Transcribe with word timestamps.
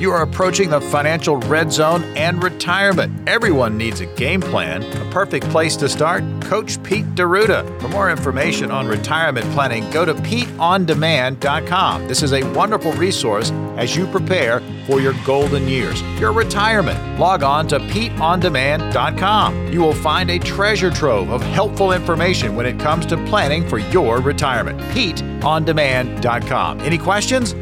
You 0.00 0.10
are 0.10 0.22
approaching 0.22 0.70
the 0.70 0.80
financial 0.80 1.36
red 1.38 1.72
zone 1.72 2.02
and 2.16 2.42
retirement. 2.42 3.28
Everyone 3.28 3.78
needs 3.78 4.00
a 4.00 4.06
game 4.06 4.40
plan. 4.40 4.82
A 4.82 5.10
perfect 5.10 5.48
place 5.50 5.76
to 5.76 5.88
start? 5.88 6.24
Coach 6.42 6.82
Pete 6.82 7.14
D'Arruda. 7.14 7.80
For 7.80 7.86
more 7.88 8.10
information 8.10 8.72
on 8.72 8.88
retirement 8.88 9.46
planning, 9.52 9.88
go 9.90 10.04
to 10.04 10.14
PeteOnDemand.com. 10.14 12.08
This 12.08 12.22
is 12.22 12.32
a 12.32 12.42
wonderful 12.52 12.92
resource 12.92 13.50
as 13.76 13.94
you 13.96 14.06
prepare 14.08 14.60
for 14.86 15.00
your 15.00 15.14
golden 15.24 15.66
years, 15.68 16.02
your 16.20 16.32
retirement. 16.32 16.98
Log 17.18 17.42
on 17.42 17.66
to 17.68 17.78
PeteOnDemand.com. 17.78 19.72
You 19.72 19.80
will 19.80 19.94
find 19.94 20.30
a 20.30 20.38
treasure 20.40 20.90
trove 20.90 21.30
of 21.30 21.40
helpful 21.42 21.92
information 21.92 22.56
when 22.56 22.66
it 22.66 22.78
comes 22.80 23.06
to 23.06 23.16
planning 23.26 23.66
for 23.68 23.78
your 23.78 24.20
retirement. 24.20 24.78
PeteOnDemand.com. 24.80 26.80
Any 26.80 26.98
questions? 26.98 27.54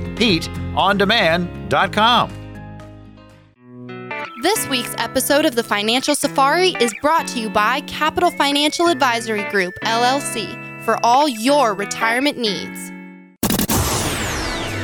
PeteOnDemand.com. 0.73 2.39
This 4.43 4.69
week's 4.69 4.95
episode 4.99 5.45
of 5.45 5.55
the 5.55 5.63
Financial 5.63 6.15
Safari 6.15 6.71
is 6.81 6.93
brought 7.01 7.29
to 7.29 7.41
you 7.41 7.49
by 7.49 7.81
Capital 7.83 8.31
Financial 8.33 8.89
Advisory 8.89 9.49
Group, 9.51 9.75
LLC, 9.85 10.85
for 10.85 10.99
all 11.05 11.29
your 11.29 11.75
retirement 11.75 12.39
needs. 12.39 12.92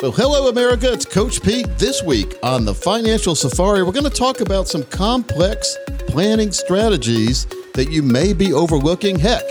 Well, 0.00 0.12
hello, 0.12 0.48
America. 0.48 0.92
It's 0.92 1.04
Coach 1.04 1.42
Pete. 1.42 1.66
This 1.76 2.04
week 2.04 2.36
on 2.44 2.64
the 2.64 2.72
Financial 2.72 3.34
Safari, 3.34 3.82
we're 3.82 3.90
going 3.90 4.04
to 4.04 4.10
talk 4.10 4.40
about 4.40 4.68
some 4.68 4.84
complex 4.84 5.76
planning 6.06 6.52
strategies 6.52 7.46
that 7.74 7.90
you 7.90 8.04
may 8.04 8.32
be 8.32 8.52
overlooking. 8.52 9.18
Heck, 9.18 9.42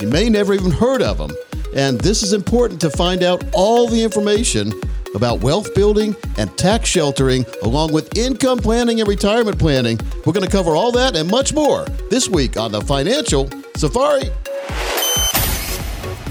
you 0.00 0.08
may 0.08 0.30
never 0.30 0.54
even 0.54 0.70
heard 0.70 1.02
of 1.02 1.18
them. 1.18 1.30
And 1.76 2.00
this 2.00 2.22
is 2.22 2.32
important 2.32 2.80
to 2.80 2.88
find 2.88 3.22
out 3.22 3.44
all 3.52 3.88
the 3.88 4.02
information 4.02 4.72
about 5.14 5.40
wealth 5.40 5.74
building 5.74 6.16
and 6.38 6.56
tax 6.56 6.88
sheltering, 6.88 7.44
along 7.62 7.92
with 7.92 8.16
income 8.16 8.58
planning 8.58 9.00
and 9.00 9.08
retirement 9.08 9.58
planning. 9.58 10.00
We're 10.24 10.32
going 10.32 10.46
to 10.46 10.50
cover 10.50 10.70
all 10.70 10.92
that 10.92 11.14
and 11.14 11.30
much 11.30 11.52
more 11.52 11.84
this 12.08 12.26
week 12.26 12.56
on 12.56 12.72
the 12.72 12.80
Financial 12.80 13.50
Safari. 13.76 14.30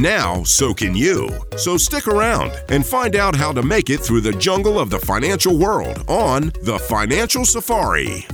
now 0.00 0.42
so 0.44 0.72
can 0.72 0.96
you. 0.96 1.28
So 1.56 1.76
stick 1.76 2.08
around 2.08 2.52
and 2.68 2.84
find 2.86 3.16
out 3.16 3.34
how 3.34 3.52
to 3.52 3.62
make 3.62 3.90
it 3.90 4.00
through 4.00 4.22
the 4.22 4.32
jungle 4.32 4.78
of 4.78 4.90
the 4.90 4.98
financial 4.98 5.58
world 5.58 6.04
on 6.08 6.52
The 6.62 6.78
Financial 6.78 7.44
Safari. 7.44 8.26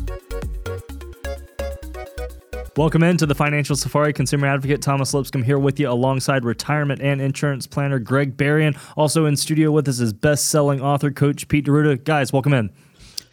Welcome 2.77 3.03
into 3.03 3.27
the 3.27 3.35
Financial 3.35 3.75
Safari. 3.75 4.13
Consumer 4.13 4.47
advocate 4.47 4.81
Thomas 4.81 5.13
Lipscomb 5.13 5.43
here 5.43 5.59
with 5.59 5.81
you 5.81 5.91
alongside 5.91 6.45
retirement 6.45 7.01
and 7.01 7.21
insurance 7.21 7.67
planner 7.67 7.99
Greg 7.99 8.37
Berrien. 8.37 8.77
Also 8.97 9.25
in 9.25 9.37
studio 9.37 9.73
with 9.73 9.89
us 9.89 9.99
is 9.99 10.13
best-selling 10.13 10.81
author 10.81 11.11
Coach 11.11 11.49
Pete 11.49 11.65
D'Arruda. 11.65 12.05
Guys, 12.05 12.33
welcome 12.33 12.53
in. 12.53 12.71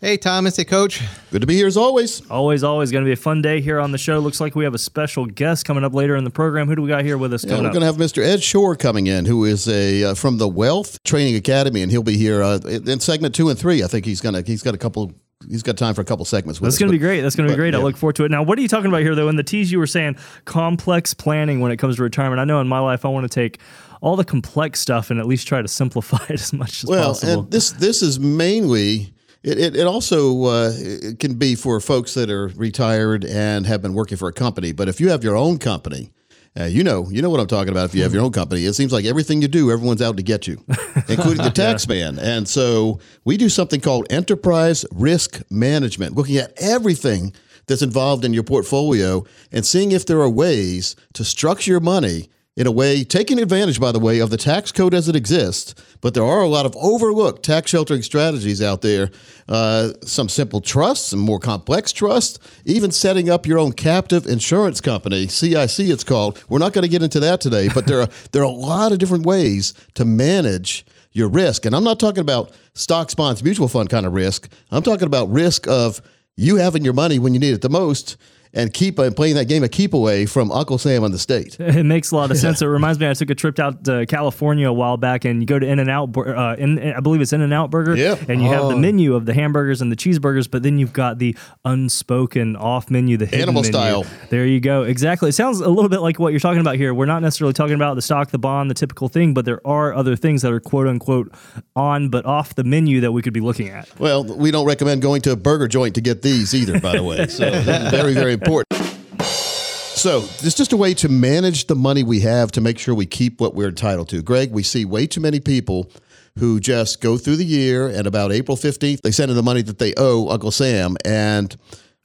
Hey, 0.01 0.17
Thomas. 0.17 0.57
Hey, 0.57 0.65
Coach. 0.65 1.01
Good 1.31 1.41
to 1.41 1.47
be 1.47 1.55
here 1.55 1.67
as 1.67 1.77
always. 1.77 2.21
Always, 2.29 2.63
always 2.63 2.91
going 2.91 3.03
to 3.03 3.07
be 3.07 3.13
a 3.13 3.17
fun 3.17 3.41
day 3.41 3.61
here 3.61 3.79
on 3.79 3.91
the 3.91 3.97
show. 3.97 4.19
Looks 4.19 4.41
like 4.41 4.53
we 4.53 4.65
have 4.65 4.73
a 4.73 4.77
special 4.77 5.25
guest 5.25 5.65
coming 5.65 5.83
up 5.85 5.93
later 5.93 6.15
in 6.17 6.25
the 6.25 6.29
program. 6.29 6.67
Who 6.67 6.75
do 6.75 6.81
we 6.81 6.89
got 6.89 7.05
here 7.05 7.17
with 7.17 7.33
us? 7.33 7.45
Yeah, 7.45 7.55
we're 7.55 7.69
going 7.69 7.79
to 7.79 7.85
have 7.85 7.95
Mr. 7.95 8.21
Ed 8.23 8.43
Shore 8.43 8.75
coming 8.75 9.07
in, 9.07 9.25
who 9.25 9.45
is 9.45 9.69
a 9.69 10.03
uh, 10.03 10.13
from 10.13 10.37
the 10.37 10.49
Wealth 10.49 11.01
Training 11.03 11.35
Academy, 11.35 11.81
and 11.81 11.89
he'll 11.89 12.03
be 12.03 12.17
here 12.17 12.43
uh, 12.43 12.57
in 12.57 12.99
segment 12.99 13.35
two 13.35 13.49
and 13.49 13.57
three. 13.57 13.83
I 13.83 13.87
think 13.87 14.05
he's 14.05 14.19
gonna 14.19 14.41
he's 14.41 14.61
got 14.63 14.75
a 14.75 14.77
couple 14.77 15.13
he's 15.49 15.63
got 15.63 15.77
time 15.77 15.93
for 15.93 16.01
a 16.01 16.05
couple 16.05 16.25
segments. 16.25 16.59
That's 16.59 16.77
going 16.77 16.91
to 16.91 16.95
be 16.95 16.99
great. 16.99 17.21
That's 17.21 17.35
going 17.35 17.47
to 17.47 17.53
be 17.53 17.57
great. 17.57 17.73
Yeah. 17.73 17.79
I 17.79 17.83
look 17.83 17.97
forward 17.97 18.17
to 18.17 18.25
it. 18.25 18.31
Now, 18.31 18.43
what 18.43 18.59
are 18.59 18.61
you 18.61 18.67
talking 18.67 18.87
about 18.87 19.01
here, 19.01 19.15
though? 19.15 19.29
In 19.29 19.37
the 19.37 19.43
tease, 19.43 19.71
you 19.71 19.79
were 19.79 19.87
saying 19.87 20.17
complex 20.43 21.13
planning 21.13 21.61
when 21.61 21.71
it 21.71 21.77
comes 21.77 21.95
to 21.97 22.03
retirement. 22.03 22.39
I 22.39 22.43
know 22.45 22.59
in 22.59 22.67
my 22.67 22.79
life, 22.79 23.05
I 23.05 23.09
want 23.09 23.29
to 23.29 23.33
take 23.33 23.59
all 24.01 24.15
the 24.15 24.25
complex 24.25 24.79
stuff 24.79 25.09
and 25.09 25.19
at 25.19 25.25
least 25.25 25.47
try 25.47 25.61
to 25.61 25.67
simplify 25.67 26.23
it 26.29 26.41
as 26.41 26.53
much 26.53 26.83
as 26.83 26.89
well, 26.89 27.09
possible. 27.13 27.43
and 27.43 27.51
this 27.51 27.71
this 27.71 28.01
is 28.01 28.19
mainly. 28.19 29.13
It, 29.45 29.59
it, 29.59 29.75
it 29.75 29.85
also 29.85 30.45
uh, 30.45 30.71
it 30.75 31.19
can 31.19 31.35
be 31.35 31.53
for 31.53 31.79
folks 31.79 32.15
that 32.15 32.31
are 32.31 32.47
retired 32.55 33.23
and 33.23 33.67
have 33.67 33.79
been 33.79 33.93
working 33.93 34.17
for 34.17 34.27
a 34.27 34.33
company. 34.33 34.71
But 34.71 34.89
if 34.89 34.99
you 34.99 35.09
have 35.09 35.23
your 35.23 35.37
own 35.37 35.59
company, 35.59 36.11
uh, 36.59 36.63
you 36.63 36.83
know, 36.83 37.07
you 37.11 37.21
know 37.21 37.29
what 37.29 37.39
I'm 37.39 37.45
talking 37.45 37.69
about. 37.69 37.85
If 37.85 37.93
you 37.93 38.01
have 38.01 38.11
your 38.11 38.23
own 38.23 38.31
company, 38.31 38.65
it 38.65 38.73
seems 38.73 38.91
like 38.91 39.05
everything 39.05 39.43
you 39.43 39.47
do, 39.47 39.71
everyone's 39.71 40.01
out 40.01 40.17
to 40.17 40.23
get 40.23 40.47
you, 40.47 40.63
including 41.07 41.43
the 41.43 41.51
tax 41.53 41.85
yeah. 41.87 42.11
man. 42.11 42.17
And 42.17 42.47
so 42.47 42.99
we 43.23 43.37
do 43.37 43.47
something 43.47 43.81
called 43.81 44.07
enterprise 44.09 44.83
risk 44.91 45.43
management, 45.51 46.15
looking 46.15 46.37
at 46.37 46.51
everything 46.57 47.31
that's 47.67 47.83
involved 47.83 48.25
in 48.25 48.33
your 48.33 48.43
portfolio 48.43 49.23
and 49.51 49.63
seeing 49.63 49.91
if 49.91 50.07
there 50.07 50.21
are 50.21 50.29
ways 50.29 50.95
to 51.13 51.23
structure 51.23 51.69
your 51.69 51.79
money 51.81 52.29
in 52.57 52.67
a 52.67 52.71
way, 52.71 53.03
taking 53.03 53.37
advantage, 53.39 53.81
by 53.81 53.91
the 53.91 53.99
way, 53.99 54.19
of 54.19 54.29
the 54.29 54.37
tax 54.37 54.71
code 54.71 54.93
as 54.93 55.09
it 55.09 55.15
exists. 55.15 55.75
But 55.99 56.13
there 56.13 56.23
are 56.23 56.41
a 56.41 56.47
lot 56.47 56.65
of 56.65 56.75
overlooked 56.77 57.43
tax 57.43 57.71
sheltering 57.71 58.01
strategies 58.01 58.61
out 58.61 58.81
there. 58.81 59.11
Uh, 59.49 59.89
some 60.03 60.29
simple 60.29 60.61
trusts, 60.61 61.09
some 61.09 61.19
more 61.19 61.39
complex 61.39 61.91
trusts, 61.91 62.39
even 62.63 62.91
setting 62.91 63.29
up 63.29 63.45
your 63.45 63.59
own 63.59 63.73
captive 63.73 64.25
insurance 64.25 64.79
company, 64.79 65.27
CIC 65.27 65.79
it's 65.79 66.03
called. 66.05 66.41
We're 66.47 66.59
not 66.59 66.71
going 66.71 66.83
to 66.83 66.89
get 66.89 67.03
into 67.03 67.19
that 67.19 67.41
today, 67.41 67.67
but 67.73 67.87
there 67.87 68.01
are 68.01 68.09
there 68.31 68.41
are 68.41 68.45
a 68.45 68.49
lot 68.49 68.91
of 68.91 68.99
different 68.99 69.25
ways 69.25 69.73
to 69.95 70.05
manage 70.05 70.85
your 71.11 71.27
risk. 71.27 71.65
And 71.65 71.75
I'm 71.75 71.83
not 71.83 71.99
talking 71.99 72.21
about 72.21 72.51
stock, 72.73 73.13
bonds, 73.15 73.43
mutual 73.43 73.67
fund 73.67 73.89
kind 73.89 74.05
of 74.05 74.13
risk. 74.13 74.49
I'm 74.71 74.83
talking 74.83 75.07
about 75.07 75.29
risk 75.29 75.67
of 75.67 76.01
you 76.37 76.57
having 76.57 76.83
your 76.83 76.93
money 76.93 77.19
when 77.19 77.33
you 77.33 77.39
need 77.39 77.53
it 77.53 77.61
the 77.61 77.69
most 77.69 78.17
and 78.55 78.73
keep 78.73 78.97
uh, 78.97 79.11
playing 79.11 79.35
that 79.35 79.45
game 79.45 79.63
of 79.63 79.71
keep 79.71 79.93
away 79.93 80.25
from 80.25 80.51
Uncle 80.51 80.77
Sam 80.77 81.03
on 81.03 81.11
the 81.11 81.19
state. 81.19 81.57
It 81.75 81.83
makes 81.83 82.11
a 82.11 82.15
lot 82.15 82.31
of 82.31 82.37
sense. 82.37 82.61
it 82.61 82.67
reminds 82.67 82.99
me, 82.99 83.09
I 83.09 83.13
took 83.13 83.29
a 83.29 83.35
trip 83.35 83.59
out 83.59 83.83
to 83.83 84.05
California 84.05 84.69
a 84.69 84.73
while 84.73 84.95
back, 84.95 85.25
and 85.25 85.41
you 85.41 85.45
go 85.45 85.59
to 85.59 85.67
In 85.67 85.79
and 85.79 85.89
Out, 85.89 86.15
uh, 86.15 86.55
in, 86.57 86.79
I 86.79 87.01
believe 87.01 87.19
it's 87.19 87.33
In 87.33 87.41
and 87.41 87.53
Out 87.53 87.69
Burger, 87.69 87.97
yeah. 87.97 88.15
and 88.29 88.41
you 88.41 88.47
oh. 88.47 88.51
have 88.51 88.67
the 88.69 88.75
oh. 88.75 88.77
menu 88.77 89.13
of 89.13 89.25
the 89.25 89.33
hamburgers 89.33 89.81
and 89.81 89.91
the 89.91 89.95
cheeseburgers, 89.95 90.49
but 90.49 90.63
then 90.63 90.77
you've 90.77 90.93
got 90.93 91.19
the 91.19 91.35
unspoken 91.65 92.55
off 92.55 92.89
menu, 92.89 93.17
the 93.17 93.25
animal 93.35 93.61
menu. 93.61 93.71
style. 93.71 94.05
There 94.29 94.45
you 94.45 94.61
go. 94.61 94.83
Exactly. 94.83 95.29
It 95.29 95.33
sounds 95.33 95.59
a 95.59 95.69
little 95.69 95.89
bit 95.89 95.99
like 95.99 96.17
what 96.17 96.31
you're 96.31 96.39
talking 96.39 96.61
about 96.61 96.75
here. 96.75 96.93
We're 96.93 97.07
not 97.07 97.21
necessarily 97.21 97.53
talking 97.53 97.75
about 97.75 97.95
the 97.95 98.01
stock, 98.01 98.31
the 98.31 98.39
bond, 98.39 98.69
the 98.69 98.75
typical 98.75 99.09
thing, 99.09 99.33
but 99.33 99.43
there 99.43 99.65
are 99.67 99.93
other 99.93 100.15
things 100.15 100.43
that 100.43 100.53
are 100.53 100.61
quote 100.61 100.87
unquote 100.87 101.33
on 101.75 102.09
but 102.09 102.25
off 102.25 102.55
the 102.55 102.63
menu 102.63 103.01
that 103.01 103.11
we 103.11 103.21
could 103.21 103.33
be 103.33 103.41
looking 103.41 103.69
at. 103.69 103.89
Well, 103.99 104.23
we 104.23 104.51
don't 104.51 104.65
recommend 104.65 105.01
going 105.01 105.21
to 105.23 105.31
a 105.31 105.35
burger 105.35 105.67
joint 105.67 105.95
to 105.95 106.01
get 106.01 106.21
these 106.21 106.53
either, 106.53 106.79
by 106.79 106.95
the 106.95 107.03
way. 107.03 107.27
So 107.27 107.51
very, 107.61 108.13
very 108.13 108.37
important. 108.45 108.81
So 109.19 110.19
it's 110.19 110.55
just 110.55 110.71
a 110.71 110.77
way 110.77 110.93
to 110.95 111.09
manage 111.09 111.65
the 111.65 111.75
money 111.75 112.03
we 112.03 112.19
have 112.21 112.51
to 112.51 112.61
make 112.61 112.77
sure 112.77 112.93
we 112.93 113.05
keep 113.05 113.41
what 113.41 113.55
we're 113.55 113.69
entitled 113.69 114.09
to. 114.09 114.21
Greg, 114.21 114.51
we 114.51 114.61
see 114.61 114.85
way 114.85 115.07
too 115.07 115.21
many 115.21 115.39
people 115.39 115.89
who 116.37 116.59
just 116.59 117.01
go 117.01 117.17
through 117.17 117.37
the 117.37 117.45
year 117.45 117.87
and 117.87 118.05
about 118.05 118.31
April 118.31 118.57
15th, 118.57 119.01
they 119.01 119.11
send 119.11 119.31
in 119.31 119.37
the 119.37 119.43
money 119.43 119.61
that 119.61 119.79
they 119.79 119.93
owe 119.95 120.29
Uncle 120.29 120.51
Sam. 120.51 120.97
And 121.05 121.55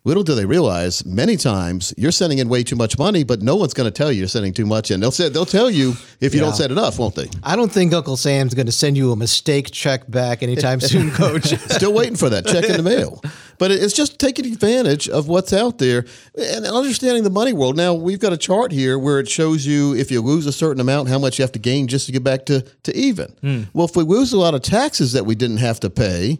Little 0.02 0.22
do 0.22 0.34
they 0.34 0.46
realize, 0.46 1.04
many 1.04 1.36
times 1.36 1.92
you're 1.98 2.10
sending 2.10 2.38
in 2.38 2.48
way 2.48 2.62
too 2.62 2.74
much 2.74 2.98
money, 2.98 3.22
but 3.22 3.42
no 3.42 3.54
one's 3.56 3.74
going 3.74 3.86
to 3.86 3.90
tell 3.90 4.10
you 4.10 4.20
you're 4.20 4.28
sending 4.28 4.54
too 4.54 4.64
much 4.64 4.90
in. 4.90 4.98
They'll 4.98 5.10
say 5.10 5.28
they'll 5.28 5.44
tell 5.44 5.70
you 5.70 5.92
if 6.20 6.32
you 6.32 6.40
yeah. 6.40 6.46
don't 6.46 6.56
send 6.56 6.72
enough, 6.72 6.98
won't 6.98 7.16
they? 7.16 7.28
I 7.42 7.54
don't 7.54 7.70
think 7.70 7.92
Uncle 7.92 8.16
Sam's 8.16 8.54
going 8.54 8.64
to 8.64 8.72
send 8.72 8.96
you 8.96 9.12
a 9.12 9.16
mistake 9.16 9.70
check 9.70 10.10
back 10.10 10.42
anytime 10.42 10.80
soon, 10.80 11.10
Coach. 11.10 11.54
Still 11.70 11.92
waiting 11.92 12.16
for 12.16 12.30
that 12.30 12.46
check 12.46 12.64
in 12.64 12.78
the 12.78 12.82
mail. 12.82 13.20
But 13.58 13.72
it's 13.72 13.92
just 13.92 14.18
taking 14.18 14.46
advantage 14.46 15.06
of 15.06 15.28
what's 15.28 15.52
out 15.52 15.76
there 15.76 16.06
and 16.34 16.64
understanding 16.64 17.22
the 17.22 17.28
money 17.30 17.52
world. 17.52 17.76
Now 17.76 17.92
we've 17.92 18.20
got 18.20 18.32
a 18.32 18.38
chart 18.38 18.72
here 18.72 18.98
where 18.98 19.20
it 19.20 19.28
shows 19.28 19.66
you 19.66 19.94
if 19.94 20.10
you 20.10 20.22
lose 20.22 20.46
a 20.46 20.52
certain 20.52 20.80
amount, 20.80 21.10
how 21.10 21.18
much 21.18 21.38
you 21.38 21.42
have 21.42 21.52
to 21.52 21.58
gain 21.58 21.88
just 21.88 22.06
to 22.06 22.12
get 22.12 22.24
back 22.24 22.46
to 22.46 22.62
to 22.84 22.96
even. 22.96 23.34
Mm. 23.42 23.66
Well, 23.74 23.84
if 23.84 23.94
we 23.94 24.04
lose 24.04 24.32
a 24.32 24.38
lot 24.38 24.54
of 24.54 24.62
taxes 24.62 25.12
that 25.12 25.26
we 25.26 25.34
didn't 25.34 25.58
have 25.58 25.78
to 25.80 25.90
pay 25.90 26.38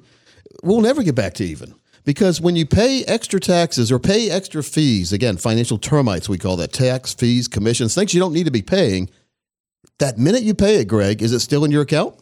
we'll 0.62 0.80
never 0.80 1.02
get 1.02 1.14
back 1.14 1.34
to 1.34 1.44
even. 1.44 1.74
Because 2.04 2.40
when 2.40 2.56
you 2.56 2.66
pay 2.66 3.04
extra 3.04 3.38
taxes 3.38 3.92
or 3.92 3.98
pay 3.98 4.30
extra 4.30 4.62
fees, 4.62 5.12
again, 5.12 5.36
financial 5.36 5.78
termites, 5.78 6.28
we 6.28 6.38
call 6.38 6.56
that 6.56 6.72
tax, 6.72 7.14
fees, 7.14 7.46
commissions, 7.46 7.94
things 7.94 8.14
you 8.14 8.20
don't 8.20 8.32
need 8.32 8.44
to 8.44 8.50
be 8.50 8.62
paying, 8.62 9.10
that 9.98 10.18
minute 10.18 10.42
you 10.42 10.54
pay 10.54 10.76
it, 10.76 10.88
Greg, 10.88 11.22
is 11.22 11.32
it 11.32 11.40
still 11.40 11.64
in 11.64 11.70
your 11.70 11.82
account? 11.82 12.14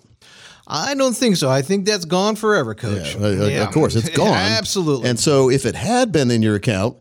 I 0.67 0.95
don't 0.95 1.17
think 1.17 1.37
so. 1.37 1.49
I 1.49 1.63
think 1.63 1.87
that's 1.87 2.05
gone 2.05 2.37
forever, 2.37 2.75
Coach. 2.75 3.17
Uh, 3.17 3.21
uh, 3.21 3.65
Of 3.67 3.73
course, 3.73 3.95
it's 3.95 4.09
gone. 4.17 4.35
Absolutely. 4.37 5.09
And 5.09 5.19
so 5.19 5.49
if 5.49 5.65
it 5.65 5.75
had 5.75 6.13
been 6.13 6.31
in 6.31 6.43
your 6.43 6.57
account, 6.57 6.97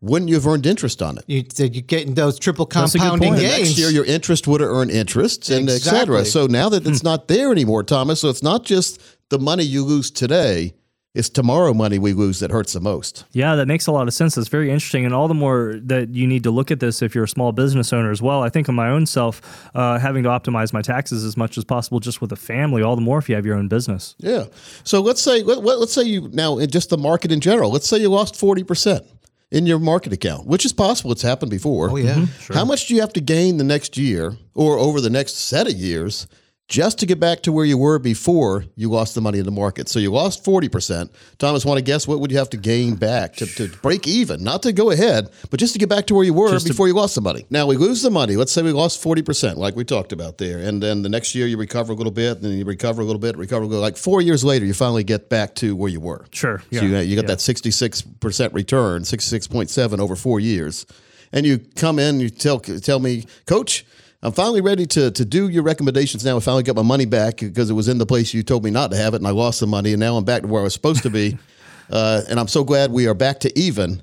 wouldn't 0.00 0.28
you 0.28 0.34
have 0.36 0.46
earned 0.46 0.64
interest 0.66 1.02
on 1.02 1.18
it? 1.18 1.24
you, 1.28 1.44
you're 1.58 1.68
getting 1.82 2.14
those 2.14 2.38
triple 2.38 2.64
That's 2.66 2.94
a 2.94 2.98
compounding 2.98 3.30
point. 3.30 3.40
The 3.40 3.46
gains. 3.46 3.68
next 3.68 3.78
year, 3.78 3.90
your 3.90 4.04
interest 4.04 4.48
would 4.48 4.60
have 4.60 4.70
earned 4.70 4.90
interest 4.90 5.48
and 5.50 5.68
et 5.68 5.78
cetera. 5.78 6.24
So 6.24 6.46
now 6.46 6.68
that 6.70 6.86
it's 6.86 7.02
not 7.02 7.28
there 7.28 7.52
anymore, 7.52 7.82
Thomas, 7.84 8.20
so 8.20 8.28
it's 8.28 8.42
not 8.42 8.64
just 8.64 9.00
the 9.28 9.38
money 9.38 9.62
you 9.64 9.84
lose 9.84 10.10
today, 10.10 10.72
it's 11.14 11.28
tomorrow 11.28 11.74
money 11.74 11.98
we 11.98 12.14
lose 12.14 12.40
that 12.40 12.50
hurts 12.50 12.72
the 12.72 12.80
most. 12.80 13.24
Yeah, 13.32 13.54
that 13.56 13.66
makes 13.66 13.86
a 13.86 13.92
lot 13.92 14.08
of 14.08 14.14
sense. 14.14 14.34
That's 14.34 14.48
very 14.48 14.70
interesting, 14.70 15.04
and 15.04 15.12
all 15.14 15.28
the 15.28 15.34
more 15.34 15.74
that 15.84 16.14
you 16.14 16.26
need 16.26 16.42
to 16.44 16.50
look 16.50 16.70
at 16.70 16.80
this 16.80 17.02
if 17.02 17.14
you're 17.14 17.24
a 17.24 17.28
small 17.28 17.52
business 17.52 17.92
owner 17.92 18.10
as 18.10 18.22
well. 18.22 18.42
I 18.42 18.48
think 18.48 18.66
of 18.68 18.74
my 18.74 18.88
own 18.88 19.04
self 19.04 19.42
uh, 19.74 19.98
having 19.98 20.22
to 20.22 20.30
optimize 20.30 20.72
my 20.72 20.80
taxes 20.80 21.24
as 21.24 21.36
much 21.36 21.58
as 21.58 21.64
possible, 21.64 22.00
just 22.00 22.20
with 22.22 22.32
a 22.32 22.36
family. 22.36 22.82
All 22.82 22.96
the 22.96 23.02
more 23.02 23.18
if 23.18 23.28
you 23.28 23.34
have 23.34 23.44
your 23.44 23.56
own 23.56 23.68
business. 23.68 24.14
Yeah. 24.18 24.44
So 24.84 25.00
let's 25.02 25.20
say 25.20 25.42
let, 25.42 25.62
let- 25.62 25.78
let's 25.80 25.92
say 25.92 26.02
you 26.04 26.28
now 26.32 26.58
in 26.58 26.70
just 26.70 26.88
the 26.88 26.98
market 26.98 27.30
in 27.30 27.40
general. 27.40 27.70
Let's 27.70 27.88
say 27.88 27.98
you 27.98 28.08
lost 28.08 28.34
forty 28.36 28.62
percent 28.64 29.04
in 29.50 29.66
your 29.66 29.78
market 29.78 30.14
account, 30.14 30.46
which 30.46 30.64
is 30.64 30.72
possible. 30.72 31.12
It's 31.12 31.20
happened 31.20 31.50
before. 31.50 31.90
Oh, 31.90 31.96
yeah. 31.96 32.24
How 32.54 32.64
much 32.64 32.86
do 32.88 32.94
you 32.94 33.02
have 33.02 33.12
to 33.12 33.20
gain 33.20 33.58
the 33.58 33.64
next 33.64 33.98
year 33.98 34.34
or 34.54 34.78
over 34.78 34.98
the 34.98 35.10
next 35.10 35.34
set 35.34 35.66
of 35.66 35.74
years 35.74 36.26
just 36.68 36.98
to 37.00 37.06
get 37.06 37.20
back 37.20 37.42
to 37.42 37.52
where 37.52 37.64
you 37.64 37.76
were 37.76 37.98
before 37.98 38.64
you 38.76 38.88
lost 38.88 39.14
the 39.14 39.20
money 39.20 39.38
in 39.38 39.44
the 39.44 39.50
market? 39.50 39.88
So 39.88 39.98
you 39.98 40.10
lost 40.10 40.44
forty 40.44 40.68
percent. 40.68 41.10
Thomas, 41.38 41.64
want 41.64 41.78
to 41.78 41.82
guess 41.84 42.08
what 42.08 42.20
would 42.20 42.30
you 42.30 42.38
have 42.38 42.50
to 42.50 42.56
gain 42.56 42.94
back 42.94 43.34
to, 43.36 43.46
to 43.46 43.68
break 43.82 44.06
even? 44.06 44.42
Not 44.42 44.62
to 44.62 44.72
go 44.72 44.90
ahead, 44.90 45.28
but 45.50 45.60
just 45.60 45.74
to 45.74 45.78
get 45.78 45.88
back 45.88 46.06
to 46.06 46.14
where 46.14 46.24
you 46.24 46.32
were 46.32 46.58
before 46.60 46.88
you 46.88 46.94
lost 46.94 47.14
the 47.14 47.20
money. 47.20 47.46
Now 47.50 47.66
we 47.66 47.76
lose 47.76 48.00
the 48.02 48.10
money. 48.10 48.36
Let's 48.36 48.52
say 48.52 48.62
we 48.62 48.72
lost 48.72 49.02
forty 49.02 49.22
percent, 49.22 49.58
like 49.58 49.76
we 49.76 49.84
talked 49.84 50.12
about 50.12 50.38
there, 50.38 50.58
and 50.58 50.82
then 50.82 51.02
the 51.02 51.08
next 51.08 51.34
year 51.34 51.46
you 51.46 51.56
recover 51.58 51.92
a 51.92 51.96
little 51.96 52.12
bit, 52.12 52.36
and 52.36 52.44
then 52.44 52.52
you 52.52 52.64
recover 52.64 53.02
a 53.02 53.04
little 53.04 53.20
bit, 53.20 53.36
recover 53.36 53.64
a 53.64 53.66
little. 53.66 53.82
Like 53.82 53.96
four 53.96 54.22
years 54.22 54.42
later, 54.44 54.64
you 54.64 54.74
finally 54.74 55.04
get 55.04 55.28
back 55.28 55.54
to 55.56 55.76
where 55.76 55.90
you 55.90 56.00
were. 56.00 56.24
Sure. 56.32 56.62
So 56.72 56.84
you, 56.84 56.96
you 56.98 57.16
got 57.16 57.26
that 57.26 57.38
66% 57.38 58.54
return, 58.54 59.02
66.7 59.02 59.98
over 59.98 60.16
four 60.16 60.40
years. 60.40 60.86
And 61.32 61.46
you 61.46 61.58
come 61.76 61.98
in, 61.98 62.20
you 62.20 62.28
tell 62.30 62.60
tell 62.60 62.98
me, 62.98 63.24
Coach, 63.46 63.86
I'm 64.22 64.32
finally 64.32 64.60
ready 64.60 64.86
to, 64.86 65.10
to 65.10 65.24
do 65.24 65.48
your 65.48 65.64
recommendations 65.64 66.24
now. 66.24 66.36
I 66.36 66.40
finally 66.40 66.62
got 66.62 66.76
my 66.76 66.82
money 66.82 67.06
back 67.06 67.38
because 67.38 67.70
it 67.70 67.74
was 67.74 67.88
in 67.88 67.98
the 67.98 68.06
place 68.06 68.32
you 68.32 68.42
told 68.42 68.62
me 68.64 68.70
not 68.70 68.90
to 68.92 68.96
have 68.96 69.14
it, 69.14 69.16
and 69.16 69.26
I 69.26 69.30
lost 69.30 69.60
the 69.60 69.66
money, 69.66 69.92
and 69.92 70.00
now 70.00 70.16
I'm 70.16 70.24
back 70.24 70.42
to 70.42 70.48
where 70.48 70.60
I 70.60 70.64
was 70.64 70.74
supposed 70.74 71.02
to 71.02 71.10
be. 71.10 71.38
uh, 71.90 72.22
and 72.28 72.38
I'm 72.38 72.48
so 72.48 72.62
glad 72.62 72.92
we 72.92 73.06
are 73.08 73.14
back 73.14 73.40
to 73.40 73.58
even. 73.58 74.02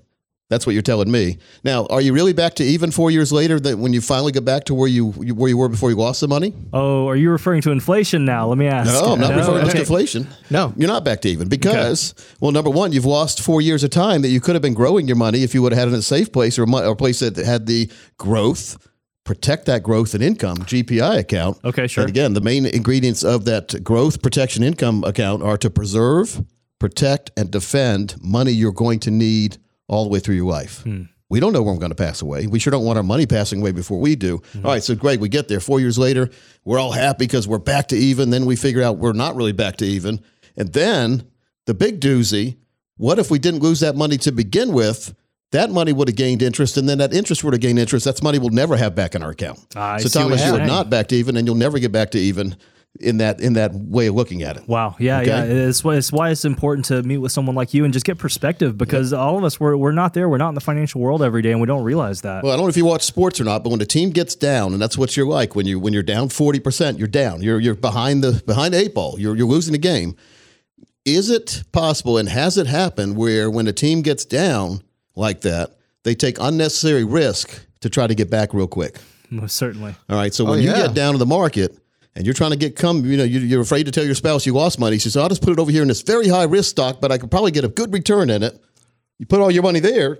That's 0.49 0.65
what 0.65 0.73
you're 0.73 0.81
telling 0.81 1.11
me. 1.11 1.37
Now, 1.63 1.85
are 1.85 2.01
you 2.01 2.11
really 2.11 2.33
back 2.33 2.55
to 2.55 2.63
even 2.63 2.89
four 2.89 3.11
years 3.11 3.31
later? 3.31 3.59
That 3.59 3.77
when 3.77 3.93
you 3.93 4.01
finally 4.01 4.31
get 4.31 4.43
back 4.43 4.63
to 4.65 4.73
where 4.73 4.87
you 4.87 5.13
you- 5.21 5.35
where 5.35 5.47
you 5.47 5.55
were 5.55 5.69
before 5.69 5.91
you 5.91 5.95
lost 5.95 6.21
the 6.21 6.27
money? 6.27 6.55
Oh, 6.73 7.07
are 7.07 7.15
you 7.15 7.29
referring 7.29 7.61
to 7.61 7.71
inflation 7.71 8.25
now? 8.25 8.47
Let 8.47 8.57
me 8.57 8.65
ask. 8.65 8.91
No, 8.91 9.13
I'm 9.13 9.19
not 9.19 9.35
referring 9.35 9.69
to 9.69 9.79
inflation. 9.79 10.27
No. 10.49 10.73
You're 10.75 10.87
not 10.87 11.05
back 11.05 11.21
to 11.21 11.29
even 11.29 11.49
because, 11.49 12.15
well, 12.39 12.51
number 12.51 12.71
one, 12.71 12.91
you've 12.93 13.05
lost 13.05 13.41
four 13.41 13.61
years 13.61 13.83
of 13.83 13.91
time 13.91 14.23
that 14.23 14.29
you 14.29 14.41
could 14.41 14.55
have 14.55 14.63
been 14.63 14.73
growing 14.73 15.07
your 15.07 15.17
money 15.17 15.43
if 15.43 15.53
you 15.53 15.61
would 15.61 15.71
have 15.71 15.77
had 15.79 15.87
it 15.89 15.93
in 15.93 15.99
a 15.99 16.01
safe 16.01 16.31
place 16.31 16.57
or, 16.57 16.63
or 16.67 16.83
a 16.83 16.95
place 16.95 17.19
that 17.19 17.37
had 17.37 17.67
the 17.67 17.87
growth, 18.17 18.88
protect 19.29 19.67
that 19.67 19.83
growth 19.83 20.15
and 20.15 20.23
income 20.23 20.57
GPI 20.57 21.19
account. 21.19 21.59
Okay, 21.63 21.85
sure. 21.85 22.01
And 22.01 22.09
again, 22.09 22.33
the 22.33 22.41
main 22.41 22.65
ingredients 22.65 23.23
of 23.23 23.45
that 23.45 23.83
growth 23.83 24.23
protection 24.23 24.63
income 24.63 25.03
account 25.03 25.43
are 25.43 25.55
to 25.59 25.69
preserve, 25.69 26.43
protect, 26.79 27.29
and 27.37 27.51
defend 27.51 28.15
money 28.23 28.51
you're 28.51 28.71
going 28.71 28.99
to 29.01 29.11
need 29.11 29.57
all 29.87 30.03
the 30.03 30.09
way 30.09 30.19
through 30.19 30.33
your 30.33 30.49
life. 30.49 30.81
Hmm. 30.81 31.03
We 31.29 31.39
don't 31.39 31.53
know 31.53 31.61
when 31.61 31.75
we're 31.75 31.79
going 31.79 31.91
to 31.91 31.95
pass 31.95 32.23
away. 32.23 32.47
We 32.47 32.57
sure 32.57 32.71
don't 32.71 32.85
want 32.85 32.97
our 32.97 33.03
money 33.03 33.27
passing 33.27 33.61
away 33.61 33.71
before 33.71 33.99
we 33.99 34.15
do. 34.15 34.39
Mm-hmm. 34.39 34.65
All 34.65 34.71
right, 34.71 34.81
so 34.81 34.95
Greg, 34.95 35.19
we 35.19 35.29
get 35.29 35.47
there 35.47 35.59
four 35.59 35.79
years 35.79 35.99
later. 35.99 36.31
We're 36.65 36.79
all 36.79 36.91
happy 36.91 37.27
because 37.27 37.47
we're 37.47 37.59
back 37.59 37.89
to 37.89 37.95
even. 37.95 38.31
Then 38.31 38.47
we 38.47 38.55
figure 38.55 38.81
out 38.81 38.97
we're 38.97 39.13
not 39.13 39.35
really 39.35 39.51
back 39.51 39.77
to 39.77 39.85
even. 39.85 40.21
And 40.57 40.73
then 40.73 41.29
the 41.67 41.75
big 41.75 42.01
doozy 42.01 42.57
what 42.99 43.17
if 43.17 43.31
we 43.31 43.39
didn't 43.39 43.61
lose 43.61 43.79
that 43.79 43.95
money 43.95 44.17
to 44.17 44.31
begin 44.33 44.73
with? 44.73 45.15
That 45.51 45.71
money 45.71 45.93
would 45.93 46.07
have 46.07 46.15
gained 46.15 46.41
interest, 46.43 46.77
and 46.77 46.87
then 46.87 46.99
that 46.99 47.13
interest 47.13 47.43
would 47.43 47.53
have 47.53 47.61
gained 47.61 47.79
interest. 47.79 48.05
That's 48.05 48.21
money 48.21 48.37
we'll 48.37 48.49
never 48.51 48.77
have 48.77 48.93
back 48.93 49.15
in 49.15 49.23
our 49.23 49.31
account. 49.31 49.59
I 49.75 49.97
so, 49.97 50.07
Thomas, 50.09 50.41
you're 50.45 50.55
you 50.57 50.61
are 50.61 50.67
not 50.67 50.89
back 50.91 51.07
to 51.07 51.15
even, 51.15 51.37
and 51.37 51.47
you'll 51.47 51.55
never 51.55 51.79
get 51.79 51.91
back 51.91 52.11
to 52.11 52.19
even 52.19 52.55
in 52.99 53.17
that 53.17 53.39
in 53.41 53.53
that 53.53 53.73
way 53.73 54.07
of 54.07 54.15
looking 54.15 54.41
at 54.43 54.57
it. 54.57 54.67
Wow. 54.67 54.95
Yeah. 54.99 55.19
Okay. 55.21 55.27
Yeah. 55.27 55.43
It's, 55.67 55.83
why- 55.83 55.95
it's 55.95 56.11
why 56.11 56.29
it's 56.31 56.43
important 56.45 56.85
to 56.85 57.01
meet 57.03 57.17
with 57.19 57.31
someone 57.31 57.55
like 57.55 57.73
you 57.73 57.83
and 57.85 57.93
just 57.93 58.05
get 58.05 58.17
perspective 58.17 58.77
because 58.77 59.13
all 59.13 59.37
of 59.37 59.43
us, 59.43 59.59
we're, 59.59 59.75
we're 59.77 59.91
not 59.91 60.13
there. 60.15 60.27
We're 60.27 60.37
not 60.37 60.49
in 60.49 60.55
the 60.55 60.61
financial 60.61 60.99
world 60.99 61.21
every 61.21 61.41
day 61.43 61.51
and 61.51 61.61
we 61.61 61.67
don't 61.67 61.83
realize 61.83 62.21
that. 62.21 62.43
Well, 62.43 62.51
I 62.51 62.55
don't 62.55 62.65
know 62.65 62.69
if 62.69 62.77
you 62.77 62.85
watch 62.85 63.03
sports 63.03 63.39
or 63.39 63.43
not, 63.43 63.63
but 63.63 63.69
when 63.69 63.77
the 63.79 63.85
team 63.85 64.09
gets 64.09 64.33
down, 64.35 64.73
and 64.73 64.81
that's 64.81 64.97
what 64.97 65.15
you're 65.15 65.27
like 65.27 65.55
when 65.55 65.67
you 65.67 65.79
when 65.79 65.93
you're 65.93 66.03
down 66.03 66.29
forty 66.29 66.59
percent, 66.59 66.97
you're 66.99 67.07
down. 67.07 67.41
You're 67.43 67.59
you're 67.59 67.75
behind 67.75 68.23
the 68.23 68.41
behind 68.45 68.73
the 68.73 68.79
eight 68.79 68.93
ball. 68.95 69.15
You're 69.19 69.35
you're 69.35 69.47
losing 69.47 69.71
the 69.71 69.77
game. 69.79 70.15
Is 71.05 71.29
it 71.29 71.63
possible, 71.71 72.17
and 72.17 72.27
has 72.29 72.57
it 72.57 72.67
happened, 72.67 73.15
where 73.17 73.49
when 73.49 73.67
a 73.67 73.73
team 73.73 74.01
gets 74.01 74.25
down 74.25 74.81
like 75.19 75.41
that, 75.41 75.77
they 76.03 76.15
take 76.15 76.37
unnecessary 76.39 77.03
risk 77.03 77.59
to 77.81 77.89
try 77.89 78.07
to 78.07 78.15
get 78.15 78.29
back 78.29 78.53
real 78.53 78.67
quick? 78.67 78.97
Most 79.29 79.55
certainly. 79.57 79.93
All 80.09 80.15
right. 80.17 80.33
So 80.33 80.47
oh, 80.47 80.51
when 80.51 80.61
you 80.61 80.69
yeah. 80.69 80.87
get 80.87 80.95
down 80.95 81.13
to 81.13 81.17
the 81.19 81.25
market 81.25 81.77
and 82.15 82.25
you're 82.25 82.33
trying 82.33 82.51
to 82.51 82.57
get 82.57 82.75
come, 82.75 83.05
you 83.05 83.17
know, 83.17 83.23
you- 83.23 83.39
you're 83.41 83.61
afraid 83.61 83.85
to 83.85 83.91
tell 83.91 84.03
your 84.05 84.15
spouse 84.15 84.45
you 84.45 84.53
lost 84.53 84.79
money. 84.79 84.97
She 84.97 85.09
says, 85.09 85.17
"I'll 85.17 85.29
just 85.29 85.41
put 85.43 85.51
it 85.53 85.59
over 85.59 85.69
here 85.71 85.83
in 85.83 85.87
this 85.87 86.01
very 86.01 86.27
high 86.27 86.43
risk 86.45 86.71
stock, 86.71 86.99
but 86.99 87.11
I 87.11 87.17
could 87.19 87.29
probably 87.29 87.51
get 87.51 87.63
a 87.63 87.67
good 87.67 87.93
return 87.93 88.29
in 88.29 88.41
it." 88.41 88.59
You 89.19 89.25
put 89.27 89.39
all 89.39 89.51
your 89.51 89.63
money 89.63 89.79
there. 89.79 90.17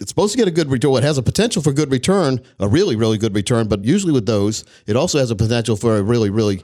It's 0.00 0.10
supposed 0.10 0.32
to 0.32 0.38
get 0.38 0.48
a 0.48 0.50
good 0.50 0.70
return. 0.70 0.94
It 0.94 1.02
has 1.04 1.18
a 1.18 1.22
potential 1.22 1.62
for 1.62 1.72
good 1.72 1.90
return, 1.90 2.40
a 2.58 2.66
really, 2.68 2.96
really 2.96 3.18
good 3.18 3.34
return. 3.34 3.68
But 3.68 3.84
usually 3.84 4.12
with 4.12 4.26
those, 4.26 4.64
it 4.86 4.96
also 4.96 5.18
has 5.18 5.30
a 5.30 5.36
potential 5.36 5.76
for 5.76 5.96
a 5.98 6.02
really, 6.02 6.30
really 6.30 6.62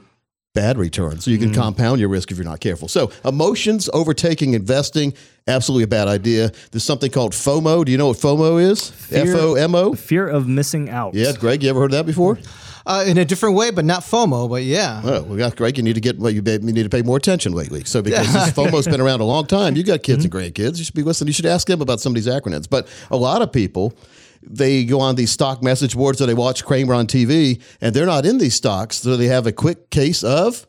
bad 0.57 0.77
return. 0.79 1.19
So 1.19 1.29
you 1.29 1.37
can 1.37 1.53
compound 1.53 1.99
your 1.99 2.09
risk 2.09 2.31
if 2.31 2.37
you're 2.37 2.43
not 2.45 2.59
careful. 2.59 2.87
So 2.87 3.11
emotions 3.23 3.89
overtaking 3.93 4.55
investing, 4.55 5.13
absolutely 5.47 5.83
a 5.83 5.87
bad 5.87 6.07
idea. 6.07 6.51
There's 6.71 6.83
something 6.83 7.11
called 7.11 7.33
FOMO. 7.33 7.85
Do 7.85 7.91
you 7.91 7.97
know 7.99 8.07
what 8.07 8.17
FOMO 8.17 8.59
is? 8.59 8.91
F 9.11 9.27
O 9.35 9.53
M 9.53 9.75
O. 9.75 9.93
Fear 9.93 10.27
of 10.27 10.47
missing 10.47 10.89
out. 10.89 11.13
Yeah, 11.13 11.33
Greg, 11.33 11.61
you 11.61 11.69
ever 11.69 11.79
heard 11.79 11.91
of 11.93 11.97
that 11.99 12.07
before? 12.07 12.39
Uh, 12.87 13.03
in 13.05 13.17
a 13.17 13.25
different 13.25 13.55
way, 13.55 13.69
but 13.69 13.85
not 13.85 14.01
FOMO, 14.01 14.49
but 14.49 14.63
yeah. 14.63 15.03
Well, 15.03 15.25
we 15.25 15.37
got 15.37 15.55
Greg. 15.55 15.77
You 15.77 15.83
need 15.83 15.95
to 15.95 16.01
get 16.01 16.17
well, 16.17 16.31
you, 16.31 16.41
ba- 16.41 16.53
you 16.53 16.73
need 16.73 16.83
to 16.83 16.89
pay 16.89 17.03
more 17.03 17.17
attention 17.17 17.51
lately. 17.51 17.83
So 17.83 18.01
because 18.01 18.33
this 18.33 18.49
FOMO's 18.57 18.87
been 18.87 19.01
around 19.01 19.19
a 19.19 19.25
long 19.25 19.45
time, 19.45 19.75
you 19.75 19.83
got 19.83 20.01
kids 20.01 20.23
and 20.23 20.33
grandkids. 20.33 20.79
You 20.79 20.85
should 20.85 20.95
be 20.95 21.03
listening. 21.03 21.27
You 21.27 21.33
should 21.33 21.45
ask 21.45 21.67
them 21.67 21.81
about 21.81 21.99
some 21.99 22.11
of 22.11 22.15
these 22.15 22.27
acronyms. 22.27 22.67
But 22.67 22.87
a 23.11 23.17
lot 23.17 23.43
of 23.43 23.51
people, 23.51 23.93
they 24.41 24.85
go 24.85 24.99
on 24.99 25.15
these 25.15 25.31
stock 25.31 25.63
message 25.63 25.95
boards 25.95 26.21
or 26.21 26.25
they 26.25 26.33
watch 26.33 26.65
Cramer 26.65 26.93
on 26.93 27.07
TV, 27.07 27.61
and 27.81 27.95
they're 27.95 28.05
not 28.05 28.25
in 28.25 28.37
these 28.37 28.55
stocks, 28.55 28.97
so 28.97 29.17
they 29.17 29.27
have 29.27 29.47
a 29.47 29.51
quick 29.51 29.89
case 29.89 30.23
of. 30.23 30.67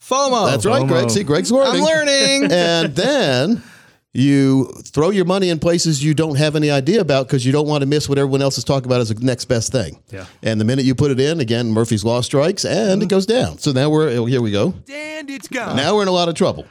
FOMO. 0.00 0.50
That's 0.50 0.66
right, 0.66 0.86
Greg. 0.86 1.10
See, 1.10 1.22
Greg's 1.22 1.50
learning. 1.50 1.82
I'm 1.82 1.88
learning. 1.88 2.44
and 2.52 2.94
then 2.94 3.62
you 4.14 4.66
throw 4.84 5.10
your 5.10 5.24
money 5.24 5.50
in 5.50 5.58
places 5.58 6.02
you 6.02 6.14
don't 6.14 6.36
have 6.36 6.54
any 6.54 6.70
idea 6.70 7.00
about 7.00 7.26
because 7.26 7.44
you 7.44 7.50
don't 7.50 7.66
want 7.66 7.82
to 7.82 7.86
miss 7.86 8.08
what 8.08 8.16
everyone 8.16 8.40
else 8.40 8.56
is 8.56 8.62
talking 8.62 8.86
about 8.86 9.00
as 9.00 9.08
the 9.08 9.24
next 9.24 9.46
best 9.46 9.72
thing. 9.72 10.00
Yeah. 10.10 10.26
And 10.40 10.60
the 10.60 10.64
minute 10.64 10.84
you 10.84 10.94
put 10.94 11.10
it 11.10 11.18
in, 11.18 11.40
again, 11.40 11.72
Murphy's 11.72 12.04
Law 12.04 12.20
strikes 12.20 12.64
and 12.64 13.02
it 13.02 13.06
mm-hmm. 13.06 13.08
goes 13.08 13.26
down. 13.26 13.58
So 13.58 13.72
now 13.72 13.90
we're, 13.90 14.10
oh, 14.10 14.24
here 14.24 14.40
we 14.40 14.52
go. 14.52 14.72
And 14.88 15.28
it's 15.28 15.48
gone. 15.48 15.74
Now 15.74 15.96
we're 15.96 16.02
in 16.02 16.08
a 16.08 16.12
lot 16.12 16.28
of 16.28 16.36
trouble. 16.36 16.64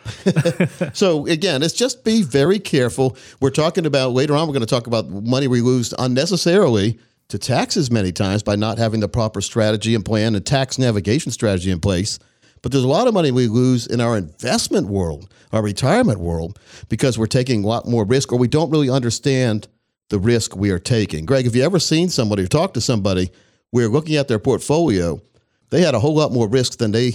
so 0.94 1.28
again, 1.28 1.64
it's 1.64 1.74
just 1.74 2.06
be 2.06 2.24
very 2.24 2.60
careful. 2.60 3.18
We're 3.42 3.50
talking 3.50 3.86
about 3.86 4.14
later 4.14 4.36
on, 4.36 4.48
we're 4.48 4.54
going 4.54 4.66
to 4.66 4.66
talk 4.66 4.88
about 4.88 5.10
money 5.10 5.48
we 5.48 5.60
lose 5.60 5.94
unnecessarily 6.00 6.98
to 7.28 7.38
taxes 7.38 7.92
many 7.92 8.14
times 8.14 8.42
by 8.42 8.56
not 8.56 8.78
having 8.78 9.02
the 9.02 9.10
proper 9.10 9.42
strategy 9.42 9.96
and 9.96 10.06
plan 10.06 10.36
and 10.36 10.46
tax 10.46 10.78
navigation 10.78 11.32
strategy 11.32 11.72
in 11.72 11.82
place. 11.82 12.20
But 12.64 12.72
there's 12.72 12.84
a 12.86 12.88
lot 12.88 13.08
of 13.08 13.14
money 13.14 13.30
we 13.30 13.48
lose 13.48 13.86
in 13.86 14.02
our 14.02 14.18
investment 14.18 14.88
world, 14.88 15.30
our 15.52 15.62
retirement 15.62 16.20
world, 16.20 16.58
because 16.90 17.20
we're 17.20 17.28
taking 17.28 17.64
a 17.64 17.68
lot 17.68 17.86
more 17.86 18.06
risk 18.06 18.32
or 18.34 18.40
we 18.40 18.48
don't 18.48 18.72
really 18.72 18.90
understand 18.90 19.68
the 20.10 20.18
risk 20.18 20.56
we 20.56 20.72
are 20.72 20.80
taking. 20.80 21.26
Greg, 21.26 21.46
have 21.46 21.56
you 21.56 21.62
ever 21.64 21.78
seen 21.78 22.10
somebody 22.10 22.44
or 22.44 22.48
talked 22.48 22.74
to 22.76 22.82
somebody 22.82 23.30
where 23.72 23.88
looking 23.90 24.16
at 24.16 24.28
their 24.30 24.40
portfolio, 24.40 25.22
they 25.72 25.82
had 25.82 25.94
a 25.94 26.00
whole 26.00 26.16
lot 26.16 26.32
more 26.32 26.48
risk 26.48 26.78
than 26.78 26.92
they 26.94 27.12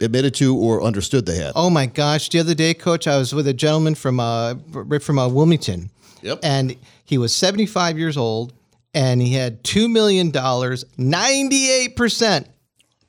admitted 0.00 0.34
to 0.36 0.56
or 0.56 0.82
understood 0.82 1.26
they 1.26 1.36
had? 1.36 1.52
Oh 1.56 1.68
my 1.70 1.86
gosh! 1.86 2.28
The 2.28 2.38
other 2.38 2.54
day, 2.54 2.72
Coach, 2.74 3.06
I 3.08 3.18
was 3.18 3.34
with 3.34 3.48
a 3.48 3.54
gentleman 3.54 3.94
from 3.96 4.20
uh, 4.20 4.54
from 5.00 5.18
uh, 5.18 5.28
Wilmington, 5.28 5.90
Yep. 6.22 6.40
and 6.42 6.76
he 7.04 7.18
was 7.18 7.34
75 7.34 7.98
years 7.98 8.16
old, 8.16 8.52
and 8.94 9.20
he 9.20 9.32
had 9.34 9.64
two 9.64 9.88
million 9.88 10.30
dollars, 10.30 10.84
98 10.98 11.96
percent 11.96 12.46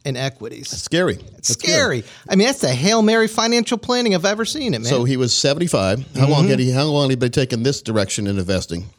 in 0.06 0.18
equities. 0.18 0.70
Scary. 0.70 1.16
That's 1.16 1.50
Scary. 1.50 2.04
I 2.30 2.36
mean, 2.36 2.48
that's 2.48 2.62
the 2.62 2.70
hail 2.70 3.02
mary 3.02 3.28
financial 3.28 3.78
planning 3.78 4.16
I've 4.16 4.26
ever 4.26 4.46
seen 4.46 4.74
it, 4.74 4.80
man. 4.80 4.90
So 4.90 5.04
he 5.04 5.18
was 5.18 5.34
75. 5.34 6.16
How 6.16 6.28
long 6.28 6.42
mm-hmm. 6.42 6.50
had 6.50 6.60
he 6.60 6.72
how 6.72 6.86
long 6.86 7.04
had 7.04 7.12
he 7.12 7.16
been 7.16 7.32
taking 7.32 7.64
this 7.64 7.82
direction 7.82 8.28
in 8.28 8.38
investing? 8.38 8.90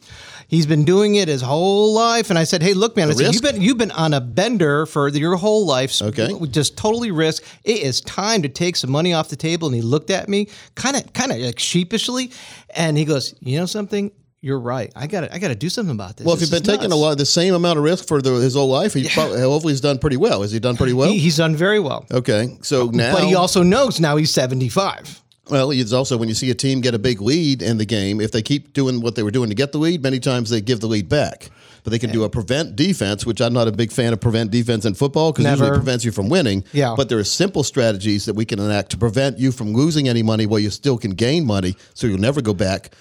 He's 0.47 0.65
been 0.67 0.83
doing 0.83 1.15
it 1.15 1.29
his 1.29 1.41
whole 1.41 1.93
life, 1.93 2.29
and 2.29 2.37
I 2.37 2.43
said, 2.43 2.61
"Hey, 2.61 2.73
look, 2.73 2.95
man, 2.95 3.09
I 3.09 3.13
said, 3.13 3.33
you've 3.33 3.41
been 3.41 3.61
you've 3.61 3.77
been 3.77 3.91
on 3.91 4.13
a 4.13 4.21
bender 4.21 4.85
for 4.85 5.07
your 5.07 5.35
whole 5.35 5.65
life. 5.65 5.99
Okay. 5.99 6.31
just 6.51 6.77
totally 6.77 7.09
risk. 7.09 7.43
It 7.63 7.81
is 7.81 8.01
time 8.01 8.43
to 8.43 8.49
take 8.49 8.75
some 8.75 8.91
money 8.91 9.13
off 9.13 9.29
the 9.29 9.35
table." 9.35 9.67
And 9.67 9.75
he 9.75 9.81
looked 9.81 10.11
at 10.11 10.29
me, 10.29 10.49
kind 10.75 10.95
of, 10.95 11.11
kind 11.13 11.31
of 11.31 11.39
like 11.39 11.57
sheepishly, 11.57 12.31
and 12.75 12.97
he 12.97 13.05
goes, 13.05 13.33
"You 13.39 13.57
know 13.57 13.65
something." 13.65 14.11
You're 14.43 14.59
right. 14.59 14.91
I 14.93 15.07
got 15.07 15.21
to 15.21 15.33
I 15.33 15.39
got 15.39 15.47
to 15.47 15.55
do 15.55 15.69
something 15.69 15.95
about 15.95 16.17
this. 16.17 16.25
Well, 16.25 16.35
if 16.35 16.41
he's 16.41 16.51
been 16.51 16.63
taking 16.63 16.91
a 16.91 16.95
lot, 16.97 17.17
the 17.17 17.25
same 17.25 17.53
amount 17.53 17.77
of 17.79 17.85
risk 17.85 18.05
for 18.07 18.21
the, 18.21 18.33
his 18.33 18.55
whole 18.55 18.67
life, 18.67 18.93
he 18.93 19.07
probably, 19.07 19.39
hopefully 19.39 19.71
he's 19.71 19.79
done 19.79 19.97
pretty 19.99 20.17
well. 20.17 20.41
Has 20.41 20.51
he 20.51 20.59
done 20.59 20.75
pretty 20.75 20.91
well? 20.91 21.09
He- 21.09 21.17
he's 21.17 21.37
done 21.37 21.55
very 21.55 21.79
well. 21.79 22.05
okay, 22.11 22.57
so 22.61 22.87
now, 22.87 23.13
But 23.15 23.23
he 23.23 23.35
also 23.35 23.63
knows 23.63 24.01
now 24.01 24.17
he's 24.17 24.31
75. 24.33 25.21
well, 25.49 25.71
it's 25.71 25.93
also 25.93 26.17
when 26.17 26.27
you 26.27 26.35
see 26.35 26.49
a 26.51 26.55
team 26.55 26.81
get 26.81 26.93
a 26.93 26.99
big 26.99 27.21
lead 27.21 27.61
in 27.61 27.77
the 27.77 27.85
game, 27.85 28.19
if 28.19 28.31
they 28.33 28.41
keep 28.41 28.73
doing 28.73 28.99
what 29.01 29.15
they 29.15 29.23
were 29.23 29.31
doing 29.31 29.47
to 29.49 29.55
get 29.55 29.71
the 29.71 29.77
lead, 29.77 30.03
many 30.03 30.19
times 30.19 30.49
they 30.49 30.59
give 30.59 30.81
the 30.81 30.87
lead 30.87 31.07
back. 31.07 31.49
But 31.85 31.91
they 31.91 31.99
can 31.99 32.11
do 32.11 32.23
a 32.23 32.29
prevent 32.29 32.75
defense, 32.77 33.25
which 33.25 33.41
I'm 33.41 33.51
not 33.53 33.67
a 33.67 33.71
big 33.73 33.91
fan 33.91 34.13
of 34.13 34.19
prevent 34.21 34.51
defense 34.51 34.85
in 34.85 34.93
football 34.93 35.31
because 35.33 35.45
usually 35.51 35.69
it 35.69 35.73
prevents 35.73 36.05
you 36.05 36.11
from 36.13 36.27
winning. 36.29 36.63
Yeah. 36.71 36.93
But 36.97 37.07
there 37.09 37.17
are 37.19 37.25
simple 37.25 37.61
strategies 37.63 38.23
that 38.25 38.35
we 38.35 38.45
can 38.45 38.59
enact 38.59 38.91
to 38.91 38.97
prevent 38.97 39.37
you 39.37 39.51
from 39.51 39.73
losing 39.73 40.07
any 40.07 40.23
money 40.23 40.45
while 40.45 40.59
you 40.59 40.69
still 40.69 40.97
can 40.97 41.11
gain 41.11 41.45
money, 41.45 41.75
so 41.93 42.07
you'll 42.07 42.19
never 42.19 42.41
go 42.41 42.53
back. 42.53 42.91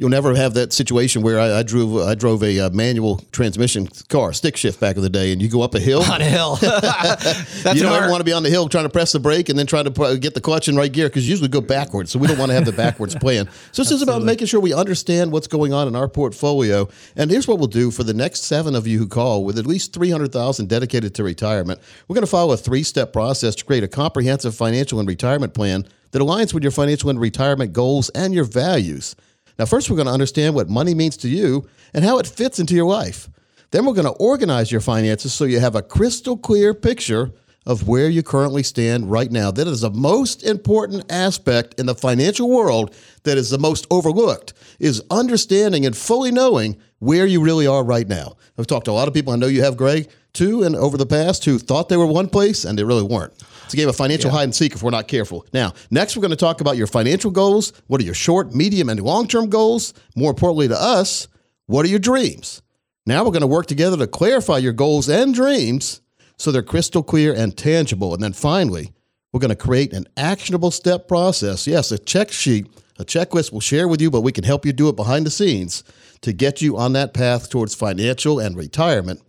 You'll 0.00 0.10
never 0.10 0.32
have 0.36 0.54
that 0.54 0.72
situation 0.72 1.22
where 1.22 1.40
I, 1.40 1.58
I 1.58 1.62
drove 1.64 1.96
I 1.96 2.14
drove 2.14 2.44
a 2.44 2.60
uh, 2.60 2.70
manual 2.70 3.18
transmission 3.32 3.88
car, 4.08 4.32
stick 4.32 4.56
shift 4.56 4.78
back 4.78 4.94
in 4.94 5.02
the 5.02 5.10
day, 5.10 5.32
and 5.32 5.42
you 5.42 5.48
go 5.48 5.60
up 5.60 5.74
a 5.74 5.80
hill. 5.80 6.02
On 6.02 6.20
a 6.20 6.24
hill. 6.24 6.56
You 7.74 7.82
don't 7.82 7.92
ever 7.92 8.08
want 8.08 8.20
to 8.20 8.24
be 8.24 8.32
on 8.32 8.44
the 8.44 8.50
hill 8.50 8.68
trying 8.68 8.84
to 8.84 8.90
press 8.90 9.10
the 9.10 9.18
brake 9.18 9.48
and 9.48 9.58
then 9.58 9.66
trying 9.66 9.92
to 9.92 10.18
get 10.18 10.34
the 10.34 10.40
clutch 10.40 10.68
in 10.68 10.76
right 10.76 10.90
gear 10.90 11.08
because 11.08 11.26
you 11.26 11.32
usually 11.32 11.48
go 11.48 11.60
backwards. 11.60 12.12
So 12.12 12.20
we 12.20 12.28
don't 12.28 12.38
want 12.38 12.50
to 12.50 12.54
have 12.54 12.64
the 12.64 12.72
backwards 12.72 13.14
plan. 13.20 13.48
So 13.72 13.82
this 13.82 13.90
is 13.90 14.00
about 14.00 14.22
making 14.22 14.46
sure 14.46 14.60
we 14.60 14.72
understand 14.72 15.32
what's 15.32 15.48
going 15.48 15.72
on 15.72 15.88
in 15.88 15.96
our 15.96 16.08
portfolio. 16.08 16.88
And 17.16 17.30
here's 17.30 17.48
what 17.48 17.58
we'll 17.58 17.66
do 17.66 17.90
for 17.90 18.04
the 18.04 18.14
next 18.14 18.44
seven 18.44 18.76
of 18.76 18.86
you 18.86 18.98
who 18.98 19.08
call 19.08 19.44
with 19.44 19.58
at 19.58 19.66
least 19.66 19.92
300000 19.92 20.68
dedicated 20.68 21.14
to 21.16 21.24
retirement. 21.24 21.80
We're 22.06 22.14
going 22.14 22.24
to 22.24 22.30
follow 22.30 22.52
a 22.52 22.56
three 22.56 22.84
step 22.84 23.12
process 23.12 23.56
to 23.56 23.64
create 23.64 23.82
a 23.82 23.88
comprehensive 23.88 24.54
financial 24.54 25.00
and 25.00 25.08
retirement 25.08 25.54
plan 25.54 25.84
that 26.12 26.20
aligns 26.20 26.54
with 26.54 26.62
your 26.62 26.72
financial 26.72 27.10
and 27.10 27.20
retirement 27.20 27.72
goals 27.72 28.10
and 28.10 28.32
your 28.32 28.44
values. 28.44 29.16
Now, 29.58 29.66
first, 29.66 29.90
we're 29.90 29.96
going 29.96 30.06
to 30.06 30.12
understand 30.12 30.54
what 30.54 30.68
money 30.68 30.94
means 30.94 31.16
to 31.18 31.28
you 31.28 31.68
and 31.92 32.04
how 32.04 32.18
it 32.18 32.26
fits 32.26 32.60
into 32.60 32.74
your 32.74 32.86
life. 32.86 33.28
Then, 33.70 33.84
we're 33.84 33.94
going 33.94 34.04
to 34.04 34.12
organize 34.12 34.70
your 34.70 34.80
finances 34.80 35.34
so 35.34 35.44
you 35.44 35.60
have 35.60 35.74
a 35.74 35.82
crystal 35.82 36.36
clear 36.36 36.74
picture 36.74 37.32
of 37.66 37.86
where 37.86 38.08
you 38.08 38.22
currently 38.22 38.62
stand 38.62 39.10
right 39.10 39.30
now. 39.30 39.50
That 39.50 39.68
is 39.68 39.82
the 39.82 39.90
most 39.90 40.42
important 40.42 41.04
aspect 41.12 41.78
in 41.78 41.84
the 41.84 41.94
financial 41.94 42.48
world 42.48 42.94
that 43.24 43.36
is 43.36 43.50
the 43.50 43.58
most 43.58 43.86
overlooked 43.90 44.54
is 44.78 45.02
understanding 45.10 45.84
and 45.84 45.94
fully 45.94 46.30
knowing 46.30 46.78
where 47.00 47.26
you 47.26 47.42
really 47.42 47.66
are 47.66 47.84
right 47.84 48.08
now. 48.08 48.36
I've 48.58 48.66
talked 48.66 48.86
to 48.86 48.90
a 48.90 48.92
lot 48.92 49.06
of 49.06 49.12
people. 49.12 49.34
I 49.34 49.36
know 49.36 49.48
you 49.48 49.62
have, 49.62 49.76
Greg, 49.76 50.08
too, 50.32 50.62
and 50.62 50.74
over 50.74 50.96
the 50.96 51.04
past 51.04 51.44
who 51.44 51.58
thought 51.58 51.90
they 51.90 51.96
were 51.98 52.06
one 52.06 52.28
place 52.30 52.64
and 52.64 52.78
they 52.78 52.84
really 52.84 53.02
weren't. 53.02 53.34
It's 53.68 53.74
a 53.74 53.76
game 53.76 53.90
of 53.90 53.96
financial 53.96 54.30
hide 54.30 54.44
and 54.44 54.54
seek 54.54 54.72
if 54.72 54.82
we're 54.82 54.90
not 54.90 55.08
careful. 55.08 55.44
Now, 55.52 55.74
next 55.90 56.16
we're 56.16 56.22
going 56.22 56.30
to 56.30 56.36
talk 56.36 56.62
about 56.62 56.78
your 56.78 56.86
financial 56.86 57.30
goals. 57.30 57.74
What 57.86 58.00
are 58.00 58.04
your 58.04 58.14
short, 58.14 58.54
medium, 58.54 58.88
and 58.88 58.98
long 58.98 59.28
term 59.28 59.50
goals? 59.50 59.92
More 60.16 60.30
importantly 60.30 60.68
to 60.68 60.82
us, 60.82 61.28
what 61.66 61.84
are 61.84 61.90
your 61.90 61.98
dreams? 61.98 62.62
Now 63.04 63.24
we're 63.24 63.30
going 63.30 63.42
to 63.42 63.46
work 63.46 63.66
together 63.66 63.98
to 63.98 64.06
clarify 64.06 64.56
your 64.56 64.72
goals 64.72 65.10
and 65.10 65.34
dreams 65.34 66.00
so 66.38 66.50
they're 66.50 66.62
crystal 66.62 67.02
clear 67.02 67.34
and 67.34 67.54
tangible. 67.54 68.14
And 68.14 68.22
then 68.22 68.32
finally, 68.32 68.94
we're 69.34 69.40
going 69.40 69.50
to 69.50 69.54
create 69.54 69.92
an 69.92 70.06
actionable 70.16 70.70
step 70.70 71.06
process. 71.06 71.66
Yes, 71.66 71.92
a 71.92 71.98
check 71.98 72.32
sheet, 72.32 72.68
a 72.98 73.04
checklist 73.04 73.52
we'll 73.52 73.60
share 73.60 73.86
with 73.86 74.00
you, 74.00 74.10
but 74.10 74.22
we 74.22 74.32
can 74.32 74.44
help 74.44 74.64
you 74.64 74.72
do 74.72 74.88
it 74.88 74.96
behind 74.96 75.26
the 75.26 75.30
scenes 75.30 75.84
to 76.22 76.32
get 76.32 76.62
you 76.62 76.78
on 76.78 76.94
that 76.94 77.12
path 77.12 77.50
towards 77.50 77.74
financial 77.74 78.38
and 78.38 78.56
retirement 78.56 79.20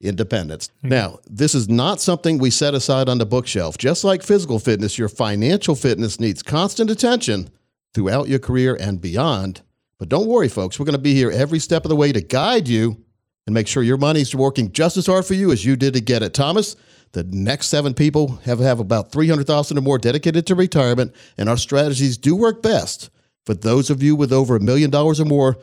independence. 0.00 0.70
Now, 0.82 1.18
this 1.28 1.54
is 1.54 1.68
not 1.68 2.00
something 2.00 2.38
we 2.38 2.50
set 2.50 2.74
aside 2.74 3.08
on 3.08 3.18
the 3.18 3.26
bookshelf. 3.26 3.78
Just 3.78 4.04
like 4.04 4.22
physical 4.22 4.58
fitness, 4.58 4.98
your 4.98 5.08
financial 5.08 5.74
fitness 5.74 6.20
needs 6.20 6.42
constant 6.42 6.90
attention 6.90 7.50
throughout 7.94 8.28
your 8.28 8.38
career 8.38 8.76
and 8.78 9.00
beyond. 9.00 9.62
But 9.98 10.10
don't 10.10 10.26
worry, 10.26 10.48
folks, 10.48 10.78
we're 10.78 10.84
going 10.84 10.92
to 10.92 11.02
be 11.02 11.14
here 11.14 11.30
every 11.30 11.58
step 11.58 11.84
of 11.84 11.88
the 11.88 11.96
way 11.96 12.12
to 12.12 12.20
guide 12.20 12.68
you 12.68 13.02
and 13.46 13.54
make 13.54 13.66
sure 13.66 13.82
your 13.82 13.96
money's 13.96 14.34
working 14.34 14.72
just 14.72 14.96
as 14.96 15.06
hard 15.06 15.24
for 15.24 15.34
you 15.34 15.50
as 15.50 15.64
you 15.64 15.76
did 15.76 15.94
to 15.94 16.00
get 16.00 16.22
it. 16.22 16.34
Thomas, 16.34 16.76
the 17.12 17.24
next 17.24 17.68
seven 17.68 17.94
people 17.94 18.36
have, 18.44 18.58
have 18.58 18.80
about 18.80 19.12
300,000 19.12 19.78
or 19.78 19.80
more 19.80 19.98
dedicated 19.98 20.46
to 20.46 20.54
retirement, 20.54 21.14
and 21.38 21.48
our 21.48 21.56
strategies 21.56 22.18
do 22.18 22.36
work 22.36 22.60
best 22.60 23.08
for 23.46 23.54
those 23.54 23.88
of 23.88 24.02
you 24.02 24.14
with 24.16 24.32
over 24.32 24.56
a 24.56 24.60
million 24.60 24.90
dollars 24.90 25.20
or 25.20 25.24
more 25.24 25.56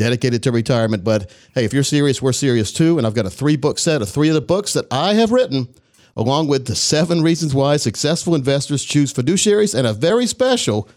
dedicated 0.00 0.42
to 0.42 0.50
retirement. 0.50 1.04
But 1.04 1.30
hey, 1.54 1.66
if 1.66 1.74
you're 1.74 1.82
serious, 1.82 2.22
we're 2.22 2.32
serious 2.32 2.72
too. 2.72 2.96
And 2.96 3.06
I've 3.06 3.14
got 3.14 3.26
a 3.26 3.30
three 3.30 3.56
book 3.56 3.78
set 3.78 4.00
of 4.00 4.08
three 4.08 4.28
of 4.28 4.34
the 4.34 4.40
books 4.40 4.72
that 4.72 4.86
I 4.90 5.12
have 5.12 5.30
written, 5.30 5.68
along 6.16 6.48
with 6.48 6.66
the 6.66 6.74
seven 6.74 7.20
reasons 7.20 7.54
why 7.54 7.76
successful 7.76 8.34
investors 8.34 8.82
choose 8.82 9.12
fiduciaries 9.12 9.78
and 9.78 9.86
a 9.86 9.92
very 9.92 10.26
special 10.26 10.88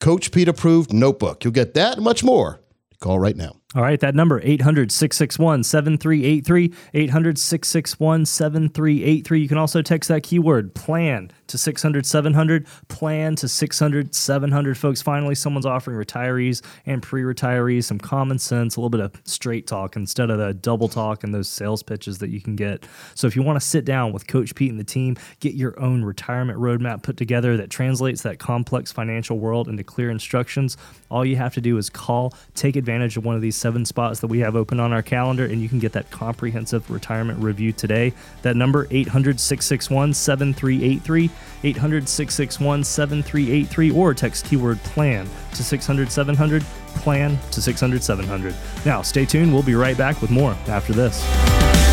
Coach 0.00 0.30
Pete 0.30 0.46
approved 0.46 0.92
notebook. 0.92 1.42
You'll 1.42 1.52
get 1.52 1.74
that 1.74 1.94
and 1.94 2.04
much 2.04 2.22
more. 2.22 2.60
Call 3.00 3.18
right 3.18 3.36
now. 3.36 3.61
All 3.74 3.80
right, 3.80 3.98
that 4.00 4.14
number 4.14 4.38
800 4.42 4.92
661 4.92 5.64
7383 5.64 6.74
800 6.92 7.38
661 7.38 8.26
7383. 8.26 9.40
You 9.40 9.48
can 9.48 9.56
also 9.56 9.80
text 9.80 10.08
that 10.08 10.22
keyword 10.22 10.74
plan 10.74 11.30
to 11.46 11.56
600 11.56 12.04
700 12.04 12.66
plan 12.88 13.34
to 13.36 13.48
600 13.48 14.14
700 14.14 14.76
folks. 14.76 15.00
Finally, 15.00 15.34
someone's 15.34 15.64
offering 15.64 15.96
retirees 15.96 16.62
and 16.84 17.02
pre-retirees 17.02 17.84
some 17.84 17.98
common 17.98 18.38
sense, 18.38 18.76
a 18.76 18.80
little 18.80 18.90
bit 18.90 19.00
of 19.00 19.12
straight 19.24 19.66
talk 19.66 19.96
instead 19.96 20.28
of 20.28 20.38
the 20.38 20.52
double 20.52 20.88
talk 20.88 21.24
and 21.24 21.34
those 21.34 21.48
sales 21.48 21.82
pitches 21.82 22.18
that 22.18 22.28
you 22.28 22.42
can 22.42 22.56
get. 22.56 22.86
So 23.14 23.26
if 23.26 23.34
you 23.34 23.42
want 23.42 23.58
to 23.58 23.66
sit 23.66 23.86
down 23.86 24.12
with 24.12 24.26
Coach 24.26 24.54
Pete 24.54 24.70
and 24.70 24.80
the 24.80 24.84
team, 24.84 25.16
get 25.40 25.54
your 25.54 25.80
own 25.80 26.04
retirement 26.04 26.58
roadmap 26.58 27.02
put 27.02 27.16
together 27.16 27.56
that 27.56 27.70
translates 27.70 28.20
that 28.22 28.38
complex 28.38 28.92
financial 28.92 29.38
world 29.38 29.66
into 29.68 29.82
clear 29.82 30.10
instructions, 30.10 30.76
all 31.12 31.24
you 31.24 31.36
have 31.36 31.54
to 31.54 31.60
do 31.60 31.76
is 31.76 31.90
call, 31.90 32.34
take 32.54 32.74
advantage 32.74 33.16
of 33.16 33.24
one 33.24 33.36
of 33.36 33.42
these 33.42 33.54
seven 33.54 33.84
spots 33.84 34.20
that 34.20 34.28
we 34.28 34.38
have 34.40 34.56
open 34.56 34.80
on 34.80 34.92
our 34.92 35.02
calendar, 35.02 35.44
and 35.44 35.60
you 35.60 35.68
can 35.68 35.78
get 35.78 35.92
that 35.92 36.10
comprehensive 36.10 36.90
retirement 36.90 37.38
review 37.38 37.72
today. 37.72 38.12
That 38.40 38.56
number, 38.56 38.88
800 38.90 39.38
661 39.38 40.14
7383, 40.14 41.30
800 41.64 42.08
661 42.08 42.84
7383, 42.84 43.90
or 43.90 44.14
text 44.14 44.46
keyword 44.46 44.82
plan 44.84 45.28
to 45.54 45.62
600 45.62 46.10
700, 46.10 46.62
plan 46.96 47.38
to 47.50 47.60
600 47.60 48.02
700. 48.02 48.54
Now, 48.86 49.02
stay 49.02 49.26
tuned. 49.26 49.52
We'll 49.52 49.62
be 49.62 49.74
right 49.74 49.96
back 49.96 50.22
with 50.22 50.30
more 50.30 50.52
after 50.66 50.92
this. 50.92 51.91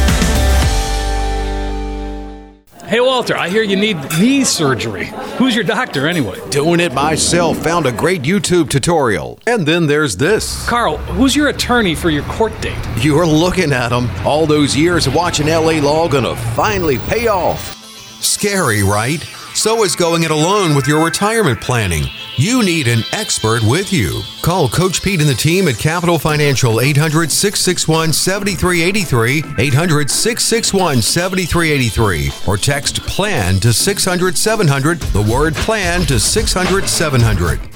Hey, 2.89 3.01
Walter, 3.01 3.37
I 3.37 3.49
hear 3.49 3.61
you 3.61 3.75
need 3.75 3.97
knee 4.19 4.43
surgery. 4.43 5.11
Who's 5.37 5.53
your 5.53 5.63
doctor 5.63 6.07
anyway? 6.07 6.39
Doing 6.49 6.79
it 6.79 6.91
myself. 6.91 7.59
Found 7.59 7.85
a 7.85 7.91
great 7.91 8.23
YouTube 8.23 8.67
tutorial. 8.67 9.37
And 9.45 9.63
then 9.63 9.85
there's 9.85 10.17
this. 10.17 10.67
Carl, 10.67 10.97
who's 10.97 11.35
your 11.35 11.49
attorney 11.49 11.93
for 11.93 12.09
your 12.09 12.23
court 12.23 12.59
date? 12.61 12.79
You're 12.97 13.27
looking 13.27 13.73
at 13.73 13.91
him. 13.91 14.09
All 14.25 14.47
those 14.47 14.75
years 14.75 15.05
of 15.05 15.13
watching 15.13 15.45
LA 15.45 15.73
Law 15.73 16.09
gonna 16.09 16.35
finally 16.35 16.97
pay 16.97 17.27
off. 17.27 17.75
Scary, 18.23 18.81
right? 18.81 19.21
So 19.53 19.83
is 19.83 19.95
going 19.95 20.23
it 20.23 20.31
alone 20.31 20.73
with 20.75 20.87
your 20.87 21.05
retirement 21.05 21.61
planning. 21.61 22.05
You 22.39 22.63
need 22.63 22.87
an 22.87 23.03
expert 23.11 23.63
with 23.63 23.91
you. 23.91 24.21
Call 24.41 24.69
Coach 24.69 25.03
Pete 25.03 25.19
and 25.19 25.27
the 25.29 25.33
team 25.33 25.67
at 25.67 25.77
Capital 25.77 26.17
Financial 26.17 26.79
800 26.79 27.29
661 27.29 28.13
7383, 28.13 29.43
800 29.57 30.09
661 30.09 31.01
7383, 31.01 32.31
or 32.47 32.55
text 32.55 33.01
PLAN 33.01 33.59
to 33.59 33.73
600 33.73 34.37
700, 34.37 35.01
the 35.01 35.21
word 35.21 35.53
PLAN 35.53 36.03
to 36.03 36.17
600 36.17 36.87
700. 36.87 37.68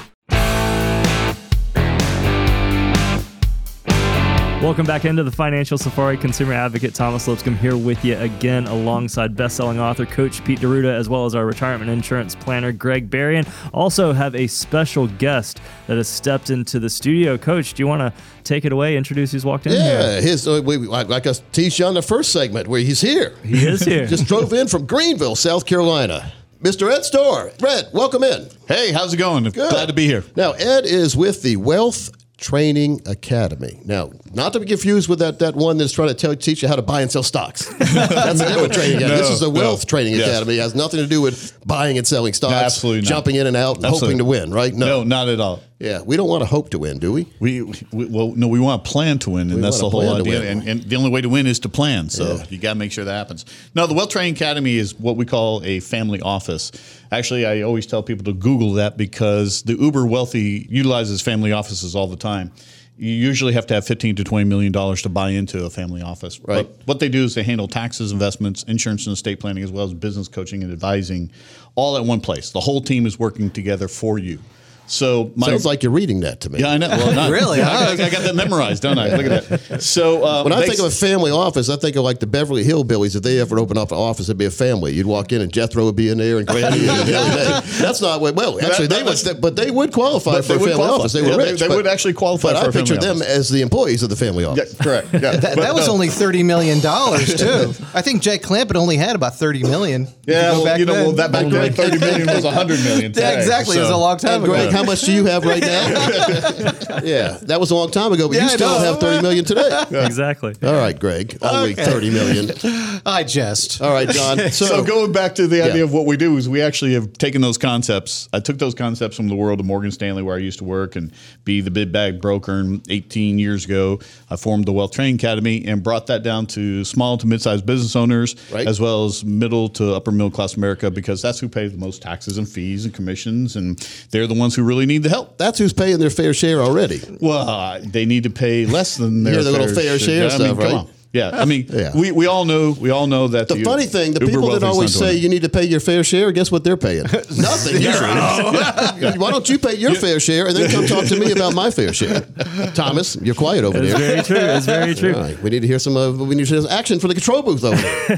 Welcome 4.63 4.85
back 4.85 5.03
into 5.03 5.23
the 5.23 5.31
Financial 5.31 5.77
Safari. 5.77 6.15
Consumer 6.15 6.53
advocate 6.53 6.95
Thomas 6.95 7.27
Lipscomb 7.27 7.57
here 7.57 7.75
with 7.75 8.05
you 8.05 8.17
again, 8.17 8.65
alongside 8.67 9.35
best-selling 9.35 9.77
author 9.77 10.05
Coach 10.05 10.41
Pete 10.45 10.61
D'Arruda, 10.61 10.89
as 10.97 11.09
well 11.09 11.25
as 11.25 11.35
our 11.35 11.45
retirement 11.45 11.91
insurance 11.91 12.33
planner 12.33 12.71
Greg 12.71 13.09
Berrien. 13.09 13.45
Also 13.73 14.13
have 14.13 14.33
a 14.35 14.47
special 14.47 15.07
guest 15.07 15.59
that 15.87 15.97
has 15.97 16.07
stepped 16.07 16.49
into 16.49 16.79
the 16.79 16.89
studio. 16.89 17.37
Coach, 17.37 17.73
do 17.73 17.83
you 17.83 17.87
want 17.87 17.99
to 17.99 18.13
take 18.45 18.63
it 18.63 18.71
away? 18.71 18.95
Introduce 18.95 19.33
who's 19.33 19.43
walked 19.43 19.67
in 19.67 19.73
Yeah, 19.73 20.11
here. 20.13 20.21
his 20.21 20.47
uh, 20.47 20.61
we, 20.63 20.77
we- 20.77 20.87
like, 20.87 21.09
like 21.09 21.27
I 21.27 21.33
teased 21.51 21.77
you 21.79 21.85
on 21.85 21.93
the 21.93 22.01
first 22.01 22.31
segment 22.31 22.69
where 22.69 22.79
he's 22.79 23.01
here. 23.01 23.35
He 23.43 23.65
is 23.67 23.83
here. 23.83 24.07
Just 24.07 24.27
drove 24.27 24.53
in 24.53 24.69
from 24.69 24.85
Greenville, 24.85 25.35
South 25.35 25.65
Carolina. 25.65 26.31
Mr. 26.61 26.89
Ed 26.89 27.03
Storr. 27.03 27.51
Ed, 27.67 27.89
welcome 27.91 28.23
in. 28.23 28.47
Hey, 28.69 28.93
how's 28.93 29.13
it 29.13 29.17
going? 29.17 29.43
Good. 29.43 29.55
Glad 29.71 29.89
to 29.89 29.93
be 29.93 30.05
here. 30.05 30.23
Now, 30.37 30.53
Ed 30.53 30.85
is 30.85 31.17
with 31.17 31.41
the 31.41 31.57
Wealth 31.57 32.11
Training 32.43 33.01
Academy. 33.05 33.79
Now, 33.85 34.11
not 34.33 34.51
to 34.51 34.59
be 34.59 34.65
confused 34.65 35.07
with 35.07 35.19
that, 35.19 35.39
that 35.39 35.55
one 35.55 35.77
that's 35.77 35.93
trying 35.93 36.09
to 36.09 36.13
tell, 36.13 36.35
teach 36.35 36.61
you 36.61 36.67
how 36.67 36.75
to 36.75 36.81
buy 36.81 36.99
and 37.01 37.09
sell 37.09 37.23
stocks. 37.23 37.65
That's 37.79 38.41
a 38.41 38.45
different 38.49 38.73
training 38.73 38.97
academy. 38.97 39.17
this 39.17 39.29
No, 39.29 39.33
is 39.33 39.39
the 39.39 39.45
no. 39.49 39.59
Wealth 39.61 39.87
Training 39.87 40.15
Yes. 40.15 40.27
Academy. 40.27 40.57
It 40.57 40.61
has 40.61 40.75
nothing 40.75 40.99
to 40.99 41.07
do 41.07 41.21
with 41.21 41.57
buying 41.65 41.97
and 41.97 42.05
selling 42.05 42.33
stocks, 42.33 42.53
absolutely 42.53 43.03
not. 43.03 43.07
jumping 43.07 43.35
in 43.37 43.47
and 43.47 43.55
out 43.55 43.77
and 43.77 43.85
hoping 43.85 44.17
to 44.17 44.25
win, 44.25 44.51
right? 44.51 44.73
No, 44.73 45.03
not 45.05 45.29
at 45.29 45.39
all. 45.39 45.61
Yeah, 45.83 46.01
we 46.01 46.15
don't 46.15 46.29
want 46.29 46.41
to 46.43 46.45
hope 46.45 46.69
to 46.69 46.79
win, 46.79 46.97
do 46.99 47.11
we? 47.11 47.27
We, 47.41 47.61
we 47.61 48.05
well 48.05 48.33
no 48.37 48.47
we 48.47 48.57
want 48.61 48.85
to 48.85 48.89
plan 48.89 49.19
to 49.19 49.31
win 49.31 49.47
and 49.49 49.55
We 49.55 49.61
that's 49.61 49.79
the 49.79 49.89
whole 49.89 49.99
to 50.01 50.07
plan 50.07 50.23
to 50.23 50.29
idea 50.37 50.49
and, 50.49 50.65
and 50.65 50.81
the 50.83 50.95
only 50.95 51.09
way 51.09 51.19
to 51.19 51.27
win 51.27 51.45
is 51.45 51.59
to 51.59 51.69
plan 51.69 52.09
so 52.09 52.37
Yeah. 52.37 52.45
you 52.49 52.57
got 52.57 52.73
to 52.73 52.79
make 52.79 52.93
sure 52.93 53.03
that 53.03 53.11
happens. 53.13 53.45
No, 53.75 53.85
the 53.85 53.93
Wealth 53.93 54.09
Training 54.09 54.33
Academy 54.35 54.77
is 54.77 54.95
what 54.97 55.17
we 55.17 55.25
call 55.25 55.61
a 55.65 55.81
family 55.81 56.21
office. 56.21 56.71
Actually, 57.11 57.45
I 57.45 57.63
always 57.63 57.85
tell 57.85 58.01
people 58.01 58.23
to 58.23 58.33
Google 58.33 58.73
that 58.73 58.95
because 58.95 59.63
the 59.63 59.73
uber 59.73 60.05
wealthy 60.05 60.65
utilizes 60.69 61.21
family 61.21 61.51
offices 61.51 61.97
all 61.97 62.07
the 62.07 62.15
time. 62.15 62.53
You 62.97 63.09
usually 63.11 63.51
have 63.53 63.65
to 63.67 63.73
have 63.73 63.85
15 63.85 64.15
to 64.17 64.23
20 64.23 64.45
million 64.45 64.71
dollars 64.71 65.01
to 65.01 65.09
buy 65.09 65.31
into 65.31 65.65
a 65.65 65.69
family 65.69 66.01
office. 66.01 66.39
Right. 66.39 66.65
But 66.65 66.87
what 66.87 66.99
they 67.01 67.09
do 67.09 67.25
is 67.25 67.35
they 67.35 67.43
handle 67.43 67.67
taxes, 67.67 68.13
investments, 68.13 68.63
insurance 68.63 69.05
and 69.05 69.13
estate 69.13 69.41
planning 69.41 69.63
as 69.65 69.71
well 69.71 69.83
as 69.83 69.93
business 69.93 70.29
coaching 70.29 70.63
and 70.63 70.71
advising 70.71 71.29
all 71.75 71.97
at 71.97 72.05
one 72.05 72.21
place. 72.21 72.51
The 72.51 72.61
whole 72.61 72.79
team 72.81 73.05
is 73.05 73.19
working 73.19 73.49
together 73.49 73.89
for 73.89 74.17
you. 74.17 74.39
So 74.85 75.31
my 75.35 75.47
Sounds 75.47 75.65
like 75.65 75.81
you're 75.81 75.91
reading 75.93 76.19
that 76.21 76.41
to 76.41 76.49
me. 76.49 76.59
yeah, 76.59 76.71
I 76.71 76.77
know. 76.77 76.89
Well, 76.89 77.13
not, 77.13 77.31
Really, 77.31 77.59
Yeah, 77.59 77.69
I, 77.69 77.95
got, 77.95 78.07
I 78.07 78.09
got 78.11 78.23
that 78.23 78.35
memorized, 78.35 78.83
don't 78.83 78.99
I? 78.99 79.15
Look 79.15 79.25
at 79.25 79.47
that. 79.69 79.81
So 79.81 80.23
uh, 80.25 80.43
When 80.43 80.51
I 80.53 80.59
they- 80.59 80.67
think 80.67 80.79
of 80.79 80.85
a 80.85 80.91
family 80.91 81.31
office, 81.31 81.69
I 81.69 81.77
think 81.77 81.95
of 81.95 82.03
like 82.03 82.19
the 82.19 82.27
Beverly 82.27 82.63
Hillbillies. 82.65 83.15
If 83.15 83.23
they 83.23 83.39
ever 83.39 83.57
open 83.59 83.77
up 83.77 83.91
an 83.91 83.97
office, 83.97 84.27
it'd 84.27 84.37
be 84.37 84.45
a 84.45 84.51
family. 84.51 84.93
You'd 84.93 85.07
walk 85.07 85.31
in 85.31 85.41
and 85.41 85.51
Jethro 85.51 85.85
would 85.85 85.95
be 85.95 86.09
in 86.09 86.17
there 86.17 86.37
and 86.37 86.45
Granny 86.45 86.87
and 86.87 87.07
Haley 87.07 87.61
That's 87.79 88.01
not 88.01 88.19
what. 88.21 88.35
Well, 88.35 88.59
actually, 88.61 88.87
they 88.87 89.03
would, 89.03 89.17
but 89.41 89.55
they 89.55 89.71
would 89.71 89.93
qualify 89.93 90.41
for 90.41 90.55
a 90.55 90.59
family 90.59 90.73
qualify. 90.75 90.93
office. 90.99 91.13
They 91.13 91.21
Yeah, 91.21 91.29
were 91.37 91.43
they- 91.43 91.51
rich. 91.51 91.59
they 91.61 91.67
but- 91.69 91.77
would 91.77 91.87
actually 91.87 92.13
qualify 92.13 92.51
But 92.53 92.59
for 92.59 92.65
I 92.65 92.69
a 92.69 92.71
family 92.73 92.89
picture 92.89 93.01
them 93.01 93.17
office. 93.17 93.27
as 93.29 93.49
the 93.49 93.61
employees 93.61 94.03
of 94.03 94.09
the 94.09 94.15
family 94.17 94.43
yeah, 94.43 94.49
office. 94.49 94.75
correct. 94.75 95.07
Yeah, 95.13 95.19
That, 95.37 95.41
But 95.55 95.61
that 95.63 95.73
was 95.73 95.87
no. 95.87 95.93
only 95.93 96.09
thirty 96.09 96.43
million 96.43 96.81
dollars 96.81 97.33
too. 97.35 97.73
I 97.93 98.01
think 98.01 98.21
Jack 98.21 98.41
Clampett 98.41 98.75
only 98.75 98.97
had 98.97 99.15
about 99.15 99.37
thirty 99.39 99.63
million. 99.63 100.07
Yeah, 100.27 100.51
go 100.51 100.53
well, 100.57 100.65
back 100.65 100.79
you 100.79 100.85
know, 100.85 100.93
then. 100.93 101.03
well, 101.05 101.15
that 101.15 101.31
back 101.31 101.47
then, 101.49 101.73
thirty 101.73 101.99
million 101.99 102.27
was 102.27 102.43
hundred 102.45 102.79
million. 102.83 103.13
Yeah, 103.15 103.31
exactly. 103.39 103.77
It 103.77 103.81
was 103.81 103.89
a 103.89 103.97
long 103.97 104.17
time 104.17 104.43
ago. 104.43 104.72
Greg, 104.73 104.85
how 104.85 104.91
much 104.91 105.01
do 105.01 105.13
you 105.13 105.25
have 105.25 105.45
right 105.45 105.61
now? 105.61 105.87
yeah, 107.03 107.37
that 107.43 107.57
was 107.59 107.71
a 107.71 107.75
long 107.75 107.91
time 107.91 108.11
ago, 108.13 108.27
but 108.27 108.35
Yeah, 108.37 108.43
you 108.45 108.49
I 108.49 108.55
still 108.55 108.69
know. 108.79 108.79
have 108.85 108.99
thirty 108.99 109.21
million 109.21 109.45
today. 109.45 109.69
Exactly. 110.13 110.53
All 110.63 110.73
right, 110.73 110.97
Greg, 110.97 111.37
only 111.41 111.73
Okay. 111.73 111.83
thirty 111.85 112.09
million. 112.09 112.51
I 113.05 113.23
jest. 113.23 113.81
All 113.81 113.91
right, 113.93 114.07
John. 114.09 114.37
So, 114.51 114.65
So, 114.65 114.83
going 114.83 115.11
back 115.11 115.35
to 115.35 115.47
the 115.47 115.61
idea 115.61 115.77
Yeah. 115.77 115.83
of 115.83 115.93
what 115.93 116.05
we 116.05 116.17
do 116.17 116.37
is 116.37 116.47
we 116.49 116.61
actually 116.61 116.93
have 116.93 117.13
taken 117.13 117.41
those 117.41 117.57
concepts. 117.57 118.27
I 118.33 118.39
took 118.39 118.57
those 118.59 118.73
concepts 118.73 119.15
from 119.15 119.27
the 119.29 119.35
world 119.35 119.59
of 119.59 119.65
Morgan 119.65 119.91
Stanley, 119.91 120.23
where 120.23 120.35
I 120.35 120.39
used 120.39 120.59
to 120.59 120.63
work 120.65 120.95
and 120.95 121.11
be 121.45 121.61
the 121.61 121.71
big 121.71 121.91
bag 121.91 122.21
broker. 122.21 122.59
And 122.59 122.81
18 122.89 123.39
years 123.39 123.65
ago, 123.65 123.99
I 124.29 124.35
formed 124.35 124.65
the 124.65 124.71
Wealth 124.73 124.91
Training 124.91 125.15
Academy 125.15 125.65
and 125.65 125.83
brought 125.83 126.07
that 126.07 126.23
down 126.23 126.45
to 126.47 126.83
small 126.85 127.17
to 127.17 127.27
mid-sized 127.27 127.65
business 127.65 127.95
owners, 127.95 128.35
Right. 128.51 128.67
as 128.67 128.79
well 128.79 129.05
as 129.05 129.23
middle 129.25 129.69
to 129.69 129.93
upper 129.95 130.11
middle 130.11 130.31
class 130.31 130.55
America, 130.55 130.89
because 130.91 131.21
that's 131.21 131.39
who 131.39 131.49
pays 131.49 131.71
the 131.71 131.77
most 131.77 132.01
taxes 132.01 132.37
and 132.37 132.47
fees 132.47 132.85
and 132.85 132.93
commissions, 132.93 133.55
and 133.55 133.79
they're 134.11 134.27
the 134.27 134.33
ones 134.33 134.55
who 134.55 134.62
really 134.63 134.85
need 134.85 135.03
the 135.03 135.09
help. 135.09 135.37
that's 135.37 135.59
who's 135.59 135.73
paying 135.73 135.99
their 135.99 136.09
fair 136.09 136.33
share 136.33 136.61
already. 136.61 137.01
Well, 137.19 137.49
uh, 137.49 137.79
they 137.83 138.05
need 138.05 138.23
to 138.23 138.29
pay 138.29 138.65
less 138.65 138.97
than 138.97 139.23
their 139.23 139.41
little 139.41 139.67
fair 139.73 139.99
share 139.99 140.25
I 140.25 140.37
mean, 140.37 140.55
stuff, 140.55 140.59
come 140.59 140.75
right? 140.75 140.87
On. 141.13 141.33
Yeah, 141.33 141.41
I 141.41 141.45
mean, 141.45 141.65
Yeah. 141.69 141.91
we, 141.95 142.11
we 142.11 142.25
all 142.27 142.45
know 142.45 142.75
we 142.79 142.89
all 142.89 143.07
know 143.07 143.27
that 143.29 143.47
The 143.47 143.63
funny 143.63 143.85
thing, 143.85 144.13
the 144.13 144.21
uber 144.21 144.31
people 144.31 144.49
that 144.51 144.63
always 144.63 144.93
say 144.95 145.13
you 145.15 145.29
need 145.29 145.43
to 145.43 145.49
pay 145.49 145.63
your 145.63 145.79
fair 145.79 146.03
share, 146.03 146.31
guess 146.31 146.51
what 146.51 146.63
they're 146.63 146.77
paying? 146.77 147.03
Nothing. 147.37 147.81
usually. 147.81 148.09
Yeah. 149.03 149.17
Why 149.17 149.31
don't 149.31 149.47
you 149.49 149.57
pay 149.59 149.75
your 149.75 149.95
fair 149.95 150.19
share 150.19 150.47
and 150.47 150.55
then 150.55 150.69
come 150.71 150.85
talk 150.85 151.05
to 151.05 151.19
me 151.19 151.31
about 151.31 151.53
my 151.53 151.71
fair 151.71 151.93
share? 151.93 152.21
Thomas, 152.73 153.15
you're 153.17 153.35
quiet 153.35 153.63
over 153.63 153.77
It's 153.81 153.91
there. 153.93 153.99
very 153.99 154.23
true. 154.23 154.37
It's 154.37 154.65
very 154.65 154.95
true. 154.95 155.13
All 155.15 155.21
right, 155.21 155.41
we 155.41 155.49
need 155.49 155.61
to 155.61 155.67
hear 155.67 155.79
some. 155.79 155.97
Uh, 155.97 156.11
we 156.11 156.35
need 156.35 156.45
to 156.47 156.53
hear 156.53 156.61
some 156.61 156.71
action 156.71 156.99
for 156.99 157.07
the 157.07 157.13
control 157.13 157.41
booth 157.41 157.63
over 157.63 157.75
there. 157.75 158.17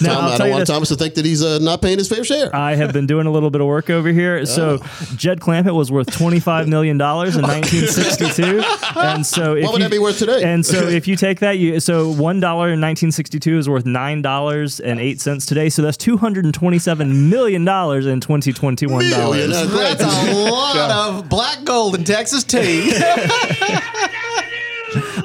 Now, 0.00 0.14
Tom, 0.14 0.24
I'll 0.24 0.32
I 0.32 0.36
tell 0.36 0.38
don't 0.38 0.50
want 0.50 0.60
this. 0.60 0.68
Thomas 0.68 0.88
to 0.90 0.96
think 0.96 1.14
that 1.14 1.24
he's 1.24 1.42
uh, 1.42 1.58
not 1.60 1.82
paying 1.82 1.98
his 1.98 2.08
fair 2.08 2.24
share. 2.24 2.54
I 2.54 2.74
have 2.76 2.92
been 2.92 3.06
doing 3.06 3.26
a 3.26 3.30
little 3.30 3.50
bit 3.50 3.60
of 3.60 3.66
work 3.66 3.90
over 3.90 4.10
here. 4.10 4.44
So 4.46 4.78
Oh. 4.82 5.06
Jed 5.16 5.40
Clampett 5.40 5.74
was 5.74 5.90
worth 5.92 6.10
twenty 6.10 6.40
five 6.40 6.68
million 6.68 6.96
dollars 6.98 7.36
in 7.36 7.42
nineteen 7.42 7.86
sixty 7.86 8.28
two, 8.30 8.62
and 8.96 9.24
so 9.26 9.54
if 9.54 9.64
What 9.64 9.72
would 9.72 9.78
you, 9.82 9.84
that 9.84 9.90
be 9.90 9.98
worth 9.98 10.18
today? 10.18 10.42
And 10.44 10.64
so 10.64 10.86
if 10.88 11.06
you 11.08 11.16
take 11.16 11.40
that, 11.40 11.58
you 11.58 11.80
so 11.80 12.13
one 12.14 12.40
dollar 12.40 12.70
in 12.70 12.80
nineteen 12.80 13.10
sixty 13.12 13.38
two 13.38 13.58
is 13.58 13.68
worth 13.68 13.84
nine 13.86 14.22
dollars 14.22 14.80
and 14.80 14.98
eight 15.00 15.20
cents 15.20 15.46
today. 15.46 15.68
So 15.68 15.82
that's 15.82 15.96
two 15.96 16.16
hundred 16.16 16.44
and 16.44 16.54
twenty 16.54 16.78
seven 16.78 17.28
million 17.30 17.64
dollars 17.64 18.06
in 18.06 18.20
twenty 18.20 18.52
twenty 18.52 18.86
one 18.86 19.08
Million, 19.08 19.50
dollars. 19.50 19.70
That's 19.98 20.02
a 20.02 20.34
lot 20.50 20.90
of 20.90 21.28
black 21.28 21.64
gold 21.64 21.94
in 21.94 22.04
Texas 22.04 22.44
tea. 22.44 22.92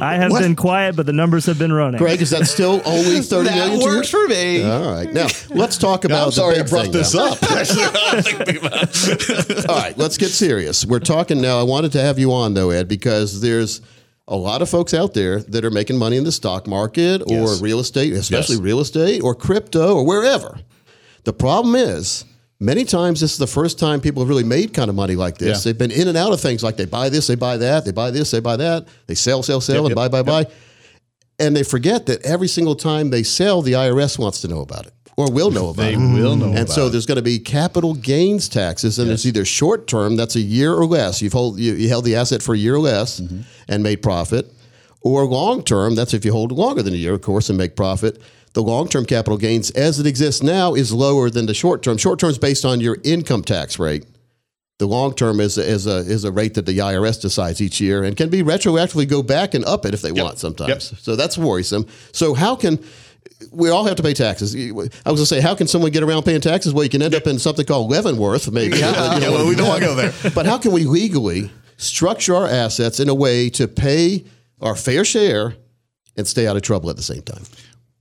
I 0.02 0.16
have 0.16 0.32
been 0.32 0.56
quiet, 0.56 0.96
but 0.96 1.06
the 1.06 1.14
numbers 1.14 1.46
have 1.46 1.60
been 1.60 1.72
running. 1.74 2.00
Greg, 2.00 2.22
is 2.22 2.32
that 2.32 2.48
still 2.48 2.82
only 2.86 3.22
thirty 3.22 3.50
million? 3.50 3.70
that 3.72 3.76
to 3.78 3.90
you? 3.92 3.96
works 3.98 4.10
for 4.10 4.28
me. 4.28 4.64
All 4.64 4.92
right, 4.92 5.12
now 5.14 5.28
let's 5.50 5.78
talk 5.78 6.06
about. 6.06 6.26
I'm 6.28 6.32
sorry 6.32 6.56
the 6.56 6.60
I 6.62 6.64
big 6.64 6.70
brought 6.72 6.84
thing 6.86 6.92
this 6.94 7.14
now. 7.14 7.34
up. 7.34 7.44
Actually, 7.44 7.84
I'm 7.84 8.24
thinking 8.24 8.58
about 8.66 8.90
it. 8.92 9.70
All 9.70 9.76
right, 9.78 9.96
let's 9.98 10.18
get 10.18 10.30
serious. 10.30 10.86
We're 10.86 11.00
talking 11.00 11.40
now. 11.42 11.60
I 11.60 11.64
wanted 11.64 11.92
to 11.94 12.02
have 12.02 12.18
you 12.18 12.32
on 12.34 12.54
though, 12.56 12.72
Ed, 12.72 12.88
because 12.88 13.42
there's 13.42 13.82
a 14.30 14.36
lot 14.36 14.62
of 14.62 14.70
folks 14.70 14.94
out 14.94 15.14
there 15.14 15.42
that 15.42 15.66
are 15.66 15.72
making 15.72 15.98
money 15.98 16.16
in 16.16 16.24
the 16.24 16.32
stock 16.32 16.68
market 16.68 17.22
or 17.24 17.50
Yes. 17.50 17.62
real 17.62 17.80
estate, 17.80 18.14
especially 18.14 18.56
Yes. 18.56 18.64
real 18.64 18.80
estate 18.80 19.22
or 19.22 19.36
crypto 19.36 19.96
or 19.96 20.06
wherever. 20.06 20.60
The 21.26 21.34
problem 21.34 21.76
is. 21.76 22.24
Many 22.62 22.84
times, 22.84 23.22
this 23.22 23.32
is 23.32 23.38
the 23.38 23.48
first 23.48 23.80
time 23.80 24.02
people 24.02 24.22
have 24.22 24.28
really 24.28 24.44
made 24.44 24.74
kind 24.74 24.90
of 24.90 24.96
money 24.96 25.16
like 25.16 25.38
this. 25.38 25.60
Yeah. 25.60 25.70
They've 25.72 25.78
been 25.78 25.92
in 25.92 26.10
and 26.10 26.18
out 26.18 26.34
of 26.34 26.42
things 26.42 26.62
like 26.62 26.76
they 26.76 26.84
buy 26.84 27.08
this, 27.08 27.26
they 27.28 27.36
buy 27.36 27.56
that, 27.56 27.86
they 27.86 27.92
buy 27.94 28.12
this, 28.12 28.32
they 28.32 28.42
buy 28.42 28.58
that, 28.58 28.86
they 29.08 29.16
sell, 29.16 29.42
sell, 29.44 29.62
sell, 29.62 29.76
Yep, 29.78 29.84
and 29.86 29.90
yep, 29.92 29.96
buy, 29.96 30.08
buy, 30.10 30.18
yep. 30.18 30.26
buy. 30.48 30.54
And 31.40 31.56
they 31.56 31.64
forget 31.64 32.06
that 32.08 32.22
every 32.26 32.50
single 32.50 32.76
time 32.76 33.12
they 33.12 33.24
sell, 33.24 33.62
the 33.62 33.72
IRS 33.76 34.20
wants 34.20 34.42
to 34.42 34.50
know 34.50 34.60
about 34.60 34.86
it 34.88 34.94
or 35.20 35.30
will 35.32 35.52
know 35.52 35.70
about 35.74 35.84
They 35.84 35.94
it. 35.94 35.98
will 35.98 36.36
know 36.36 36.54
And 36.54 36.70
so 36.70 36.88
it. 36.88 36.92
there's 36.92 37.06
going 37.06 37.18
to 37.18 37.22
be 37.22 37.40
capital 37.40 37.94
gains 37.94 38.48
taxes, 38.48 38.98
and 39.00 39.12
it's 39.12 39.26
either 39.26 39.44
short 39.46 39.86
term, 39.88 40.16
that's 40.16 40.36
a 40.36 40.42
year 40.42 40.74
or 40.74 40.86
less. 40.86 41.22
You've 41.22 41.34
hold 41.34 41.60
you, 41.60 41.74
you 41.74 41.90
held 41.90 42.06
the 42.06 42.16
asset 42.16 42.42
for 42.42 42.54
a 42.56 42.58
year 42.58 42.76
or 42.76 42.80
less 42.80 43.20
Mm-hmm. 43.20 43.42
and 43.68 43.84
made 43.84 44.02
profit, 44.02 44.46
or 45.02 45.26
long 45.26 45.64
term, 45.64 45.96
that's 45.96 46.14
if 46.14 46.24
you 46.26 46.32
hold 46.32 46.52
longer 46.52 46.82
than 46.84 46.94
a 46.94 46.98
year, 46.98 47.14
of 47.14 47.22
course, 47.22 47.50
and 47.50 47.58
make 47.58 47.76
profit. 47.76 48.22
The 48.54 48.64
long 48.64 48.88
term 48.88 49.06
capital 49.06 49.38
gains, 49.38 49.70
as 49.72 50.00
it 50.00 50.08
exists 50.08 50.42
now, 50.42 50.74
is 50.74 50.92
lower 50.92 51.30
than 51.30 51.46
the 51.46 51.54
short 51.54 51.84
term. 51.84 51.98
Short 51.98 52.18
term 52.20 52.30
is 52.32 52.38
based 52.40 52.66
on 52.66 52.80
your 52.82 52.98
income 53.04 53.44
tax 53.44 53.78
rate. 53.78 54.06
The 54.80 54.88
long 54.88 55.14
term 55.14 55.40
is 55.42 55.58
a, 55.58 55.62
is 55.76 55.86
a 55.88 55.98
is 55.98 56.24
a 56.24 56.32
rate 56.32 56.54
that 56.56 56.66
the 56.66 56.78
IRS 56.80 57.22
decides 57.22 57.62
each 57.62 57.80
year 57.82 58.04
and 58.04 58.16
can 58.18 58.30
be 58.30 58.42
retroactively 58.42 59.08
go 59.08 59.22
back 59.22 59.54
and 59.54 59.64
up 59.66 59.86
it 59.86 59.94
if 59.94 60.02
they 60.02 60.12
want 60.14 60.40
sometimes. 60.40 60.92
Yep. 60.92 61.02
So 61.02 61.16
that's 61.18 61.38
worrisome. 61.38 61.86
So 62.14 62.34
how 62.34 62.56
can 62.56 62.80
we 63.52 63.70
all 63.70 63.86
have 63.86 63.96
to 63.96 64.04
pay 64.04 64.14
taxes? 64.14 64.56
I 64.56 64.72
was 64.72 64.90
going 65.06 65.16
to 65.18 65.26
say, 65.26 65.40
how 65.42 65.56
can 65.56 65.68
someone 65.68 65.92
get 65.92 66.04
around 66.04 66.24
paying 66.24 66.42
taxes? 66.42 66.74
Well, 66.74 66.84
you 66.84 66.90
can 66.90 67.02
end 67.02 67.16
up 67.16 67.26
in 67.28 67.40
something 67.40 67.66
called 67.66 67.90
Leavenworth, 67.90 68.52
maybe. 68.52 68.78
Yeah. 68.78 69.16
You 69.16 69.22
know, 69.22 69.32
well, 69.32 69.48
we 69.48 69.56
don't 69.56 69.68
wanna 69.68 69.86
go 69.86 69.96
there. 69.96 70.14
But 70.36 70.46
how 70.46 70.58
can 70.58 70.72
we 70.72 70.84
legally 70.86 71.50
structure 71.78 72.36
our 72.36 72.48
assets 72.48 73.00
in 73.00 73.08
a 73.10 73.16
way 73.16 73.50
to 73.52 73.68
pay 73.68 74.26
our 74.62 74.76
fair 74.76 75.06
share 75.06 75.56
and 76.18 76.28
stay 76.28 76.48
out 76.48 76.56
of 76.58 76.62
trouble 76.62 76.90
at 76.90 76.98
the 76.98 77.04
same 77.04 77.22
time? 77.22 77.44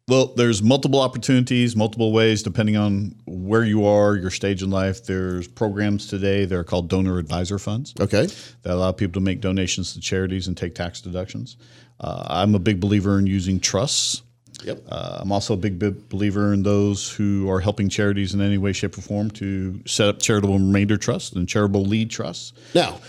Well, 0.08 0.32
there's 0.34 0.62
multiple 0.62 1.00
opportunities, 1.00 1.76
multiple 1.76 2.12
ways, 2.12 2.42
depending 2.42 2.76
on 2.78 3.14
where 3.26 3.62
you 3.62 3.84
are, 3.84 4.16
your 4.16 4.30
stage 4.30 4.62
in 4.62 4.70
life. 4.70 5.04
There's 5.04 5.46
programs 5.46 6.06
today 6.06 6.46
that 6.46 6.54
are 6.56 6.64
called 6.64 6.88
donor 6.88 7.18
advisor 7.18 7.58
funds 7.58 7.92
Okay. 8.00 8.26
that 8.62 8.72
allow 8.72 8.90
people 8.92 9.20
to 9.20 9.24
make 9.24 9.42
donations 9.42 9.92
to 9.92 10.00
charities 10.00 10.48
and 10.48 10.56
take 10.56 10.74
tax 10.74 11.02
deductions. 11.02 11.58
Uh, 12.00 12.24
I'm 12.26 12.54
a 12.54 12.58
big 12.58 12.80
believer 12.80 13.18
in 13.18 13.26
using 13.26 13.60
trusts. 13.60 14.22
Yep. 14.64 14.84
Uh, 14.88 15.18
I'm 15.20 15.32
also 15.32 15.54
a 15.54 15.56
big, 15.56 15.78
big 15.78 16.08
believer 16.08 16.52
in 16.52 16.62
those 16.62 17.10
who 17.10 17.48
are 17.50 17.60
helping 17.60 17.88
charities 17.88 18.34
in 18.34 18.40
any 18.40 18.58
way, 18.58 18.72
shape, 18.72 18.98
or 18.98 19.02
form 19.02 19.30
to 19.32 19.80
set 19.86 20.08
up 20.08 20.20
charitable 20.20 20.58
remainder 20.58 20.96
trusts 20.96 21.32
and 21.32 21.48
charitable 21.48 21.84
lead 21.84 22.10
trusts. 22.10 22.52
Now, 22.74 23.00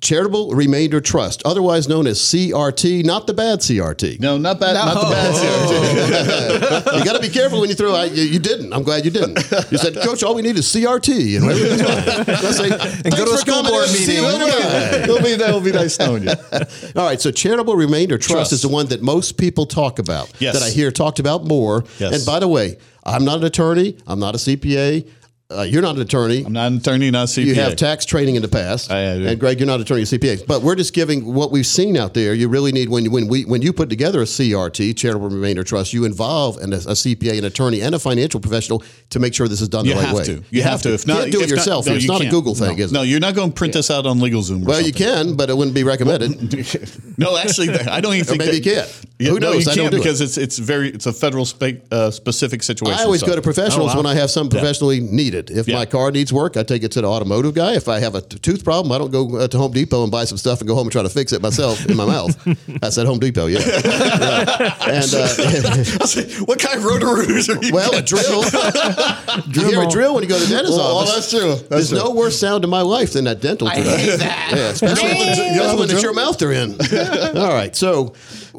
charitable 0.00 0.52
remainder 0.52 1.00
trust, 1.00 1.42
otherwise 1.44 1.88
known 1.88 2.06
as 2.06 2.18
CRT, 2.18 3.04
not 3.04 3.26
the 3.26 3.34
bad 3.34 3.60
CRT. 3.60 4.20
No, 4.20 4.38
not 4.38 4.60
bad. 4.60 4.74
Not 4.74 4.94
the 4.94 5.10
bad 5.10 5.34
CRT. 5.34 6.98
you 6.98 7.04
got 7.04 7.14
to 7.14 7.20
be 7.22 7.28
careful 7.28 7.60
when 7.60 7.68
you 7.68 7.74
throw 7.74 7.94
out. 7.94 8.12
You, 8.12 8.22
you 8.24 8.38
didn't. 8.38 8.72
I'm 8.72 8.82
glad 8.82 9.04
you 9.04 9.10
didn't. 9.10 9.38
You 9.70 9.78
said, 9.78 9.96
Coach, 9.96 10.22
all 10.22 10.34
we 10.34 10.42
need 10.42 10.56
is 10.56 10.66
CRT. 10.66 11.36
And 11.36 11.50
everything's 11.50 11.82
fine. 11.82 12.52
Say, 12.52 12.70
And 12.70 12.80
"Thanks 13.02 13.18
go 13.18 13.24
to 13.24 13.32
a 13.32 13.36
school 13.38 13.54
coming 13.54 13.72
board 13.72 13.88
in. 13.88 13.94
See 13.94 14.16
you 14.16 14.22
meeting." 14.22 14.40
later, 14.40 14.58
guys." 14.58 14.90
That'll 15.08 15.22
be 15.22 15.34
that'll 15.34 15.60
be 15.60 15.72
nice 15.72 15.98
knowing 15.98 16.22
you. 16.24 16.30
All 16.96 17.04
right, 17.06 17.20
so 17.20 17.30
charitable 17.30 17.74
remainder 17.76 18.18
trust, 18.18 18.32
Trust. 18.32 18.52
is 18.52 18.62
the 18.62 18.68
one 18.68 18.86
that 18.88 19.02
most 19.02 19.36
people 19.38 19.66
talk 19.66 19.98
about. 19.98 20.32
Yes. 20.40 20.54
That 20.58 20.62
I 20.66 20.70
hear 20.70 20.90
talked 20.90 21.18
about 21.18 21.44
more. 21.44 21.84
Yes. 21.98 22.14
And 22.16 22.26
by 22.26 22.38
the 22.38 22.48
way, 22.48 22.78
I'm 23.04 23.24
not 23.24 23.38
an 23.38 23.44
attorney. 23.44 23.96
I'm 24.06 24.18
not 24.18 24.34
a 24.34 24.38
CPA. 24.38 25.08
Uh, 25.50 25.62
you're 25.62 25.80
not 25.80 25.96
an 25.96 26.02
attorney. 26.02 26.44
I'm 26.44 26.52
not 26.52 26.70
an 26.70 26.76
attorney, 26.76 27.10
not 27.10 27.24
a 27.24 27.26
CPA. 27.40 27.44
You 27.46 27.54
have 27.54 27.74
tax 27.74 28.04
training 28.04 28.34
in 28.34 28.42
the 28.42 28.48
past, 28.48 28.90
I- 28.92 29.12
I 29.14 29.18
do. 29.18 29.26
and 29.28 29.40
Greg, 29.40 29.58
you're 29.58 29.66
not 29.66 29.76
an 29.76 29.80
attorney 29.80 30.02
or 30.02 30.04
CPA. 30.04 30.46
But 30.46 30.60
we're 30.60 30.74
just 30.74 30.92
giving 30.92 31.24
what 31.24 31.50
we've 31.50 31.66
seen 31.66 31.96
out 31.96 32.12
there. 32.12 32.34
You 32.34 32.48
really 32.48 32.70
need 32.70 32.90
when 32.90 33.10
when 33.10 33.28
we 33.28 33.46
when 33.46 33.62
you 33.62 33.72
put 33.72 33.88
together 33.88 34.20
a 34.20 34.26
CRT, 34.26 34.94
charitable 34.94 35.30
remainder 35.30 35.64
trust, 35.64 35.94
you 35.94 36.04
involve 36.04 36.58
an, 36.58 36.74
a 36.74 36.76
CPA, 36.94 37.38
an 37.38 37.44
attorney, 37.46 37.80
and 37.80 37.94
a 37.94 37.98
financial 37.98 38.40
professional 38.40 38.82
to 39.08 39.18
make 39.18 39.32
sure 39.32 39.48
this 39.48 39.62
is 39.62 39.70
done 39.70 39.86
You 39.86 39.92
the 39.94 39.96
right 40.00 40.06
have 40.08 40.16
way. 40.18 40.24
to. 40.24 40.44
You, 40.50 40.62
have 40.64 40.82
to. 40.82 40.92
If 40.92 41.06
you 41.06 41.14
not, 41.14 41.30
do 41.30 41.40
it 41.40 41.44
if 41.44 41.48
not- 41.48 41.48
yourself. 41.48 41.86
no, 41.86 41.94
it's 41.94 42.02
you 42.04 42.08
not 42.10 42.20
a 42.20 42.24
can't. 42.24 42.30
Google 42.34 42.54
thing, 42.54 42.76
no. 42.76 42.84
is 42.84 42.90
it? 42.92 42.94
No, 42.94 43.00
you're 43.00 43.18
not 43.18 43.34
going 43.34 43.48
to 43.48 43.54
print 43.54 43.72
this 43.72 43.90
out 43.90 44.04
on 44.04 44.18
LegalZoom. 44.18 44.66
Well, 44.66 44.82
you 44.82 44.92
can, 44.92 45.34
but 45.34 45.48
it 45.48 45.56
wouldn't 45.56 45.74
be 45.74 45.82
recommended. 45.82 46.28
No, 47.18 47.36
actually, 47.36 47.70
I 47.70 48.00
don't 48.00 48.14
even 48.14 48.26
think. 48.26 48.38
maybe 48.38 48.60
that, 48.60 48.64
you 48.64 48.74
can't. 48.76 49.06
Yeah, 49.18 49.30
Who 49.30 49.40
no, 49.40 49.50
knows? 49.52 49.66
you 49.66 49.72
I 49.72 49.74
don't 49.74 49.82
can't 49.86 49.90
do 49.90 49.96
it. 49.96 50.04
because 50.04 50.20
it's 50.20 50.38
it's 50.38 50.56
very 50.56 50.88
it's 50.90 51.06
a 51.06 51.12
federal 51.12 51.44
spe- 51.44 51.82
uh, 51.90 52.12
specific 52.12 52.62
situation. 52.62 52.96
I 53.00 53.02
always 53.02 53.22
so- 53.22 53.26
go 53.26 53.34
to 53.34 53.42
professionals 53.42 53.90
Oh, 53.92 53.96
when 53.96 54.06
I 54.06 54.14
have 54.14 54.30
some 54.30 54.48
professionally 54.48 55.00
needed. 55.00 55.37
Needed. 55.38 55.56
If 55.56 55.68
Yeah. 55.68 55.76
my 55.76 55.86
car 55.86 56.10
needs 56.10 56.32
work, 56.32 56.56
I 56.56 56.62
take 56.62 56.82
it 56.82 56.92
to 56.92 57.00
the 57.00 57.06
automotive 57.08 57.54
guy. 57.54 57.74
If 57.74 57.88
I 57.88 58.00
have 58.00 58.14
a 58.14 58.20
t- 58.20 58.38
tooth 58.38 58.64
problem, 58.64 58.92
I 58.92 58.98
don't 58.98 59.10
go 59.10 59.36
uh, 59.38 59.48
to 59.48 59.58
Home 59.58 59.72
Depot 59.72 60.02
and 60.02 60.12
buy 60.12 60.24
some 60.24 60.38
stuff 60.38 60.60
and 60.60 60.68
go 60.68 60.74
home 60.74 60.84
and 60.86 60.92
try 60.92 61.02
to 61.02 61.08
fix 61.08 61.32
it 61.32 61.42
myself 61.42 61.84
in 61.86 61.96
my 61.96 62.04
mouth. 62.16 62.36
I 62.82 62.90
said 62.90 63.06
Home 63.06 63.18
Depot, 63.18 63.46
yeah. 63.46 63.58
Yeah. 63.60 64.74
And 64.88 65.14
uh, 65.14 65.28
what 66.46 66.58
kind 66.58 66.78
of 66.78 66.84
roto-rooters 66.84 67.48
are 67.48 67.62
you? 67.62 67.72
well, 67.72 67.94
a 67.94 68.02
drill. 68.02 68.44
you 69.52 69.68
hear 69.68 69.82
a 69.82 69.88
drill 69.88 70.14
when 70.14 70.22
you 70.22 70.28
go 70.28 70.38
to 70.38 70.44
the 70.44 70.50
dentist's 70.50 70.76
Well, 70.76 70.98
office. 70.98 71.14
that's 71.14 71.30
true. 71.30 71.48
That's 71.54 71.68
There's 71.68 71.88
true. 71.90 71.98
no 71.98 72.10
worse 72.10 72.38
sound 72.38 72.64
in 72.64 72.70
my 72.70 72.82
life 72.82 73.12
than 73.12 73.24
that 73.24 73.40
dental. 73.40 73.68
I 73.68 73.76
hate 73.76 74.18
that. 74.18 74.52
Yeah, 74.54 74.56
especially, 74.70 75.10
especially 75.10 75.78
when 75.80 75.90
it's 75.90 76.02
your 76.02 76.14
mouth 76.14 76.38
they're 76.38 76.52
in. 76.52 76.72
All 77.36 77.48
right, 77.52 77.74
so 77.76 78.14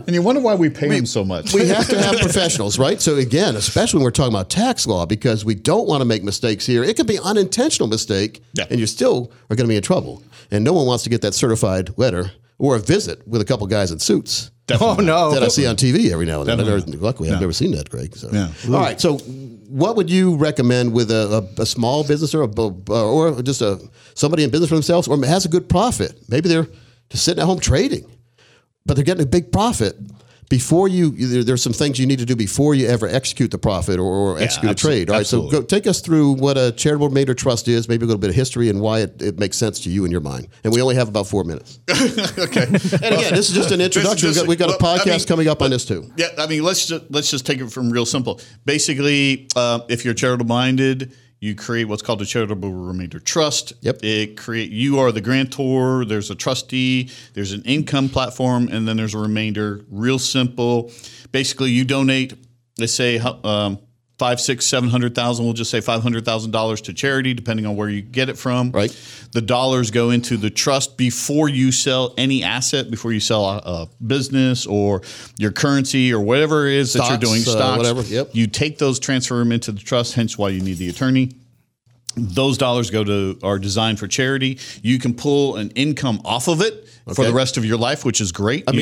and 0.05 0.15
you 0.15 0.21
wonder 0.21 0.41
why 0.41 0.55
we 0.55 0.69
pay 0.69 0.87
them 0.87 1.05
so 1.05 1.23
much. 1.23 1.53
we 1.53 1.67
have 1.67 1.87
to 1.89 2.01
have 2.01 2.19
professionals, 2.21 2.77
right? 2.79 3.01
So 3.01 3.15
again, 3.15 3.55
especially 3.55 3.99
when 3.99 4.03
we're 4.05 4.11
talking 4.11 4.33
about 4.33 4.49
tax 4.49 4.85
law, 4.87 5.05
because 5.05 5.43
we 5.45 5.55
don't 5.55 5.87
want 5.87 6.01
to 6.01 6.05
make 6.05 6.23
mistakes 6.23 6.65
here. 6.65 6.83
It 6.83 6.95
could 6.97 7.07
be 7.07 7.19
unintentional 7.19 7.87
mistake, 7.87 8.41
Yeah. 8.53 8.65
and 8.69 8.79
you 8.79 8.87
still 8.87 9.31
are 9.49 9.55
going 9.55 9.65
to 9.67 9.71
be 9.71 9.75
in 9.77 9.83
trouble. 9.83 10.23
And 10.51 10.63
no 10.63 10.73
one 10.73 10.85
wants 10.87 11.03
to 11.03 11.09
get 11.09 11.21
that 11.21 11.33
certified 11.33 11.97
letter 11.97 12.31
or 12.57 12.75
a 12.75 12.79
visit 12.79 13.27
with 13.27 13.41
a 13.41 13.45
couple 13.45 13.65
guys 13.67 13.91
in 13.91 13.99
suits. 13.99 14.51
Oh 14.79 14.97
no! 15.01 15.31
That 15.33 15.41
I 15.41 15.47
see 15.47 15.65
on 15.65 15.75
TV 15.77 16.11
every 16.11 16.27
now 16.27 16.41
and 16.41 16.49
then. 16.49 16.59
I've 16.59 16.65
never, 16.87 16.97
luckily, 16.97 17.31
I've 17.31 17.39
never 17.41 17.53
seen 17.53 17.71
that, 17.71 17.89
Greg. 17.89 18.15
So. 18.15 18.29
Yeah. 18.31 18.49
All 18.67 18.73
right. 18.73 19.01
So, 19.01 19.17
what 19.17 19.95
would 19.95 20.11
you 20.11 20.35
recommend 20.35 20.93
with 20.93 21.09
a, 21.09 21.49
a, 21.57 21.61
a 21.63 21.65
small 21.65 22.03
business 22.03 22.35
or 22.35 22.43
a, 22.43 22.91
or 22.91 23.41
just 23.41 23.61
a 23.63 23.79
somebody 24.13 24.43
in 24.43 24.51
business 24.51 24.69
for 24.69 24.75
themselves 24.75 25.07
or 25.07 25.17
has 25.25 25.45
a 25.45 25.49
good 25.49 25.69
profit? 25.69 26.19
Maybe 26.29 26.49
they're 26.49 26.67
just 27.09 27.25
sitting 27.25 27.41
at 27.41 27.47
home 27.47 27.59
trading, 27.59 28.05
but 28.85 28.95
they're 28.95 29.05
getting 29.05 29.23
a 29.23 29.29
big 29.29 29.51
profit. 29.51 29.95
Before 30.49 30.87
you, 30.87 31.11
there, 31.11 31.43
there's 31.43 31.61
some 31.61 31.73
things 31.73 31.99
you 31.99 32.07
need 32.07 32.17
to 32.17 32.25
do 32.25 32.35
before 32.35 32.73
you 32.73 32.87
ever 32.87 33.07
execute 33.07 33.51
the 33.51 33.59
profit 33.59 33.99
or, 33.99 34.03
or 34.03 34.39
execute 34.39 34.71
a 34.71 34.73
trade. 34.73 35.11
All 35.11 35.17
right, 35.17 35.25
so 35.25 35.47
go, 35.47 35.61
take 35.61 35.85
us 35.85 36.01
through 36.01 36.31
what 36.33 36.57
a 36.57 36.71
charitable 36.71 37.07
remainder 37.07 37.35
trust 37.35 37.67
is, 37.67 37.87
maybe 37.87 38.05
a 38.05 38.07
little 38.07 38.19
bit 38.19 38.31
of 38.31 38.35
history 38.35 38.67
and 38.67 38.81
why 38.81 39.01
it, 39.01 39.21
it 39.21 39.39
makes 39.39 39.57
sense 39.57 39.79
to 39.81 39.91
you 39.91 40.05
in 40.05 40.11
your 40.11 40.21
mind. 40.21 40.47
And 40.63 40.73
we 40.73 40.81
only 40.81 40.95
have 40.95 41.07
about 41.07 41.27
four 41.27 41.43
minutes. 41.43 41.79
okay. 41.91 42.63
And 42.63 42.73
again, 42.73 43.35
this 43.35 43.49
is 43.49 43.55
just 43.55 43.69
an 43.69 43.79
introduction. 43.79 44.29
Is 44.29 44.37
We've 44.37 44.41
got, 44.41 44.47
we've 44.47 44.57
got 44.57 44.69
a 44.69 44.83
well, 44.83 44.95
I 44.95 44.97
podcast 44.97 45.17
mean, 45.19 45.27
coming 45.27 45.47
up 45.49 45.61
on 45.61 45.69
this 45.69 45.85
too. 45.85 46.11
Yeah, 46.17 46.29
I 46.39 46.47
mean, 46.47 46.63
let's 46.63 46.87
just 46.87 47.11
let's 47.11 47.29
just 47.29 47.45
take 47.45 47.59
it 47.59 47.71
from 47.71 47.91
real 47.91 48.07
simple. 48.07 48.41
Basically, 48.65 49.47
uh, 49.55 49.81
if 49.87 50.03
you're 50.03 50.15
charitable 50.15 50.47
minded, 50.47 51.13
you 51.39 51.55
create 51.55 51.85
what's 51.85 52.01
called 52.01 52.21
a 52.21 52.25
charitable 52.25 52.71
remainder 52.71 53.19
trust. 53.19 53.73
Yep. 53.81 53.99
It 54.03 54.37
create 54.37 54.71
you 54.71 54.99
are 54.99 55.11
the 55.11 55.21
grantor. 55.21 56.05
There's 56.05 56.29
a 56.29 56.35
trustee. 56.35 57.09
There's 57.33 57.53
an 57.53 57.63
income 57.63 58.09
platform, 58.09 58.67
and 58.69 58.87
then 58.87 58.97
there's 58.97 59.15
a 59.15 59.19
remainder. 59.19 59.81
Real 59.89 60.19
simple. 60.19 60.91
Basically, 61.31 61.71
you 61.71 61.85
donate. 61.85 62.33
Let's 62.77 62.93
say 62.93 63.19
um, 63.19 63.79
five, 64.19 64.39
six, 64.39 64.65
seven 64.67 64.89
hundred 64.89 65.15
thousand. 65.15 65.45
We'll 65.45 65.53
just 65.55 65.71
say 65.71 65.81
five 65.81 66.03
hundred 66.03 66.25
thousand 66.25 66.51
dollars 66.51 66.81
to 66.81 66.93
charity, 66.93 67.33
depending 67.33 67.65
on 67.65 67.75
where 67.75 67.89
you 67.89 68.01
get 68.01 68.29
it 68.29 68.37
from. 68.37 68.71
Right. 68.71 68.91
The 69.31 69.41
dollars 69.41 69.89
go 69.89 70.11
into 70.11 70.37
the 70.37 70.49
trust 70.49 70.97
before 70.97 71.49
you 71.49 71.71
sell 71.71 72.13
any 72.17 72.43
asset, 72.43 72.91
before 72.91 73.11
you 73.13 73.19
sell 73.19 73.45
a, 73.45 73.57
a 73.65 73.89
business 74.05 74.67
or 74.67 75.01
your 75.37 75.51
currency 75.51 76.13
or 76.13 76.19
whatever 76.19 76.67
it 76.67 76.73
is 76.73 76.93
that 76.93 76.99
you're 77.09 77.17
doing. 77.17 77.41
uh, 77.41 77.45
Stocks, 77.45 77.77
whatever, 77.77 78.01
yep. 78.03 78.29
You 78.33 78.45
take 78.47 78.77
those, 78.77 78.99
transfer 78.99 79.37
them 79.39 79.51
into 79.51 79.71
the 79.71 79.79
trust. 79.79 80.13
Hence, 80.13 80.37
why 80.37 80.49
you 80.49 80.61
need 80.61 80.77
the 80.77 80.89
attorney. 80.89 81.31
Those 82.15 82.57
dollars 82.57 82.89
go 82.89 83.03
to 83.03 83.39
are 83.43 83.59
designed 83.59 83.99
for 83.99 84.07
charity. 84.07 84.59
You 84.81 84.99
can 84.99 85.13
pull 85.13 85.55
an 85.55 85.69
income 85.71 86.21
off 86.25 86.47
of 86.49 86.61
it 86.61 86.89
for 87.15 87.23
the 87.23 87.33
rest 87.33 87.55
of 87.57 87.63
your 87.65 87.77
life, 87.77 88.03
which 88.03 88.19
is 88.19 88.31
great. 88.31 88.63
You- 88.75 88.81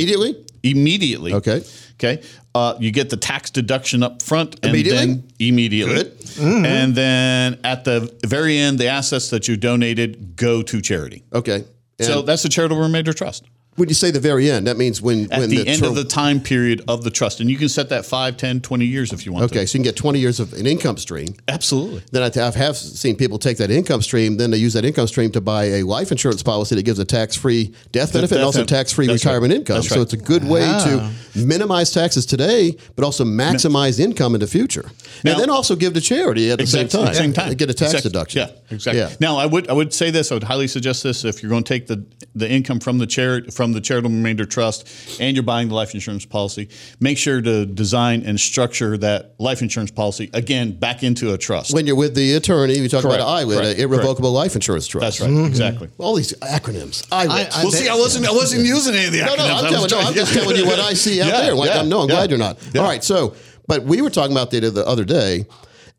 Immediately? 0.64 1.34
Okay. 1.34 1.64
Okay. 1.96 2.24
Uh, 2.54 2.76
you 2.80 2.92
get 2.92 3.10
the 3.10 3.18
tax 3.18 3.50
deduction 3.50 4.04
up 4.04 4.22
front 4.22 4.56
and 4.64 4.66
Immediately? 4.72 5.06
then 5.06 5.32
immediately. 5.40 5.96
Good. 5.96 6.20
Mm-hmm. 6.20 6.66
And 6.66 6.96
then 6.96 7.60
at 7.64 7.84
the 7.86 8.12
very 8.26 8.58
end, 8.58 8.80
the 8.80 8.88
assets 8.88 9.30
that 9.30 9.48
you 9.48 9.58
donated 9.58 10.36
go 10.36 10.62
to 10.64 10.82
charity. 10.82 11.24
Okay. 11.34 11.66
so 12.00 12.22
that's 12.22 12.44
the 12.44 12.50
charitable 12.50 12.82
remainder 12.82 13.14
trust. 13.14 13.46
When 13.78 13.88
you 13.90 13.96
say 13.96 14.12
the 14.12 14.20
very 14.20 14.50
end, 14.52 14.66
that 14.68 14.76
means 14.76 15.02
when 15.02 15.32
At 15.32 15.40
when 15.40 15.50
the, 15.50 15.68
end 15.68 15.82
ter- 15.82 15.88
of 15.88 15.96
the 15.96 16.04
time 16.04 16.40
period 16.42 16.82
of 16.88 17.04
the 17.04 17.12
trust. 17.12 17.40
And 17.40 17.50
you 17.50 17.58
can 17.58 17.70
set 17.70 17.90
that 17.90 18.06
5, 18.06 18.36
10, 18.36 18.62
20 18.62 18.86
years 18.86 19.14
if 19.14 19.26
you 19.26 19.32
want 19.32 19.46
Okay, 19.46 19.62
to. 19.62 19.68
so 19.68 19.78
you 19.78 19.84
can 19.84 19.84
get 19.84 19.96
20 19.96 20.20
years 20.20 20.40
of 20.40 20.52
an 20.54 20.66
income 20.66 20.98
stream. 20.98 21.36
Absolutely. 21.48 22.02
Then 22.12 22.24
I 22.24 22.58
have 22.58 22.76
seen 22.76 23.16
people 23.16 23.38
take 23.38 23.58
that 23.58 23.70
income 23.72 24.02
stream, 24.02 24.38
then 24.38 24.50
they 24.52 24.58
use 24.58 24.74
that 24.74 24.84
income 24.84 25.08
stream 25.08 25.32
to 25.32 25.42
buy 25.42 25.66
a 25.66 25.84
life 25.84 26.12
insurance 26.12 26.42
policy 26.42 26.74
that 26.76 26.84
gives 26.84 26.98
a 27.00 27.06
tax-free 27.06 27.74
death 27.92 28.14
benefit 28.14 28.36
and 28.36 28.44
also 28.44 28.64
tax-free 28.66 29.08
that's 29.08 29.24
right. 29.24 29.32
retirement 29.32 29.54
income. 29.54 29.76
That's 29.78 29.90
So 29.90 30.02
it's 30.02 30.14
a 30.14 30.18
good 30.18 30.44
way 30.44 30.62
to 30.62 31.00
ah. 31.02 31.12
minimize 31.36 31.92
taxes 31.92 32.26
today, 32.26 32.76
but 32.96 33.06
also 33.06 33.24
maximize 33.26 34.00
income 34.00 34.34
in 34.34 34.42
the 34.42 34.48
future, 34.48 34.90
Now- 35.24 35.34
and 35.34 35.42
then 35.42 35.50
also 35.52 35.76
give 35.76 35.94
to 35.94 36.02
charity 36.02 36.50
at 36.52 36.58
the 36.58 36.64
Exact- 36.64 36.92
same 36.92 37.06
time. 37.06 37.14
Same 37.14 37.34
time. 37.34 37.54
Get 37.54 37.70
a 37.70 37.74
tax 37.74 37.92
Exact- 37.94 38.04
deduction. 38.04 38.48
Yeah, 38.48 38.56
exactly. 38.76 39.00
Yeah. 39.02 39.12
Now, 39.20 39.38
I 39.38 39.46
would 39.46 39.70
I 39.70 39.74
would 39.74 39.94
say 39.94 40.10
this. 40.12 40.32
I 40.32 40.36
would 40.36 40.44
highly 40.44 40.68
suggest 40.68 41.04
this 41.04 41.24
if 41.24 41.44
you're 41.44 41.50
going 41.52 41.64
to 41.64 41.68
take 41.74 41.88
the 41.88 42.04
the 42.36 42.50
income 42.50 42.80
from 42.80 42.98
the 42.98 43.08
charity 43.08 43.52
from 43.52 43.67
the 43.74 43.82
charitable 43.82 44.10
remainder 44.16 44.46
trust, 44.46 44.88
and 45.20 45.36
you're 45.36 45.44
buying 45.44 45.68
the 45.70 45.76
life 45.76 45.94
insurance 45.94 46.26
policy. 46.26 46.70
Make 47.00 47.18
sure 47.18 47.42
to 47.42 47.66
design 47.66 48.24
and 48.26 48.40
structure 48.40 48.98
that 49.00 49.36
life 49.40 49.62
insurance 49.62 49.92
policy 49.92 50.30
again 50.34 50.72
back 50.78 51.04
into 51.04 51.34
a 51.34 51.38
trust. 51.38 51.74
When 51.74 51.86
you're 51.88 51.96
with 51.96 52.16
the 52.16 52.34
attorney, 52.36 52.78
you 52.78 52.90
talk 52.90 53.04
Correct, 53.04 53.18
about 53.22 53.28
ILIT, 53.44 53.58
correct, 53.60 53.80
an 53.80 53.84
irrevocable 53.84 54.32
life 54.32 54.56
insurance 54.56 54.88
trust. 54.88 55.20
That's 55.20 55.22
right. 55.22 55.30
Mm-hmm. 55.30 55.46
Exactly. 55.48 55.90
All 55.98 56.16
these 56.16 56.34
acronyms. 56.34 57.08
ILIT. 57.10 57.30
I- 57.30 57.60
I 57.60 57.64
Well, 57.64 57.72
see, 57.72 57.88
I 57.88 57.96
wasn't 57.96 58.28
I 58.28 58.32
wasn't 58.32 58.66
using 58.66 58.96
any 58.96 59.06
of 59.08 59.12
the 59.12 59.20
No, 59.20 59.28
acronyms. 59.36 59.38
no, 59.38 59.44
I 59.44 59.58
I'm, 59.58 59.82
was 59.82 59.92
telling, 59.92 60.04
no, 60.04 60.10
I'm 60.10 60.14
just 60.16 60.34
telling 60.34 60.56
you 60.58 60.66
what 60.66 60.80
I 60.80 60.94
see 60.94 61.22
out 61.22 61.28
Yeah, 61.32 61.42
there. 61.42 61.54
Like, 61.56 61.70
yeah, 61.70 61.80
I'm, 61.80 61.90
no, 61.90 62.02
I'm 62.02 62.10
yeah. 62.10 62.16
glad 62.16 62.30
you're 62.30 62.40
not. 62.40 62.58
Yeah. 62.74 62.82
All 62.82 62.88
right, 62.88 63.04
so, 63.04 63.36
but 63.68 63.84
we 63.84 64.02
were 64.02 64.10
talking 64.10 64.32
about 64.32 64.52
the, 64.52 64.60
the 64.62 64.86
other 64.88 65.04
day, 65.06 65.46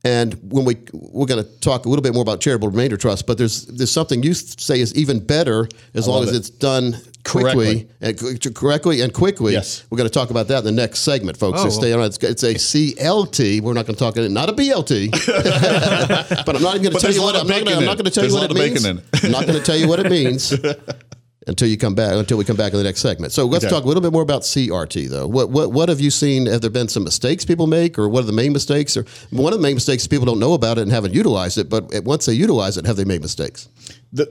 and 0.05 0.35
when 0.53 0.65
we 0.65 0.77
we're 0.93 1.27
going 1.27 1.43
to 1.45 1.51
talk 1.61 1.87
a 1.87 1.89
little 1.89 2.03
bit 2.03 2.13
more 2.15 2.23
about 2.23 2.41
charitable 2.41 2.69
remainder 2.69 2.97
trust, 2.97 3.27
but 3.27 3.37
there's 3.39 3.67
there's 3.67 3.91
something 3.91 4.23
you 4.23 4.35
say 4.35 4.81
is 4.81 4.95
even 4.95 5.19
better 5.25 5.69
as 5.95 6.07
long 6.07 6.23
as 6.23 6.33
it. 6.33 6.37
it's 6.37 6.51
done 6.51 6.97
quickly 7.25 7.89
Correctly. 8.01 8.31
and 8.41 8.55
correctly 8.55 9.01
and 9.03 9.13
quickly. 9.13 9.53
Yes. 9.53 9.85
we're 9.91 9.99
going 9.99 10.09
to 10.09 10.13
talk 10.15 10.31
about 10.31 10.49
that 10.49 10.61
in 10.61 10.65
the 10.65 10.73
next 10.73 11.01
segment, 11.01 11.37
folks. 11.37 11.61
So 11.61 11.67
Oh. 11.67 11.71
stay 11.71 11.93
on. 11.93 12.01
It's, 12.05 12.17
it's 12.19 12.43
a 12.43 12.55
CLT. 12.55 13.61
We're 13.61 13.75
not 13.75 13.85
going 13.87 13.97
to 13.97 13.99
talk 13.99 14.17
it, 14.17 14.31
not 14.31 14.49
a 14.49 14.53
BLT, 14.53 15.11
but 16.47 16.57
I'm 16.57 16.63
not 16.63 16.79
going 16.81 16.93
to 16.93 16.99
tell 17.01 17.13
you 17.13 17.21
what 17.23 17.37
I'm 17.37 17.47
not, 17.47 17.65
gonna, 17.65 17.65
bacon 17.65 17.73
I'm 17.75 17.79
in 17.81 17.85
not 17.85 17.99
it. 18.01 18.03
going 18.03 18.13
tell 18.13 18.27
you 18.27 18.35
what 18.35 18.51
it 18.51 18.55
means. 18.55 18.85
I'm 19.25 19.31
not 19.33 19.47
going 19.47 19.59
to 19.59 19.65
tell 19.65 19.77
you 19.77 19.89
what 19.89 20.01
it 20.01 20.11
means 20.11 20.53
until 21.49 21.67
you 21.69 21.77
come 21.77 21.95
back. 21.95 22.13
Until 22.15 22.39
we 22.39 22.45
come 22.45 22.57
back 22.57 22.73
in 22.73 22.79
the 22.79 22.85
next 22.85 23.01
segment. 23.01 23.33
So 23.33 23.45
let's 23.47 23.65
Okay. 23.65 23.75
talk 23.75 23.85
a 23.85 23.89
little 23.89 24.01
bit 24.03 24.13
more 24.13 24.23
about 24.23 24.43
CRT, 24.43 25.09
though. 25.09 25.27
What 25.27 25.51
what 25.51 25.73
what 25.73 25.89
have 25.89 26.01
you 26.01 26.11
seen? 26.11 26.47
Have 26.47 26.61
there 26.61 26.71
been 26.71 26.89
some 26.89 27.03
mistakes 27.05 27.45
people 27.45 27.67
make, 27.67 27.99
or 27.99 28.09
what 28.09 28.23
are 28.23 28.27
the 28.27 28.33
main 28.33 28.53
mistakes? 28.53 28.97
Or 28.97 29.05
one 29.31 29.53
of 29.53 29.59
the 29.59 29.63
main 29.63 29.75
mistakes 29.75 30.07
people 30.07 30.27
don't 30.27 30.39
know 30.39 30.53
about 30.55 30.79
it 30.79 30.83
and 30.83 30.93
haven't 30.93 31.15
utilized 31.15 31.59
it. 31.59 31.69
But 31.69 32.05
once 32.05 32.27
they 32.27 32.35
utilize 32.35 32.77
it, 32.77 32.87
have 32.87 32.97
they 32.97 33.05
made 33.05 33.23
mistakes? 33.23 33.69
the, 34.13 34.27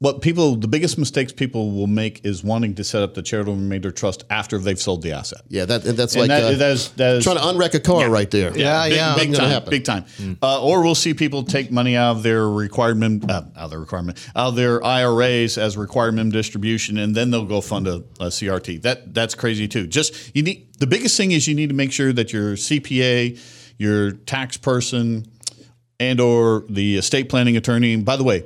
what 0.00 0.22
people 0.22 0.54
the 0.54 0.68
biggest 0.68 0.96
mistakes 0.96 1.32
people 1.32 1.72
will 1.72 1.88
make 1.88 2.24
is 2.24 2.44
wanting 2.44 2.72
to 2.76 2.84
set 2.84 3.02
up 3.02 3.14
the 3.14 3.22
charitable 3.22 3.56
remainder 3.56 3.90
trust 3.90 4.22
after 4.30 4.56
they've 4.58 4.78
sold 4.78 5.02
the 5.02 5.10
asset. 5.10 5.40
Yeah, 5.48 5.64
that 5.64 5.82
that's 5.82 6.14
And 6.14 6.20
like 6.20 6.28
that- 6.28 6.44
uh, 6.44 6.56
that 6.56 6.70
is- 6.72 6.88
that 6.90 7.16
is- 7.16 7.24
trying 7.24 7.36
to 7.38 7.48
unwreck 7.48 7.74
a 7.74 7.80
car 7.80 8.08
right 8.08 8.30
there. 8.30 8.56
Yeah, 8.56 8.84
big, 8.88 8.96
yeah. 8.96 9.14
big 9.16 9.32
Gonna 9.32 9.60
time, 9.60 9.70
big 9.70 9.84
time. 9.84 10.04
Uh, 10.40 10.62
or 10.62 10.82
we'll 10.84 10.94
see 10.94 11.14
people 11.14 11.42
take 11.42 11.72
money 11.72 11.96
out 11.96 12.16
of 12.16 12.22
their 12.22 12.48
requirement, 12.48 13.28
uh, 13.28 13.42
out 13.56 13.64
of 13.64 13.70
their 13.70 13.80
requirement, 13.80 14.18
out 14.36 14.50
of 14.50 14.54
their 14.56 14.84
IRAs 14.84 15.58
as 15.58 15.76
required 15.76 16.12
minimum 16.12 16.30
distribution, 16.32 16.96
and 16.98 17.16
then 17.16 17.30
they'll 17.32 17.44
go 17.44 17.60
fund 17.60 17.88
a, 17.88 18.04
a 18.20 18.30
CRT. 18.30 18.78
That 18.82 19.14
that's 19.14 19.34
crazy 19.34 19.66
too. 19.66 19.88
Just 19.88 20.14
you 20.32 20.42
need 20.44 20.66
the 20.78 20.86
biggest 20.86 21.16
thing 21.16 21.32
is 21.32 21.48
you 21.48 21.56
need 21.56 21.70
to 21.70 21.74
make 21.74 21.90
sure 21.90 22.12
that 22.12 22.32
your 22.32 22.54
CPA, 22.56 23.36
your 23.78 24.12
tax 24.12 24.56
person, 24.56 25.26
and 25.98 26.20
or 26.20 26.64
the 26.70 26.96
estate 26.98 27.28
planning 27.28 27.56
attorney. 27.56 27.94
And 27.94 28.04
by 28.04 28.14
the 28.16 28.22
way. 28.22 28.44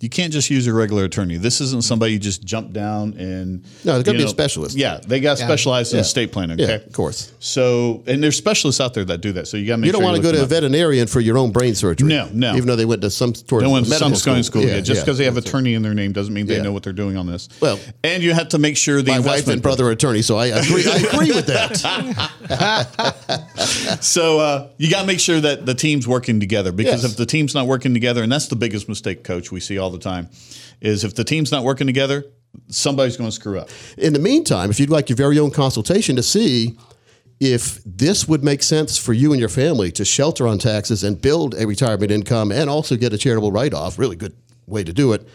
You 0.00 0.08
can't 0.08 0.32
just 0.32 0.48
use 0.48 0.68
a 0.68 0.72
regular 0.72 1.02
attorney. 1.02 1.38
This 1.38 1.60
isn't 1.60 1.82
somebody 1.82 2.12
you 2.12 2.20
just 2.20 2.44
jump 2.44 2.72
down 2.72 3.14
and. 3.14 3.64
No, 3.84 3.94
there's 3.94 4.04
gotta 4.04 4.12
you 4.18 4.24
be 4.24 4.26
a 4.26 4.28
specialist. 4.28 4.76
Yeah, 4.76 5.00
they 5.04 5.18
got 5.18 5.38
specialized 5.38 5.92
in 5.92 5.96
Yeah. 5.96 6.02
estate 6.02 6.30
planning. 6.30 6.56
Yeah, 6.60 6.68
of 6.76 6.92
course. 6.92 7.32
So, 7.40 8.04
and 8.06 8.22
there's 8.22 8.36
specialists 8.36 8.80
out 8.80 8.94
there 8.94 9.04
that 9.06 9.20
do 9.22 9.32
that. 9.32 9.48
So 9.48 9.56
you 9.56 9.66
got 9.66 9.72
to 9.74 9.78
make 9.78 9.86
sure. 9.86 9.88
You 9.88 9.92
don't 9.94 10.02
sure 10.02 10.12
want 10.12 10.16
to 10.16 10.22
go 10.22 10.30
to 10.38 10.42
a 10.44 10.46
veterinarian 10.46 11.08
for 11.08 11.18
your 11.18 11.36
own 11.36 11.50
brain 11.50 11.74
surgery. 11.74 12.06
No, 12.06 12.28
no. 12.32 12.54
Even 12.54 12.68
though 12.68 12.76
they 12.76 12.84
went 12.84 13.02
to 13.02 13.10
some 13.10 13.34
sort 13.34 13.64
of 13.64 13.70
medical 13.72 13.88
some 13.98 14.14
school. 14.14 14.40
school. 14.44 14.62
Yeah, 14.62 14.78
just 14.80 14.98
yeah. 15.00 15.04
because 15.04 15.18
they 15.18 15.24
have 15.24 15.36
attorney 15.36 15.74
in 15.74 15.82
their 15.82 15.94
name 15.94 16.12
doesn't 16.12 16.32
mean 16.32 16.46
they 16.46 16.58
Yeah. 16.58 16.62
know 16.62 16.72
what 16.72 16.84
they're 16.84 16.92
doing 16.92 17.16
on 17.16 17.26
this. 17.26 17.48
Well, 17.60 17.80
and 18.04 18.22
you 18.22 18.32
have 18.34 18.50
to 18.50 18.58
make 18.58 18.76
sure 18.76 19.02
the 19.02 19.10
My 19.10 19.18
wife 19.18 19.26
investment 19.26 19.54
and 19.56 19.62
brother 19.62 19.86
are 19.88 19.90
attorneys, 19.90 20.26
so 20.26 20.36
I 20.36 20.46
agree. 20.46 20.84
I 20.88 20.96
agree 21.12 21.32
with 21.32 21.46
that. 21.46 22.28
So 24.00 24.38
uh, 24.38 24.68
you 24.76 24.90
got 24.90 25.00
to 25.02 25.06
make 25.06 25.20
sure 25.20 25.40
that 25.40 25.66
the 25.66 25.74
team's 25.74 26.06
working 26.06 26.40
together 26.40 26.72
because 26.72 27.02
Yes. 27.02 27.12
if 27.12 27.16
the 27.16 27.26
team's 27.26 27.54
not 27.54 27.66
working 27.66 27.94
together, 27.94 28.22
and 28.22 28.30
that's 28.30 28.46
the 28.46 28.56
biggest 28.56 28.88
mistake, 28.88 29.24
coach, 29.24 29.50
we 29.50 29.60
see 29.60 29.76
all 29.78 29.87
the 29.90 29.98
time, 29.98 30.28
is 30.80 31.04
if 31.04 31.14
the 31.14 31.24
team's 31.24 31.50
not 31.52 31.64
working 31.64 31.86
together, 31.86 32.24
somebody's 32.68 33.16
going 33.16 33.28
to 33.30 33.34
screw 33.34 33.58
up. 33.58 33.68
In 33.96 34.12
the 34.12 34.18
meantime, 34.18 34.70
if 34.70 34.78
you'd 34.80 34.90
like 34.90 35.08
your 35.08 35.16
very 35.16 35.38
own 35.38 35.50
consultation 35.50 36.16
to 36.16 36.22
see 36.22 36.78
if 37.40 37.80
this 37.84 38.26
would 38.26 38.42
make 38.42 38.62
sense 38.62 38.98
for 38.98 39.12
you 39.12 39.32
and 39.32 39.38
your 39.40 39.48
family 39.48 39.92
to 39.92 40.04
shelter 40.04 40.48
on 40.48 40.58
taxes 40.58 41.04
and 41.04 41.20
build 41.20 41.54
a 41.54 41.66
retirement 41.66 42.10
income 42.10 42.50
and 42.50 42.68
also 42.68 42.96
get 42.96 43.12
a 43.12 43.18
charitable 43.18 43.52
write 43.52 43.74
off, 43.74 43.98
really 43.98 44.16
good 44.16 44.34
way 44.66 44.82
to 44.82 44.92
do 44.92 45.12
it. 45.12 45.26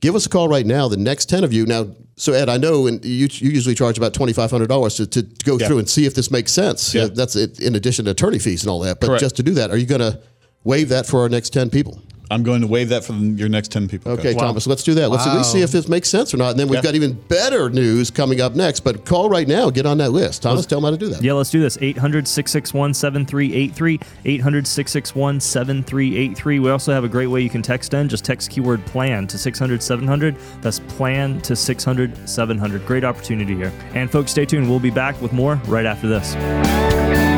Give 0.00 0.14
us 0.14 0.26
a 0.26 0.28
call 0.28 0.48
right 0.48 0.66
now. 0.66 0.86
The 0.88 0.96
next 0.96 1.26
ten 1.26 1.42
of 1.44 1.52
you 1.52 1.66
now. 1.66 1.88
So 2.16 2.32
Ed, 2.32 2.48
I 2.48 2.56
know, 2.56 2.86
and 2.86 3.04
you, 3.04 3.28
you 3.30 3.50
usually 3.50 3.74
charge 3.74 3.96
about 3.98 4.12
twenty 4.14 4.32
five 4.32 4.50
hundred 4.50 4.68
dollars 4.68 4.96
to, 4.96 5.06
to 5.06 5.22
go 5.44 5.56
Yeah. 5.58 5.66
through 5.68 5.78
and 5.78 5.88
see 5.88 6.04
if 6.06 6.14
this 6.14 6.30
makes 6.30 6.52
sense. 6.52 6.94
Yeah. 6.94 7.06
That's 7.06 7.34
it, 7.34 7.60
in 7.60 7.74
addition 7.74 8.04
to 8.04 8.12
attorney 8.12 8.38
fees 8.38 8.62
and 8.62 8.70
all 8.70 8.80
that. 8.80 9.00
But 9.00 9.06
Correct. 9.08 9.20
just 9.22 9.36
to 9.36 9.42
do 9.42 9.54
that, 9.54 9.70
are 9.70 9.76
you 9.76 9.86
going 9.86 10.00
to 10.00 10.20
waive 10.64 10.88
that 10.90 11.06
for 11.06 11.20
our 11.20 11.28
next 11.28 11.50
10 11.50 11.70
people. 11.70 12.02
I'm 12.30 12.42
going 12.42 12.60
to 12.60 12.66
waive 12.66 12.90
that 12.90 13.04
for 13.04 13.14
your 13.14 13.48
next 13.48 13.72
10 13.72 13.88
people. 13.88 14.12
Okay, 14.12 14.32
Coach. 14.34 14.40
Thomas, 14.42 14.66
let's 14.66 14.82
do 14.82 14.94
that. 14.94 15.08
Let's 15.10 15.26
at 15.26 15.36
least 15.36 15.50
see 15.52 15.62
if 15.62 15.70
this 15.72 15.88
makes 15.88 16.08
sense 16.08 16.34
or 16.34 16.36
not. 16.36 16.50
And 16.50 16.60
then 16.60 16.68
we've 16.68 16.76
Yeah. 16.78 16.82
got 16.82 16.94
even 16.94 17.12
better 17.28 17.70
news 17.70 18.10
coming 18.10 18.40
up 18.40 18.54
next. 18.54 18.80
But 18.80 19.04
call 19.06 19.30
right 19.30 19.48
now, 19.48 19.70
get 19.70 19.86
on 19.86 19.98
that 19.98 20.12
list. 20.12 20.42
Thomas, 20.42 20.66
tell 20.66 20.80
them 20.80 20.84
how 20.84 20.90
to 20.90 20.96
do 20.98 21.08
that. 21.08 21.22
Yeah, 21.22 21.32
let's 21.32 21.50
do 21.50 21.60
this. 21.60 21.78
800 21.80 22.28
661 22.28 22.92
7383. 22.94 23.98
800 24.24 24.66
661 24.66 25.40
7383. 25.40 26.58
We 26.58 26.70
also 26.70 26.92
have 26.92 27.04
a 27.04 27.08
great 27.08 27.28
way 27.28 27.40
you 27.40 27.50
can 27.50 27.62
text 27.62 27.94
in. 27.94 28.08
Just 28.08 28.24
text 28.24 28.50
keyword 28.50 28.84
plan 28.86 29.26
to 29.28 29.38
600 29.38 29.82
700. 29.82 30.36
That's 30.60 30.80
plan 30.80 31.40
to 31.42 31.56
600 31.56 32.28
700. 32.28 32.86
Great 32.86 33.04
opportunity 33.04 33.54
here. 33.54 33.72
And 33.94 34.10
folks, 34.10 34.30
stay 34.32 34.44
tuned. 34.44 34.68
We'll 34.68 34.80
be 34.80 34.90
back 34.90 35.20
with 35.22 35.32
more 35.32 35.60
right 35.66 35.86
after 35.86 36.08
this. 36.08 37.37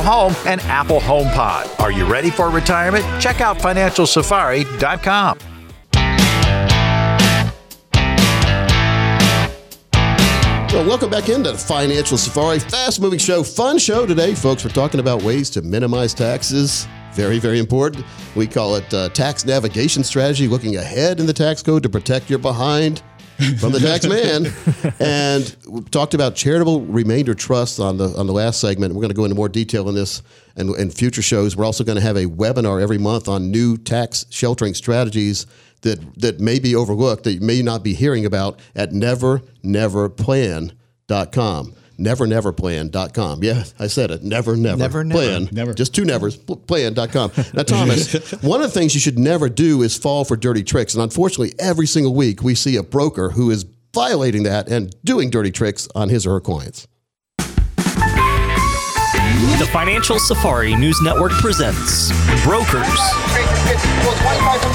Home, 0.00 0.34
and 0.46 0.60
Apple 0.62 1.00
HomePod. 1.00 1.80
Are 1.80 1.92
you 1.92 2.04
ready 2.06 2.30
for 2.30 2.50
retirement? 2.50 3.04
Check 3.20 3.40
out 3.40 3.58
financialsafari.com. 3.58 5.38
Well, 10.72 10.86
welcome 10.86 11.10
back 11.10 11.28
into 11.28 11.54
Financial 11.54 12.16
Safari. 12.16 12.58
Fast 12.58 12.98
moving 12.98 13.18
show, 13.18 13.42
fun 13.42 13.76
show 13.76 14.06
today, 14.06 14.34
folks. 14.34 14.64
We're 14.64 14.70
talking 14.70 15.00
about 15.00 15.22
ways 15.22 15.50
to 15.50 15.60
minimize 15.60 16.14
taxes. 16.14 16.88
Very, 17.12 17.38
very 17.38 17.58
important. 17.58 18.06
We 18.34 18.46
call 18.46 18.76
it 18.76 18.94
uh, 18.94 19.10
tax 19.10 19.44
navigation 19.44 20.02
strategy, 20.02 20.48
looking 20.48 20.76
ahead 20.76 21.20
in 21.20 21.26
the 21.26 21.32
tax 21.34 21.62
code 21.62 21.82
to 21.82 21.90
protect 21.90 22.30
your 22.30 22.38
behind 22.38 23.02
from 23.58 23.72
the 23.72 23.80
tax 23.80 24.06
man. 24.06 24.46
and 25.00 25.56
we 25.68 25.80
talked 25.82 26.14
about 26.14 26.34
charitable 26.34 26.82
remainder 26.82 27.34
trusts 27.34 27.78
on 27.78 27.98
the 27.98 28.08
on 28.16 28.26
the 28.26 28.32
last 28.32 28.60
segment. 28.60 28.94
We're 28.94 29.02
going 29.02 29.10
to 29.10 29.16
go 29.16 29.24
into 29.24 29.34
more 29.34 29.48
detail 29.48 29.88
in 29.88 29.94
this 29.94 30.22
and 30.56 30.74
in 30.76 30.90
future 30.90 31.22
shows. 31.22 31.56
We're 31.56 31.64
also 31.64 31.84
going 31.84 31.96
to 31.96 32.02
have 32.02 32.16
a 32.16 32.26
webinar 32.26 32.82
every 32.82 32.98
month 32.98 33.28
on 33.28 33.50
new 33.50 33.76
tax 33.76 34.26
sheltering 34.30 34.74
strategies 34.74 35.46
that 35.82 36.00
that 36.20 36.40
may 36.40 36.58
be 36.58 36.74
overlooked 36.74 37.24
that 37.24 37.34
you 37.34 37.40
may 37.40 37.62
not 37.62 37.82
be 37.82 37.94
hearing 37.94 38.24
about 38.24 38.60
at 38.74 38.90
neverneverplan.com. 38.90 41.74
Neverneverplan.com. 42.04 43.42
Yeah, 43.44 43.64
I 43.78 43.86
said 43.86 44.10
it. 44.10 44.22
Never, 44.22 44.56
never, 44.56 44.76
Never, 44.78 45.04
never. 45.04 45.20
plan. 45.20 45.48
Never. 45.52 45.74
Just 45.74 45.94
two 45.94 46.04
nevers. 46.04 46.36
pl- 46.36 46.56
Plan.com. 46.56 47.32
Now, 47.54 47.62
Thomas, 47.62 48.30
one 48.42 48.60
of 48.62 48.72
the 48.72 48.78
things 48.78 48.94
you 48.94 49.00
should 49.00 49.18
never 49.18 49.48
do 49.48 49.82
is 49.82 49.96
fall 49.96 50.24
for 50.24 50.36
dirty 50.36 50.62
tricks. 50.64 50.94
And 50.94 51.02
unfortunately, 51.02 51.54
every 51.58 51.86
single 51.86 52.14
week 52.14 52.42
we 52.42 52.54
see 52.54 52.76
a 52.76 52.82
broker 52.82 53.30
who 53.30 53.50
is 53.50 53.64
violating 53.94 54.42
that 54.44 54.68
and 54.68 54.94
doing 55.04 55.30
dirty 55.30 55.50
tricks 55.50 55.86
on 55.94 56.08
his 56.08 56.26
or 56.26 56.30
her 56.32 56.40
clients. 56.40 56.86
The 59.58 59.68
Financial 59.72 60.18
Safari 60.18 60.74
News 60.76 61.00
Network 61.02 61.32
presents 61.32 62.10
Brokers 62.42 62.98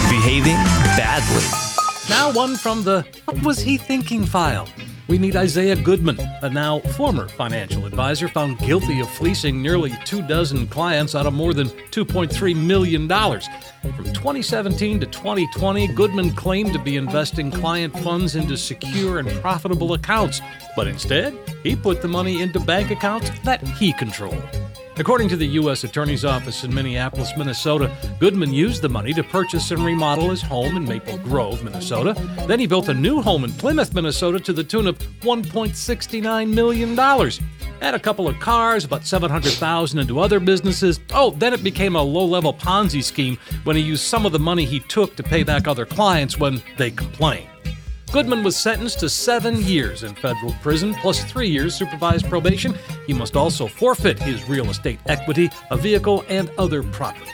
Behaving 0.10 0.56
Badly. 0.96 1.44
Now, 2.10 2.32
one 2.32 2.56
from 2.56 2.84
the 2.84 3.06
What 3.26 3.44
Was 3.44 3.60
He 3.60 3.78
Thinking 3.78 4.26
file. 4.26 4.68
We 5.08 5.18
meet 5.18 5.38
Isaiah 5.38 5.78
Goodman, 5.78 6.20
a 6.42 6.50
now 6.50 6.80
former 6.80 7.30
financial 7.30 7.86
advisor 7.86 8.28
found 8.28 8.60
guilty 8.60 9.00
of 9.00 9.10
fleecing 9.10 9.62
nearly 9.62 9.98
two 10.04 10.22
dozen 10.22 10.68
clients 10.68 11.16
out 11.16 11.26
of 11.26 11.34
more 11.34 11.54
than 11.54 11.70
$2.3 11.70 12.56
million. 12.56 13.08
From 13.08 14.06
2017 14.06 15.00
to 15.00 15.06
2020, 15.06 15.88
Goodman 15.94 16.32
claimed 16.32 16.74
to 16.74 16.80
be 16.80 16.98
investing 16.98 17.52
client 17.52 17.98
funds 18.00 18.36
into 18.36 18.58
secure 18.58 19.20
and 19.20 19.30
profitable 19.40 19.94
accounts, 19.94 20.42
but 20.76 20.88
instead, 20.88 21.34
he 21.64 21.74
put 21.74 22.02
the 22.02 22.10
money 22.10 22.42
into 22.42 22.60
bank 22.60 22.92
accounts 22.92 23.30
that 23.46 23.66
he 23.66 23.94
controlled. 23.94 24.44
According 25.00 25.30
to 25.30 25.36
the 25.38 25.46
U.S. 25.46 25.84
Attorney's 25.84 26.26
Office 26.26 26.64
in 26.64 26.74
Minneapolis, 26.74 27.32
Minnesota, 27.38 27.96
Goodman 28.20 28.52
used 28.52 28.82
the 28.82 28.90
money 28.90 29.14
to 29.14 29.24
purchase 29.24 29.70
and 29.70 29.86
remodel 29.86 30.32
his 30.32 30.42
home 30.42 30.76
in 30.76 30.86
Maple 30.86 31.20
Grove, 31.20 31.64
Minnesota. 31.64 32.16
Then 32.48 32.60
he 32.60 32.66
built 32.66 32.90
a 32.90 32.96
new 32.96 33.22
home 33.22 33.44
in 33.44 33.52
Plymouth, 33.54 33.94
Minnesota 33.94 34.40
to 34.40 34.54
the 34.54 34.64
tune 34.64 34.88
of 34.88 34.98
$1.69 35.22 36.52
million. 36.52 37.00
Add 37.80 37.94
a 37.94 38.00
couple 38.00 38.28
of 38.28 38.40
cars, 38.40 38.86
about 38.86 39.06
700,000 39.06 40.00
into 40.00 40.20
other 40.20 40.40
businesses. 40.40 41.00
Oh, 41.12 41.30
then 41.30 41.54
it 41.54 41.64
became 41.64 41.96
a 41.96 42.02
low-level 42.02 42.56
Ponzi 42.56 43.04
scheme 43.04 43.38
when 43.66 43.76
he 43.76 43.84
used 43.84 44.04
some 44.04 44.26
of 44.26 44.32
the 44.32 44.40
money 44.40 44.66
he 44.66 44.80
took 44.80 45.16
to 45.18 45.24
pay 45.24 45.44
back 45.44 45.68
other 45.68 45.86
clients 45.86 46.40
when 46.40 46.60
they 46.78 46.90
complained. 46.90 47.48
Goodman 48.12 48.42
was 48.42 48.56
sentenced 48.56 49.00
to 49.00 49.10
seven 49.10 49.62
years 49.64 50.04
in 50.04 50.16
federal 50.16 50.54
prison 50.62 50.96
plus 50.96 51.24
three 51.26 51.50
years 51.50 51.76
supervised 51.76 52.28
probation. 52.30 52.74
He 53.06 53.14
must 53.14 53.36
also 53.36 53.68
forfeit 53.68 54.18
his 54.18 54.48
real 54.48 54.70
estate 54.70 55.00
equity, 55.08 55.50
a 55.72 55.78
vehicle, 55.78 56.24
and 56.30 56.50
other 56.58 56.84
property. 56.84 57.32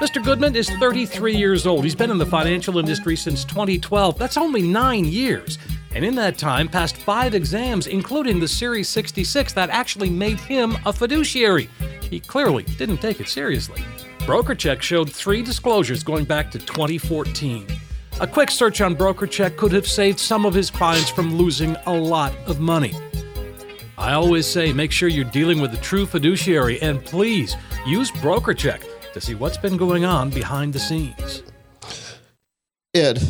Mr. 0.00 0.22
Goodman 0.22 0.56
is 0.56 0.68
33 0.70 1.36
years 1.36 1.66
old. 1.66 1.84
He's 1.84 1.94
been 1.94 2.10
in 2.10 2.18
the 2.18 2.26
financial 2.26 2.78
industry 2.78 3.14
since 3.14 3.44
2012. 3.44 4.18
That's 4.18 4.36
only 4.36 4.62
nine 4.62 5.04
years. 5.04 5.56
And 5.94 6.04
in 6.04 6.16
that 6.16 6.36
time, 6.36 6.68
passed 6.68 6.96
five 6.96 7.34
exams, 7.34 7.86
including 7.86 8.40
the 8.40 8.48
Series 8.48 8.88
66 8.88 9.52
that 9.52 9.70
actually 9.70 10.10
made 10.10 10.40
him 10.40 10.76
a 10.84 10.92
fiduciary. 10.92 11.70
He 12.10 12.18
clearly 12.18 12.64
didn't 12.76 12.98
take 12.98 13.20
it 13.20 13.28
seriously. 13.28 13.82
BrokerCheck 14.20 14.82
showed 14.82 15.10
three 15.10 15.42
disclosures 15.42 16.02
going 16.02 16.24
back 16.24 16.50
to 16.50 16.58
2014. 16.58 17.66
A 18.20 18.26
quick 18.26 18.50
search 18.50 18.80
on 18.80 18.96
BrokerCheck 18.96 19.56
could 19.56 19.70
have 19.70 19.86
saved 19.86 20.18
some 20.18 20.44
of 20.44 20.52
his 20.52 20.72
clients 20.72 21.08
from 21.08 21.36
losing 21.36 21.76
a 21.86 21.92
lot 21.94 22.34
of 22.46 22.58
money. 22.58 22.92
I 23.96 24.14
always 24.14 24.44
say 24.44 24.72
make 24.72 24.90
sure 24.90 25.08
you're 25.08 25.24
dealing 25.24 25.60
with 25.60 25.72
a 25.72 25.76
true 25.76 26.04
fiduciary 26.04 26.80
and 26.82 27.04
please 27.04 27.56
use 27.86 28.10
BrokerCheck 28.10 29.12
to 29.12 29.20
see 29.20 29.36
what's 29.36 29.56
been 29.56 29.76
going 29.76 30.04
on 30.04 30.30
behind 30.30 30.72
the 30.72 30.80
scenes. 30.80 31.44
Ed, 32.92 33.22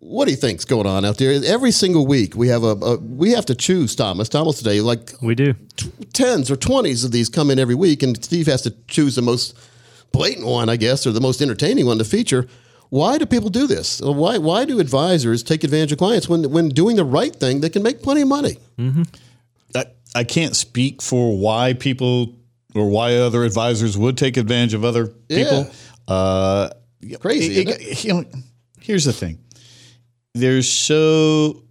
what 0.00 0.24
do 0.24 0.32
you 0.32 0.36
think's 0.36 0.64
going 0.64 0.86
on 0.86 1.04
out 1.04 1.18
there? 1.18 1.40
Every 1.44 1.70
single 1.70 2.04
week 2.04 2.34
we 2.34 2.48
have 2.48 2.64
a, 2.64 2.74
a 2.74 2.96
we 2.96 3.30
have 3.30 3.46
to 3.46 3.54
choose 3.54 3.94
Thomas. 3.94 4.28
Thomas 4.28 4.58
today, 4.58 4.80
like 4.80 5.12
We 5.22 5.36
do. 5.36 5.54
tens 6.12 6.50
or 6.50 6.56
twenties 6.56 7.04
of 7.04 7.12
these 7.12 7.28
come 7.28 7.52
in 7.52 7.60
every 7.60 7.76
week, 7.76 8.02
and 8.02 8.22
Steve 8.24 8.46
has 8.46 8.62
to 8.62 8.72
choose 8.88 9.14
the 9.14 9.22
most 9.22 9.56
blatant 10.10 10.46
one, 10.46 10.68
I 10.68 10.76
guess, 10.76 11.06
or 11.06 11.12
the 11.12 11.20
most 11.20 11.40
entertaining 11.40 11.86
one 11.86 11.98
to 11.98 12.04
feature. 12.04 12.48
Why 12.90 13.18
do 13.18 13.26
people 13.26 13.50
do 13.50 13.66
this? 13.66 14.00
Why 14.00 14.38
why 14.38 14.64
do 14.64 14.78
advisors 14.80 15.42
take 15.42 15.64
advantage 15.64 15.92
of 15.92 15.98
clients 15.98 16.28
when 16.28 16.50
when 16.50 16.68
doing 16.68 16.96
the 16.96 17.04
right 17.04 17.34
thing 17.34 17.60
they 17.60 17.70
can 17.70 17.82
make 17.82 18.02
plenty 18.02 18.22
of 18.22 18.28
money? 18.28 18.56
I, 19.74 19.84
I 20.14 20.24
can't 20.24 20.54
speak 20.54 21.02
for 21.02 21.36
why 21.36 21.72
people 21.74 22.36
or 22.74 22.88
why 22.88 23.16
other 23.16 23.44
advisors 23.44 23.96
would 23.98 24.16
take 24.16 24.36
advantage 24.36 24.74
of 24.74 24.84
other 24.84 25.06
people. 25.28 25.70
Uh, 26.06 26.70
Crazy, 27.20 27.60
it- 27.62 27.68
it- 27.80 28.04
you 28.04 28.12
know, 28.14 28.24
here's 28.80 29.04
the 29.04 29.12
thing: 29.12 29.38
there's 30.34 30.68
so 30.70 31.62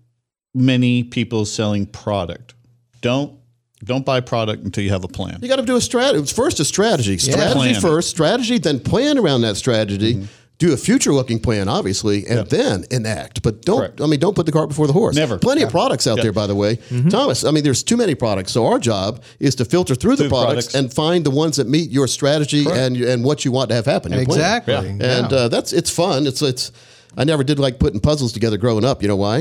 many 0.54 1.04
people 1.04 1.46
selling 1.46 1.86
product. 1.86 2.54
Don't 3.02 3.40
don't 3.84 4.06
buy 4.06 4.22
product 4.22 4.64
until 4.64 4.84
you 4.84 4.90
have 4.92 5.04
a 5.04 5.08
plan. 5.10 5.40
You 5.42 5.48
got 5.50 5.58
to 5.58 5.64
do 5.66 5.76
a 5.76 5.82
strategy. 5.82 6.26
First, 6.34 6.60
a 6.60 6.66
strategy. 6.66 7.18
Strategy 7.18 7.54
Plan. 7.54 7.82
first. 7.82 8.10
Strategy, 8.10 8.58
then 8.58 8.80
plan 8.80 9.18
around 9.18 9.42
that 9.42 9.58
strategy. 9.58 10.16
Mm-hmm. 10.16 10.26
Do 10.60 10.72
a 10.72 10.78
future-looking 10.78 11.40
plan, 11.40 11.68
obviously, 11.68 12.26
and 12.28 12.48
then 12.48 12.86
enact. 12.92 13.42
But 13.42 13.64
don't. 13.64 13.80
Correct. 13.80 14.00
I 14.02 14.06
mean, 14.06 14.20
don't 14.20 14.36
put 14.36 14.46
the 14.46 14.52
cart 14.52 14.70
before 14.70 14.88
the 14.88 14.94
horse. 14.94 15.16
Never. 15.16 15.38
Plenty 15.38 15.64
of 15.64 15.72
products 15.72 16.08
out 16.08 16.22
there, 16.22 16.32
by 16.32 16.48
the 16.48 16.56
way, 16.56 16.78
Thomas. 17.10 17.44
I 17.44 17.52
mean, 17.52 17.64
there's 17.64 17.84
too 17.84 17.98
many 17.98 18.16
products. 18.16 18.52
So 18.54 18.68
our 18.68 18.80
job 18.80 19.24
is 19.40 19.56
to 19.56 19.66
filter 19.66 19.94
through 19.96 20.16
the 20.16 20.24
Through 20.24 20.30
products, 20.30 20.68
products. 20.72 20.76
and 20.76 20.94
find 20.94 21.26
the 21.26 21.32
ones 21.32 21.58
that 21.58 21.68
meet 21.68 21.90
your 21.90 22.08
strategy 22.08 22.66
and 22.70 22.96
and 22.96 23.26
what 23.26 23.44
you 23.44 23.52
want 23.52 23.70
to 23.70 23.76
have 23.76 23.86
happen. 23.86 24.14
Exactly. 24.14 24.74
Yeah. 24.74 24.90
And 25.20 25.34
uh, 25.34 25.48
that's 25.50 25.74
it's 25.74 25.90
fun. 25.90 26.28
It's 26.28 26.42
it's. 26.42 26.72
I 27.18 27.24
never 27.26 27.44
did 27.44 27.60
like 27.60 27.78
putting 27.80 28.00
puzzles 28.00 28.32
together 28.32 28.58
growing 28.58 28.86
up. 28.86 29.02
You 29.02 29.08
know 29.10 29.18
why? 29.18 29.40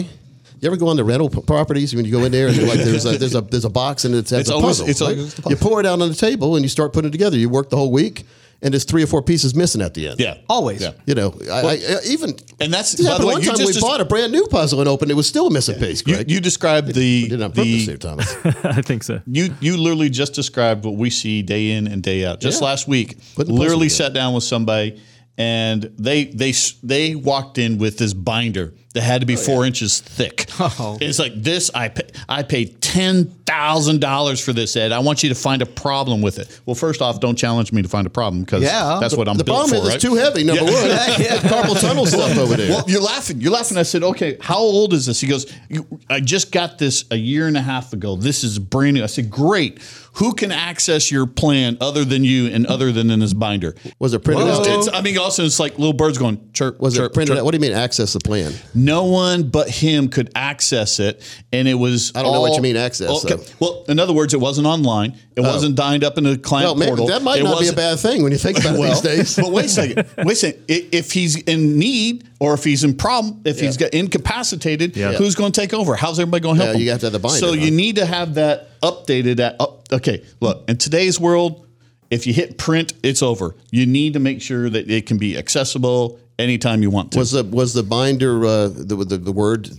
You 0.61 0.67
ever 0.67 0.77
go 0.77 0.89
on 0.89 0.97
the 0.97 1.05
rental 1.05 1.29
p- 1.29 1.41
properties 1.43 1.95
when 1.95 2.05
you 2.05 2.11
go 2.13 2.25
in 2.25 2.33
there 2.33 2.49
and 2.49 2.57
you're 2.57 2.67
like 2.67 2.79
there's 2.79 3.05
a 3.05 3.19
there's 3.19 3.35
a 3.35 3.41
there's 3.43 3.65
a 3.65 3.71
box 3.71 4.05
and 4.05 4.15
it 4.15 4.29
has 4.31 4.41
It's 4.41 4.51
a 4.51 4.55
always- 4.55 4.79
puzzle. 4.79 4.89
it's 4.89 5.01
right? 5.01 5.17
always 5.17 5.35
the 5.35 5.51
You 5.51 5.57
pour 5.57 5.79
it 5.81 5.87
out 5.87 6.01
on 6.01 6.09
the 6.09 6.15
table 6.15 6.57
and 6.57 6.65
you 6.65 6.69
start 6.69 6.93
putting 6.93 7.09
it 7.09 7.13
together. 7.13 7.37
You 7.37 7.49
work 7.49 7.69
the 7.71 7.77
whole 7.77 7.91
week, 7.93 8.25
and 8.63 8.73
there's 8.73 8.85
three 8.85 9.03
or 9.03 9.07
four 9.07 9.23
pieces 9.23 9.55
missing 9.55 9.83
at 9.83 9.95
the 9.95 10.09
end. 10.09 10.21
Yeah. 10.21 10.39
Always. 10.49 10.81
Yeah. 10.83 10.93
You 11.07 11.15
know, 11.15 11.35
I, 11.51 11.61
I, 11.61 11.73
I 11.73 11.97
even 12.07 12.37
And 12.61 12.73
that's 12.73 12.99
yeah, 12.99 13.11
by 13.11 13.19
the 13.19 13.27
way, 13.27 13.33
one 13.35 13.43
you 13.43 13.49
time 13.49 13.57
just 13.59 13.75
we 13.75 13.81
bought 13.81 14.01
a 14.01 14.05
brand 14.05 14.33
new 14.33 14.47
puzzle 14.47 14.81
and 14.81 14.89
opened 14.89 15.11
it 15.11 15.15
was 15.15 15.27
still 15.27 15.49
a 15.49 15.51
missing 15.51 15.79
piece. 15.79 16.07
You, 16.07 16.15
Greg. 16.15 16.31
you 16.31 16.41
described 16.41 16.95
the 16.95 17.23
We 17.25 17.29
did 17.29 17.41
it 17.41 17.45
on 17.45 17.51
purpose 17.53 17.65
the 17.67 17.87
there, 17.87 17.97
Thomas. 17.97 18.37
I 18.65 18.81
think 18.83 19.03
so. 19.03 19.21
you 19.27 19.55
you 19.61 19.77
literally 19.77 20.11
just 20.11 20.35
described 20.35 20.85
what 20.85 20.95
we 20.95 21.11
see 21.11 21.43
day 21.43 21.73
in 21.73 21.87
and 21.89 22.03
day 22.03 22.25
out. 22.25 22.41
Just 22.41 22.61
Yeah. 22.61 22.69
last 22.69 22.87
week, 22.89 23.17
Putting 23.35 23.55
literally 23.57 23.89
sat 23.89 24.13
down 24.13 24.33
with 24.35 24.45
somebody, 24.45 25.01
and 25.39 25.83
they 25.99 26.25
they 26.25 26.53
they 26.83 27.15
walked 27.15 27.59
in 27.59 27.79
with 27.79 27.99
this 27.99 28.13
binder 28.15 28.75
that 28.95 29.01
had 29.01 29.23
to 29.23 29.27
be 29.27 29.35
oh, 29.35 29.39
four 29.39 29.65
inches 29.65 30.01
thick. 30.01 30.47
Oh. 30.61 30.99
It's 31.01 31.19
like 31.19 31.33
this. 31.35 31.71
I 31.75 31.89
pay, 31.89 32.09
I 32.29 32.43
paid 32.43 32.81
ten 32.83 33.25
thousand 33.47 34.01
dollars 34.01 34.45
for 34.45 34.53
this, 34.53 34.77
Ed. 34.77 34.93
I 34.93 34.99
want 35.01 35.23
you 35.23 35.31
to 35.31 35.35
find 35.35 35.61
a 35.63 35.67
problem 35.67 36.21
with 36.23 36.39
it. 36.39 36.61
Well, 36.67 36.75
first 36.75 37.01
off, 37.03 37.19
don't 37.19 37.37
challenge 37.37 37.73
me 37.73 37.81
to 37.83 37.89
find 37.89 38.07
a 38.07 38.11
problem 38.11 38.43
because 38.45 38.63
Yeah. 38.63 38.99
that's 39.01 39.17
what 39.17 39.29
I'm 39.29 39.37
the 39.39 39.45
built 39.45 39.69
problem 39.69 39.81
for. 39.81 39.83
is 39.83 39.89
right? 39.89 39.95
it's 39.97 40.05
too 40.05 40.15
heavy. 40.15 40.45
Number 40.45 40.65
one, 40.65 40.73
yeah. 40.75 41.39
carpal 41.39 41.81
tunnel 41.81 42.07
stuff 42.07 42.37
over 42.37 42.57
there. 42.57 42.71
Well, 42.71 42.85
you're 42.87 43.01
laughing. 43.01 43.41
You're 43.41 43.53
laughing. 43.53 43.79
I 43.79 43.83
said, 43.83 44.03
okay, 44.03 44.37
how 44.41 44.59
old 44.59 44.93
is 44.93 45.07
this? 45.07 45.21
He 45.21 45.27
goes, 45.27 45.53
I 46.11 46.21
just 46.21 46.53
got 46.53 46.79
this 46.79 47.05
a 47.11 47.17
year 47.17 47.49
and 47.49 47.57
a 47.57 47.63
half 47.63 47.93
ago. 47.93 48.15
This 48.17 48.45
is 48.45 48.59
brand 48.59 48.95
new. 48.95 49.03
I 49.03 49.07
said, 49.07 49.31
great. 49.31 49.81
Who 50.17 50.35
can 50.35 50.53
access 50.53 51.11
your 51.11 51.27
plan 51.27 51.79
other 51.81 52.05
than 52.05 52.23
you 52.23 52.47
and 52.49 52.67
other 52.67 52.93
than 52.93 53.11
in 53.11 53.21
this 53.21 53.33
binder? 53.33 53.75
was 53.99 54.13
it 54.13 54.23
printed 54.25 54.47
out? 54.47 54.67
it's- 54.67 54.89
I 54.93 55.01
mean, 55.01 55.17
also 55.19 55.45
it's 55.45 55.59
like 55.59 55.79
little 55.79 55.93
birds 55.93 56.19
going 56.19 56.41
chirp. 56.53 56.81
was 56.81 56.97
chirp, 56.97 57.13
it 57.13 57.15
printed 57.15 57.35
chirp. 57.35 57.41
out? 57.41 57.45
What 57.45 57.53
do 57.53 57.57
you 57.57 57.63
mean 57.63 57.73
access 57.73 58.13
the 58.13 58.21
plan? 58.21 58.53
No 58.75 59.05
one 59.05 59.49
but 59.49 59.71
him 59.71 60.09
could 60.09 60.31
access 60.35 61.01
it, 61.01 61.23
and 61.53 61.67
it 61.67 61.75
was. 61.75 62.13
I 62.15 62.23
don't 62.23 62.33
know 62.33 62.41
what 62.41 62.57
you 62.57 62.63
mean 62.63 62.77
access, 62.77 63.23
though. 63.23 63.41
Well, 63.59 63.85
in 63.89 63.99
other 63.99 64.13
words, 64.13 64.35
it 64.35 64.41
wasn't 64.41 64.67
online. 64.67 65.17
It 65.35 65.41
oh. 65.41 65.43
wasn't 65.45 65.77
dined 65.77 66.05
up 66.05 66.19
in 66.19 66.25
the 66.25 66.37
client 66.37 66.67
Well, 66.67 66.75
maybe 66.77 66.91
portal. 66.91 67.07
that 67.07 67.23
might 67.23 67.41
It 67.41 67.45
not 67.45 67.61
be 67.61 67.69
a 67.69 67.73
bad 67.73 67.99
thing 67.99 68.23
when 68.23 68.33
you 68.33 68.39
think 68.39 68.59
about 68.61 68.77
it 68.77 68.83
these 68.83 69.01
days. 69.01 69.37
but 69.41 69.51
wait 69.51 69.67
a 69.67 69.69
second. 69.69 70.07
Wait 70.19 70.33
a 70.33 70.37
second. 70.37 70.65
If 70.69 71.13
he's 71.13 71.37
in 71.37 71.79
need 71.79 72.29
or 72.43 72.55
if 72.55 72.65
he's 72.65 72.83
in 72.83 72.97
problem, 72.97 73.41
if 73.45 73.61
he's 73.61 73.77
got 73.77 73.95
incapacitated, 73.95 74.97
Yeah. 74.97 75.13
who's 75.13 75.37
going 75.37 75.53
to 75.53 75.61
take 75.61 75.73
over? 75.73 75.95
How's 75.95 76.19
everybody 76.19 76.43
going 76.43 76.59
to 76.59 76.65
help 76.65 76.77
Yeah, 76.77 76.83
you 76.83 76.91
have 76.91 77.01
to 77.01 77.07
have 77.07 77.13
the 77.13 77.21
binder, 77.21 77.39
So 77.39 77.49
huh? 77.49 77.53
you 77.65 77.71
need 77.71 77.97
to 77.97 78.05
have 78.07 78.35
that 78.35 78.81
updated. 78.81 79.39
At 79.39 79.61
up, 79.61 79.87
okay, 79.93 80.25
look. 80.41 80.69
In 80.69 80.77
today's 80.77 81.21
world, 81.21 81.65
if 82.11 82.27
you 82.27 82.33
hit 82.33 82.59
print, 82.59 82.95
it's 83.05 83.23
over. 83.23 83.55
You 83.71 83.87
need 83.87 84.15
to 84.15 84.19
make 84.19 84.43
sure 84.43 84.69
that 84.69 84.91
it 84.91 85.07
can 85.07 85.19
be 85.19 85.39
accessible 85.39 86.19
anytime 86.37 86.83
you 86.83 86.91
want 86.91 87.13
to. 87.13 87.19
Was 87.21 87.31
the 87.31 87.45
was 87.45 87.75
the 87.75 87.85
binder 87.85 88.45
uh, 88.45 88.67
the, 88.69 88.97
the 88.97 89.19
the 89.19 89.33
word 89.33 89.71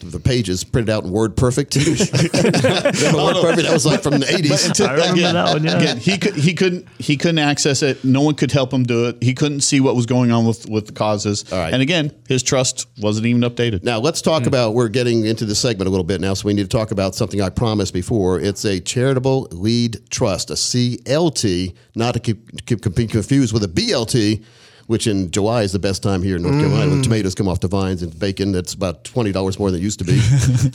the 0.00 0.20
pages 0.20 0.64
printed 0.64 0.90
out 0.90 1.04
in 1.04 1.10
Word 1.10 1.36
Perfect? 1.36 1.74
the 1.74 3.12
Word 3.14 3.40
Perfect 3.40 3.66
that 3.66 3.72
was 3.72 3.86
like 3.86 4.02
from 4.02 4.18
the 4.18 4.32
eighties. 4.32 4.80
I 4.80 4.92
remember 4.92 5.20
that 5.20 5.52
one, 5.54 5.64
yeah. 5.64 5.76
Again, 5.78 5.96
he 5.98 6.18
could 6.18 6.34
he 6.34 6.54
couldn't 6.54 6.88
he 6.98 7.16
couldn't 7.16 7.38
access 7.38 7.82
it. 7.82 8.04
No 8.04 8.22
one 8.22 8.34
could 8.34 8.52
help 8.52 8.72
him 8.72 8.84
do 8.84 9.08
it. 9.08 9.22
He 9.22 9.34
couldn't 9.34 9.60
see 9.60 9.80
what 9.80 9.94
was 9.94 10.06
going 10.06 10.30
on 10.30 10.46
with 10.46 10.68
with 10.68 10.86
the 10.86 10.92
causes. 10.92 11.50
All 11.52 11.58
right. 11.58 11.72
And 11.72 11.82
again, 11.82 12.12
his 12.28 12.42
trust 12.42 12.86
wasn't 12.98 13.26
even 13.26 13.42
updated. 13.42 13.82
Now 13.82 13.98
let's 13.98 14.22
talk 14.22 14.42
hmm. 14.42 14.48
about. 14.48 14.74
We're 14.74 14.88
getting 14.88 15.26
into 15.26 15.44
the 15.44 15.54
segment 15.54 15.88
a 15.88 15.90
little 15.90 16.04
bit 16.04 16.20
now, 16.20 16.34
so 16.34 16.46
we 16.46 16.54
need 16.54 16.68
to 16.70 16.76
talk 16.76 16.90
about 16.90 17.14
something 17.14 17.40
I 17.40 17.50
promised 17.50 17.92
before. 17.92 18.40
It's 18.40 18.64
a 18.64 18.80
charitable 18.80 19.48
lead 19.50 20.10
trust, 20.10 20.50
a 20.50 20.54
CLT, 20.54 21.74
not 21.94 22.14
to 22.14 22.20
keep, 22.20 22.66
keep 22.66 22.94
be 22.94 23.06
confused 23.06 23.52
with 23.52 23.64
a 23.64 23.68
BLT. 23.68 24.44
Which 24.90 25.06
in 25.06 25.30
July 25.30 25.62
is 25.62 25.70
the 25.70 25.78
best 25.78 26.02
time 26.02 26.20
here 26.20 26.34
in 26.34 26.42
North 26.42 26.58
Carolina 26.58 26.90
when 26.90 27.00
tomatoes 27.00 27.36
come 27.36 27.46
off 27.46 27.60
the 27.60 27.68
vines 27.68 28.02
and 28.02 28.18
bacon 28.18 28.50
that's 28.50 28.74
about 28.74 29.04
twenty 29.04 29.30
dollars 29.30 29.56
more 29.56 29.70
than 29.70 29.78
it 29.78 29.84
used 29.84 30.00
to 30.00 30.04
be, 30.04 30.20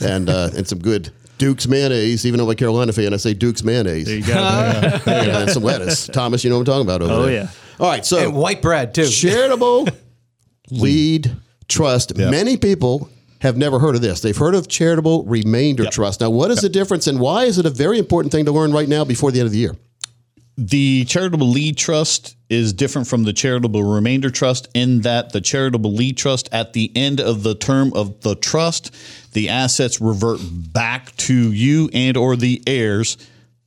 and 0.06 0.30
uh, 0.30 0.48
and 0.56 0.66
some 0.66 0.78
good 0.78 1.10
Duke's 1.36 1.68
mayonnaise. 1.68 2.24
Even 2.24 2.38
though 2.38 2.44
I'm 2.44 2.50
a 2.50 2.54
Carolina 2.54 2.94
fan, 2.94 3.12
I 3.12 3.18
say 3.18 3.34
Duke's 3.34 3.62
mayonnaise. 3.62 4.06
There 4.06 4.16
you 4.16 4.24
go. 4.24 4.32
and 5.06 5.50
some 5.50 5.62
lettuce. 5.62 6.06
Thomas, 6.12 6.44
you 6.44 6.48
know 6.48 6.56
what 6.56 6.66
I'm 6.68 6.86
talking 6.86 6.86
about 6.86 7.02
over 7.02 7.12
there. 7.12 7.20
Oh, 7.20 7.26
there. 7.26 7.34
yeah. 7.42 7.50
All 7.78 7.90
right, 7.90 8.06
so 8.06 8.16
And 8.16 8.34
white 8.34 8.62
bread 8.62 8.94
too. 8.94 9.06
charitable 9.06 9.86
lead 10.70 11.36
trust. 11.68 12.16
Many 12.16 12.56
people 12.56 13.10
have 13.40 13.58
never 13.58 13.78
heard 13.78 13.96
of 13.96 14.00
this. 14.00 14.20
They've 14.22 14.36
heard 14.36 14.54
of 14.54 14.66
charitable 14.66 15.24
remainder 15.24 15.90
trust. 15.90 16.22
Now, 16.22 16.30
what 16.30 16.50
is 16.50 16.60
the 16.60 16.70
difference 16.70 17.06
and 17.06 17.20
why 17.20 17.44
is 17.44 17.58
it 17.58 17.66
a 17.66 17.70
very 17.70 17.98
important 17.98 18.32
thing 18.32 18.46
to 18.46 18.52
learn 18.52 18.72
right 18.72 18.88
now 18.88 19.04
before 19.04 19.30
the 19.30 19.40
end 19.40 19.46
of 19.46 19.52
the 19.52 19.58
year? 19.58 19.76
The 20.58 21.04
charitable 21.04 21.48
lead 21.48 21.76
trust 21.76 22.34
is 22.48 22.72
different 22.72 23.08
from 23.08 23.24
the 23.24 23.32
charitable 23.34 23.82
remainder 23.82 24.30
trust 24.30 24.68
in 24.74 25.02
that 25.02 25.32
the 25.32 25.42
charitable 25.42 25.92
lead 25.92 26.16
trust 26.16 26.48
at 26.50 26.72
the 26.72 26.90
end 26.96 27.20
of 27.20 27.42
the 27.42 27.54
term 27.54 27.92
of 27.94 28.22
the 28.22 28.34
trust, 28.36 28.94
the 29.32 29.50
assets 29.50 30.00
revert 30.00 30.40
back 30.42 31.14
to 31.16 31.52
you 31.52 31.90
and 31.92 32.16
or 32.16 32.36
the 32.36 32.62
heirs 32.66 33.18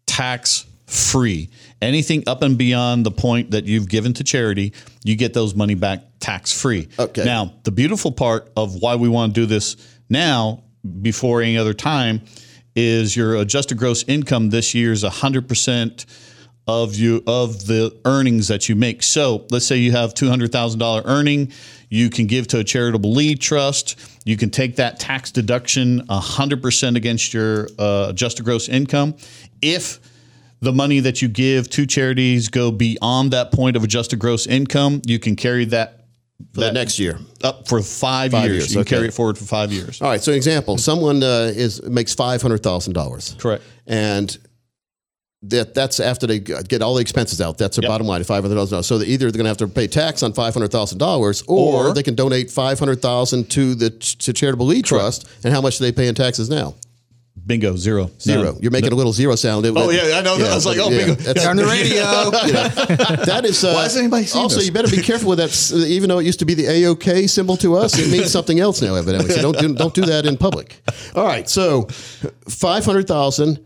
tax 0.07 0.65
free. 0.87 1.49
Anything 1.79 2.23
up 2.25 2.41
and 2.41 2.57
beyond 2.57 3.05
the 3.05 3.11
point 3.11 3.51
that 3.51 3.65
you've 3.65 3.87
given 3.87 4.13
to 4.13 4.23
charity, 4.23 4.73
you 5.03 5.15
get 5.15 5.33
those 5.33 5.53
money 5.53 5.75
back 5.75 6.01
tax 6.19 6.59
free. 6.59 6.89
Okay. 6.97 7.23
Now, 7.23 7.53
the 7.63 7.71
beautiful 7.71 8.11
part 8.11 8.51
of 8.57 8.81
why 8.81 8.95
we 8.95 9.07
want 9.07 9.35
to 9.35 9.41
do 9.41 9.45
this 9.45 9.77
now 10.09 10.63
before 11.01 11.43
any 11.43 11.57
other 11.57 11.75
time 11.75 12.21
is 12.75 13.15
your 13.15 13.35
adjusted 13.35 13.77
gross 13.77 14.03
income 14.07 14.49
this 14.49 14.73
year 14.73 14.91
is 14.91 15.03
100% 15.03 16.05
of 16.69 16.95
you 16.95 17.23
of 17.25 17.65
the 17.65 17.91
earnings 18.05 18.47
that 18.47 18.69
you 18.69 18.75
make. 18.75 19.01
So 19.03 19.45
let's 19.49 19.65
say 19.65 19.77
you 19.77 19.91
have 19.91 20.13
two 20.13 20.29
hundred 20.29 20.51
thousand 20.51 20.79
dollar 20.79 21.01
earning, 21.05 21.51
you 21.89 22.09
can 22.11 22.27
give 22.27 22.47
to 22.49 22.59
a 22.59 22.63
charitable 22.63 23.11
lead 23.11 23.41
trust. 23.41 23.99
You 24.23 24.37
can 24.37 24.51
take 24.51 24.75
that 24.75 24.99
tax 24.99 25.31
deduction 25.31 26.05
hundred 26.09 26.61
percent 26.61 26.95
against 26.95 27.33
your 27.33 27.67
uh, 27.79 28.07
adjusted 28.09 28.45
gross 28.45 28.69
income. 28.69 29.15
If 29.61 29.99
the 30.61 30.71
money 30.73 30.99
that 30.99 31.21
you 31.21 31.27
give 31.27 31.69
to 31.71 31.85
charities 31.87 32.49
go 32.49 32.69
beyond 32.71 33.31
that 33.33 33.51
point 33.51 33.75
of 33.75 33.83
adjusted 33.83 34.19
gross 34.19 34.45
income, 34.45 35.01
you 35.05 35.17
can 35.17 35.35
carry 35.35 35.65
that 35.65 36.05
For 36.53 36.59
the 36.61 36.71
next 36.73 36.99
year. 36.99 37.17
up 37.43 37.67
for 37.67 37.81
five, 37.81 38.31
Five 38.31 38.45
years. 38.45 38.55
years, 38.57 38.69
You 38.71 38.75
can 38.75 38.81
okay. 38.81 38.95
carry 38.97 39.07
it 39.07 39.13
forward 39.13 39.37
for 39.37 39.45
five 39.45 39.71
years. 39.71 40.01
All 40.01 40.09
right. 40.09 40.21
So, 40.21 40.31
example: 40.33 40.77
someone 40.77 41.23
uh, 41.23 41.51
is 41.55 41.81
makes 41.83 42.13
five 42.13 42.41
hundred 42.43 42.61
thousand 42.61 42.93
dollars. 42.93 43.35
Correct. 43.39 43.63
and 43.87 44.37
that 45.43 45.73
that's 45.73 45.99
after 46.01 46.27
they 46.27 46.39
get 46.39 46.81
all 46.81 46.95
the 46.95 47.01
expenses 47.01 47.39
out. 47.39 47.57
That's 47.57 47.77
their 47.77 47.83
Yep. 47.83 47.89
bottom 47.89 48.07
line, 48.07 48.23
five 48.25 48.43
hundred 48.43 48.55
thousand 48.55 48.71
dollars. 48.75 48.87
So 48.87 48.97
they 48.97 49.05
either 49.05 49.31
they're 49.31 49.37
going 49.41 49.45
to 49.45 49.49
have 49.49 49.57
to 49.57 49.67
pay 49.67 49.87
tax 49.87 50.21
on 50.21 50.33
five 50.33 50.53
hundred 50.53 50.71
thousand 50.71 50.97
dollars, 50.97 51.43
or 51.47 51.87
Or- 51.87 51.93
they 51.93 52.03
can 52.03 52.15
donate 52.15 52.51
five 52.51 52.77
hundred 52.79 53.01
thousand 53.01 53.49
to 53.51 53.73
the 53.75 53.89
to 53.89 54.33
charitable 54.33 54.65
lead 54.65 54.83
trust. 54.85 55.25
And 55.43 55.53
how 55.53 55.61
much 55.61 55.77
do 55.77 55.85
they 55.85 55.91
pay 55.93 56.07
in 56.07 56.15
taxes 56.15 56.49
now? 56.49 56.75
Bingo, 57.47 57.77
zero. 57.77 58.11
Zero. 58.19 58.43
None. 58.51 58.57
You're 58.61 58.69
making 58.71 58.91
a 58.91 58.95
little 58.95 59.13
zero 59.13 59.33
sound. 59.35 59.65
It- 59.65 59.73
Oh, 59.75 59.89
yeah, 59.89 60.17
I 60.17 60.21
know. 60.21 60.35
I 60.35 60.53
was 60.53 60.65
like, 60.65 60.77
oh, 60.77 60.89
bingo. 60.89 61.15
that's- 61.15 61.47
on 61.47 61.55
the 61.55 61.65
radio. 61.65 61.95
you 62.45 62.53
know, 62.53 63.23
that 63.25 63.41
is. 63.45 63.63
Uh, 63.63 63.71
Why 63.73 63.83
has 63.83 63.95
anybody 63.95 64.25
seen 64.25 64.41
Also, 64.41 64.57
this? 64.57 64.65
you 64.65 64.73
better 64.73 64.89
be 64.89 65.01
careful 65.01 65.29
with 65.29 65.39
that. 65.39 65.71
Even 65.87 66.09
though 66.09 66.19
it 66.19 66.25
used 66.25 66.39
to 66.39 66.45
be 66.45 66.53
the 66.53 66.65
AOK 66.65 67.27
symbol 67.29 67.55
to 67.57 67.75
us, 67.77 67.97
it 67.97 68.11
means 68.11 68.29
something 68.29 68.59
else 68.59 68.81
now. 68.81 68.93
Evidently, 68.95 69.31
so 69.33 69.41
don't 69.41 69.57
do, 69.57 69.73
don't 69.73 69.93
do 69.93 70.01
that 70.05 70.25
in 70.25 70.35
public. 70.35 70.81
All 71.15 71.23
right, 71.25 71.49
so 71.49 71.83
five 72.49 72.83
hundred 72.83 73.07
thousand. 73.07 73.59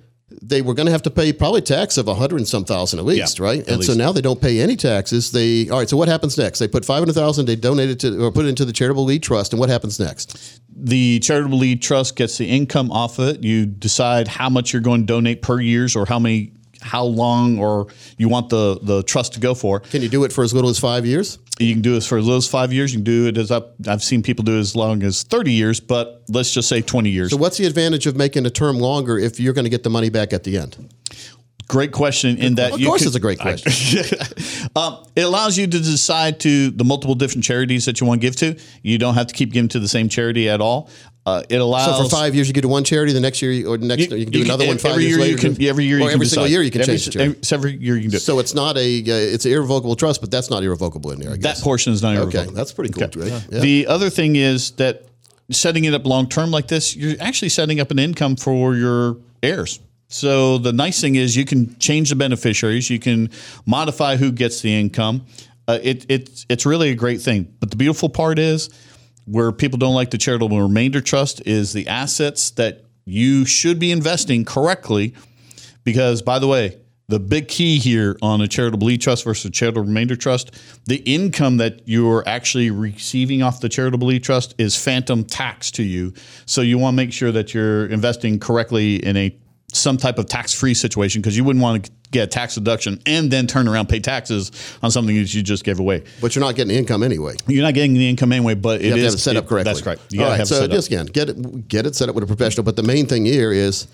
They 0.45 0.61
were 0.61 0.73
going 0.73 0.87
to 0.87 0.91
have 0.91 1.03
to 1.03 1.09
pay 1.09 1.31
probably 1.31 1.61
tax 1.61 1.97
of 1.97 2.07
a 2.07 2.15
hundred 2.15 2.37
and 2.37 2.47
some 2.47 2.65
thousand 2.65 2.99
at 2.99 3.05
least, 3.05 3.39
Yeah, 3.39 3.45
right? 3.45 3.59
at 3.61 3.69
And 3.69 3.83
so 3.83 3.93
now 3.93 4.11
they 4.11 4.21
don't 4.21 4.41
pay 4.41 4.59
any 4.59 4.75
taxes. 4.75 5.31
They 5.31 5.69
all 5.69 5.79
right. 5.79 5.89
So 5.89 5.95
what 5.95 6.07
happens 6.09 6.37
next? 6.37 6.59
They 6.59 6.67
put 6.67 6.83
five 6.85 6.99
hundred 6.99 7.13
thousand. 7.13 7.45
They 7.45 7.55
donate 7.55 7.89
it 7.89 7.99
to 8.01 8.23
or 8.23 8.31
put 8.31 8.45
it 8.45 8.49
into 8.49 8.65
the 8.65 8.73
charitable 8.73 9.05
lead 9.05 9.23
trust. 9.23 9.53
And 9.53 9.59
what 9.59 9.69
happens 9.69 9.99
next? 9.99 10.59
the 10.75 11.19
charitable 11.19 11.59
lead 11.59 11.81
trust 11.83 12.15
gets 12.15 12.37
the 12.39 12.45
income 12.49 12.91
off 12.91 13.19
of 13.19 13.27
it. 13.27 13.43
You 13.43 13.65
decide 13.67 14.27
how 14.27 14.49
much 14.49 14.73
you're 14.73 14.81
going 14.81 15.01
to 15.01 15.05
donate 15.05 15.41
per 15.43 15.59
years 15.61 15.95
or 15.95 16.05
how 16.07 16.17
many 16.19 16.51
how 16.83 17.03
long 17.03 17.57
or 17.59 17.87
you 18.17 18.29
want 18.29 18.49
the 18.49 18.79
the 18.81 19.01
trust 19.03 19.33
to 19.33 19.39
go 19.39 19.55
for. 19.55 19.79
Can 19.79 20.01
you 20.01 20.09
do 20.09 20.23
it 20.25 20.31
for 20.33 20.43
as 20.43 20.53
little 20.53 20.69
as 20.69 20.77
five 20.79 21.05
years? 21.05 21.39
You 21.59 21.73
can 21.73 21.81
do 21.83 21.93
this 21.93 22.07
for 22.07 22.17
as 22.17 22.25
little 22.25 22.39
as 22.39 22.47
5 22.47 22.73
years, 22.73 22.91
you 22.93 22.97
can 22.97 23.03
do 23.03 23.27
it 23.27 23.37
as 23.37 23.51
up 23.51 23.75
I've 23.87 24.01
seen 24.03 24.23
people 24.23 24.43
do 24.43 24.55
it 24.57 24.59
as 24.59 24.75
long 24.75 25.03
as 25.03 25.21
30 25.21 25.51
years, 25.51 25.79
but 25.79 26.23
let's 26.27 26.51
just 26.51 26.67
say 26.67 26.81
20 26.81 27.11
years. 27.11 27.29
So 27.29 27.37
what's 27.37 27.57
the 27.57 27.67
advantage 27.67 28.07
of 28.07 28.15
making 28.15 28.47
a 28.47 28.49
term 28.49 28.79
longer 28.79 29.19
if 29.19 29.39
you're 29.39 29.53
going 29.53 29.65
to 29.65 29.69
get 29.69 29.83
the 29.83 29.89
money 29.91 30.09
back 30.09 30.33
at 30.33 30.43
the 30.43 30.57
end? 30.57 30.91
great 31.67 31.91
question 31.91 32.37
in 32.37 32.55
that 32.55 32.73
Of 32.73 32.79
you 32.79 32.87
course, 32.87 33.01
could- 33.01 33.07
it's 33.07 33.15
a 33.15 33.19
great 33.19 33.39
question. 33.39 34.03
um, 34.75 35.05
it 35.15 35.21
allows 35.21 35.57
you 35.57 35.65
to 35.65 35.79
decide 35.79 36.39
to 36.41 36.69
the 36.71 36.83
multiple 36.83 37.15
different 37.15 37.43
charities 37.43 37.85
that 37.85 38.01
you 38.01 38.05
want 38.07 38.21
to 38.21 38.27
give 38.27 38.35
to. 38.37 38.59
You 38.81 38.97
don't 38.97 39.13
have 39.15 39.27
to 39.27 39.33
keep 39.33 39.51
giving 39.53 39.69
to 39.69 39.79
the 39.79 39.87
same 39.87 40.09
charity 40.09 40.49
at 40.49 40.59
all. 40.61 40.89
Uh, 41.25 41.41
it 41.49 41.55
allows 41.61 41.97
So 41.97 42.03
for 42.03 42.09
five 42.09 42.35
years, 42.35 42.49
you 42.49 42.53
give 42.53 42.63
to 42.63 42.67
one 42.67 42.83
charity. 42.83 43.13
The 43.13 43.21
next 43.21 43.41
year, 43.41 43.51
you- 43.53 43.67
or 43.67 43.77
the 43.77 43.85
next, 43.85 44.11
you, 44.11 44.25
can 44.25 44.31
do 44.31 44.41
another 44.43 44.67
one 44.67 44.77
five 44.77 44.91
every 44.91 45.03
years 45.05 45.11
year 45.17 45.19
later. 45.25 45.47
You 45.47 45.55
can, 45.55 45.65
every 45.67 45.85
year, 45.85 45.97
or 45.97 45.99
you 46.01 46.05
can 46.07 46.13
every 46.15 46.25
single 46.25 46.43
decide. 46.43 46.51
year, 46.51 46.61
you 46.63 46.71
can 46.71 46.81
every, 46.81 46.93
change 46.95 47.05
the 47.05 47.11
charity. 47.11 47.39
Every, 47.53 47.69
every 47.71 47.83
year 47.85 47.95
you 47.95 48.01
can 48.01 48.11
do. 48.11 48.17
it. 48.17 48.19
So 48.21 48.39
it's 48.39 48.53
not 48.53 48.77
a, 48.77 48.99
uh, 49.01 49.33
it's 49.33 49.45
an 49.45 49.53
irrevocable 49.53 49.95
trust, 49.95 50.19
but 50.19 50.31
that's 50.31 50.49
not 50.49 50.63
irrevocable 50.63 51.11
in 51.11 51.19
there. 51.21 51.31
I 51.31 51.37
that 51.37 51.59
portion 51.59 51.93
is 51.93 52.01
not 52.01 52.11
Okay, 52.17 52.21
irrevocable. 52.23 52.53
that's 52.55 52.73
pretty 52.73 52.91
cool. 52.93 53.03
Right? 53.15 53.45
Yeah. 53.49 53.59
The 53.59 53.87
other 53.87 54.09
thing 54.09 54.35
is 54.35 54.71
that 54.71 55.05
setting 55.49 55.85
it 55.85 55.93
up 55.93 56.05
long 56.05 56.27
term 56.27 56.51
like 56.51 56.67
this, 56.67 56.93
you're 56.95 57.15
actually 57.21 57.49
setting 57.49 57.79
up 57.79 57.89
an 57.91 57.99
income 57.99 58.35
for 58.35 58.75
your 58.75 59.17
heirs. 59.41 59.79
So 60.09 60.57
the 60.57 60.73
nice 60.73 60.99
thing 61.01 61.15
is 61.15 61.35
you 61.37 61.45
can 61.45 61.77
change 61.79 62.09
the 62.09 62.15
beneficiaries, 62.17 62.89
you 62.89 62.99
can 62.99 63.29
modify 63.65 64.17
who 64.17 64.31
gets 64.31 64.61
the 64.61 64.77
income. 64.77 65.25
Uh, 65.67 65.79
it, 65.81 66.05
it's 66.09 66.45
it's 66.49 66.65
really 66.65 66.89
a 66.89 66.95
great 66.95 67.21
thing. 67.21 67.47
But 67.61 67.69
the 67.71 67.77
beautiful 67.77 68.09
part 68.09 68.37
is 68.37 68.69
where 69.25 69.51
people 69.51 69.77
don't 69.77 69.95
like 69.95 70.11
the 70.11 70.17
charitable 70.17 70.61
remainder 70.61 71.01
trust 71.01 71.41
is 71.45 71.73
the 71.73 71.87
assets 71.87 72.51
that 72.51 72.85
you 73.05 73.45
should 73.45 73.79
be 73.79 73.91
investing 73.91 74.45
correctly. 74.45 75.13
Because 75.83 76.21
by 76.21 76.39
the 76.39 76.47
way, 76.47 76.77
The 77.09 77.19
big 77.19 77.49
key 77.49 77.79
here 77.79 78.17
on 78.21 78.39
a 78.41 78.47
charitable 78.47 78.87
lead 78.87 79.01
trust 79.01 79.25
versus 79.25 79.45
a 79.45 79.51
charitable 79.51 79.83
remainder 79.83 80.15
trust, 80.15 80.57
the 80.85 80.95
income 80.95 81.57
that 81.57 81.81
you're 81.85 82.23
actually 82.27 82.71
receiving 82.71 83.43
off 83.43 83.59
the 83.59 83.67
charitable 83.67 84.07
lead 84.07 84.23
trust 84.23 84.55
is 84.57 84.81
phantom 84.81 85.25
tax 85.25 85.69
to 85.71 85.83
you. 85.83 86.13
So 86.45 86.61
you 86.61 86.77
want 86.77 86.93
to 86.93 86.95
make 86.95 87.11
sure 87.11 87.31
that 87.33 87.53
you're 87.53 87.87
investing 87.87 88.39
correctly 88.39 88.95
in 88.95 89.17
a 89.17 89.37
some 89.73 89.97
type 89.97 90.17
of 90.17 90.27
tax-free 90.27 90.73
situation 90.73 91.21
because 91.21 91.35
you 91.35 91.43
wouldn't 91.43 91.61
want 91.61 91.85
to 91.85 91.91
get 92.11 92.23
a 92.23 92.27
tax 92.27 92.55
deduction 92.55 93.01
and 93.05 93.31
then 93.31 93.47
turn 93.47 93.67
around 93.67 93.89
pay 93.89 93.99
taxes 93.99 94.51
on 94.81 94.91
something 94.91 95.15
that 95.15 95.33
you 95.33 95.41
just 95.41 95.63
gave 95.63 95.79
away. 95.79 96.03
But 96.21 96.35
you're 96.35 96.43
not 96.43 96.55
getting 96.55 96.69
the 96.69 96.77
income 96.77 97.03
anyway. 97.03 97.35
You're 97.47 97.63
not 97.63 97.73
getting 97.73 97.93
the 97.93 98.07
income 98.07 98.31
anyway, 98.31 98.53
but 98.53 98.81
You 98.81 98.87
it 98.87 98.89
have 98.91 98.99
to 98.99 99.05
is 99.05 99.13
have 99.13 99.19
it 99.19 99.21
set 99.21 99.35
up 99.35 99.47
correctly. 99.47 99.73
That's 99.73 99.81
correct. 99.81 100.01
You 100.11 100.23
All 100.23 100.29
right. 100.29 100.39
it 100.39 100.45
So 100.45 100.67
just 100.67 100.87
again, 100.87 101.07
get 101.07 101.29
it 101.29 101.67
get 101.67 101.85
it 101.85 101.95
set 101.95 102.09
up 102.09 102.15
with 102.15 102.23
a 102.23 102.27
professional. 102.27 102.63
But 102.63 102.75
the 102.75 102.83
main 102.83 103.07
thing 103.07 103.25
here 103.25 103.51
is 103.51 103.87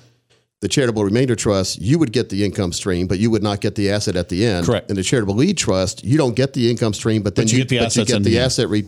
the 0.62 0.68
charitable 0.68 1.06
remainder 1.06 1.36
trust. 1.36 1.82
You 1.82 1.98
would 2.00 2.12
get 2.12 2.30
the 2.30 2.44
income 2.44 2.74
stream, 2.74 3.08
but 3.08 3.20
you 3.20 3.32
would 3.32 3.44
not 3.44 3.62
get 3.62 3.76
the 3.76 3.90
asset 3.92 4.18
at 4.18 4.28
the 4.28 4.46
end. 4.46 4.66
Correct. 4.66 4.90
In 4.90 4.98
the 4.98 5.04
charitable 5.04 5.36
lead 5.36 5.58
trust, 5.58 6.04
you 6.04 6.18
don't 6.18 6.36
get 6.36 6.54
the 6.54 6.70
income 6.70 6.94
stream, 6.94 7.24
but 7.24 7.36
then 7.36 7.46
But 7.46 7.54
you 7.54 7.60
get 7.60 7.70
the 7.70 7.80
assets 7.80 7.96
you 7.96 8.06
get 8.06 8.24
the 8.24 8.40
asset. 8.40 8.68
Re, 8.68 8.86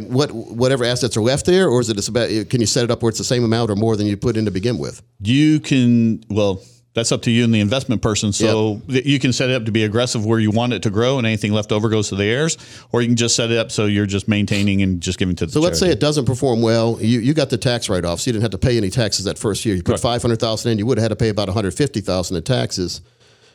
what 0.00 0.32
whatever 0.32 0.84
assets 0.84 1.16
are 1.16 1.22
left 1.22 1.46
there, 1.46 1.68
or 1.68 1.80
is 1.80 1.88
it 1.88 1.94
just 1.96 2.08
about? 2.08 2.28
Can 2.50 2.60
you 2.60 2.66
set 2.66 2.84
it 2.84 2.90
up 2.90 3.02
where 3.02 3.08
it's 3.10 3.18
the 3.18 3.24
same 3.24 3.44
amount 3.44 3.70
or 3.70 3.76
more 3.76 3.96
than 3.96 4.06
you 4.06 4.16
put 4.16 4.36
in 4.36 4.44
to 4.44 4.50
begin 4.50 4.78
with? 4.78 5.02
you 5.20 5.60
can 5.60 6.22
well 6.28 6.60
that's 6.94 7.12
up 7.12 7.22
to 7.22 7.30
you 7.30 7.44
and 7.44 7.54
the 7.54 7.60
investment 7.60 8.02
person 8.02 8.32
so 8.32 8.82
th- 8.88 9.06
you 9.06 9.18
can 9.20 9.32
set 9.32 9.48
it 9.48 9.54
up 9.54 9.64
to 9.64 9.70
be 9.72 9.84
aggressive 9.84 10.26
where 10.26 10.40
you 10.40 10.50
want 10.50 10.72
it 10.72 10.82
to 10.82 10.90
grow 10.90 11.16
and 11.16 11.26
anything 11.26 11.52
left 11.52 11.70
over 11.72 11.88
goes 11.88 12.08
to 12.08 12.16
the 12.16 12.24
heirs 12.24 12.58
or 12.90 13.00
you 13.00 13.08
can 13.08 13.16
just 13.16 13.36
set 13.36 13.50
it 13.50 13.56
up 13.56 13.70
so 13.70 13.86
you're 13.86 14.04
just 14.04 14.26
maintaining 14.26 14.82
and 14.82 15.00
just 15.00 15.18
giving 15.18 15.36
to 15.36 15.46
the 15.46 15.52
So 15.52 15.60
let's 15.60 15.78
say 15.78 15.90
it 15.90 16.00
doesn't 16.00 16.24
perform 16.26 16.60
well. 16.60 16.98
You, 17.00 17.20
you 17.20 17.34
got 17.34 17.50
the 17.50 17.56
tax 17.56 17.88
write 17.88 18.04
off, 18.04 18.20
so 18.20 18.28
you 18.28 18.32
didn't 18.32 18.42
have 18.42 18.50
to 18.50 18.58
pay 18.58 18.76
any 18.76 18.90
taxes 18.90 19.24
that 19.26 19.38
first 19.38 19.64
year. 19.64 19.74
You 19.76 19.82
put 19.82 20.00
five 20.00 20.20
hundred 20.20 20.40
thousand 20.40 20.72
in, 20.72 20.78
you 20.78 20.86
would 20.86 20.98
have 20.98 21.04
had 21.04 21.08
to 21.10 21.16
pay 21.16 21.28
about 21.28 21.48
one 21.48 21.54
hundred 21.54 21.72
fifty 21.74 22.00
thousand 22.00 22.36
in 22.36 22.42
taxes. 22.42 23.00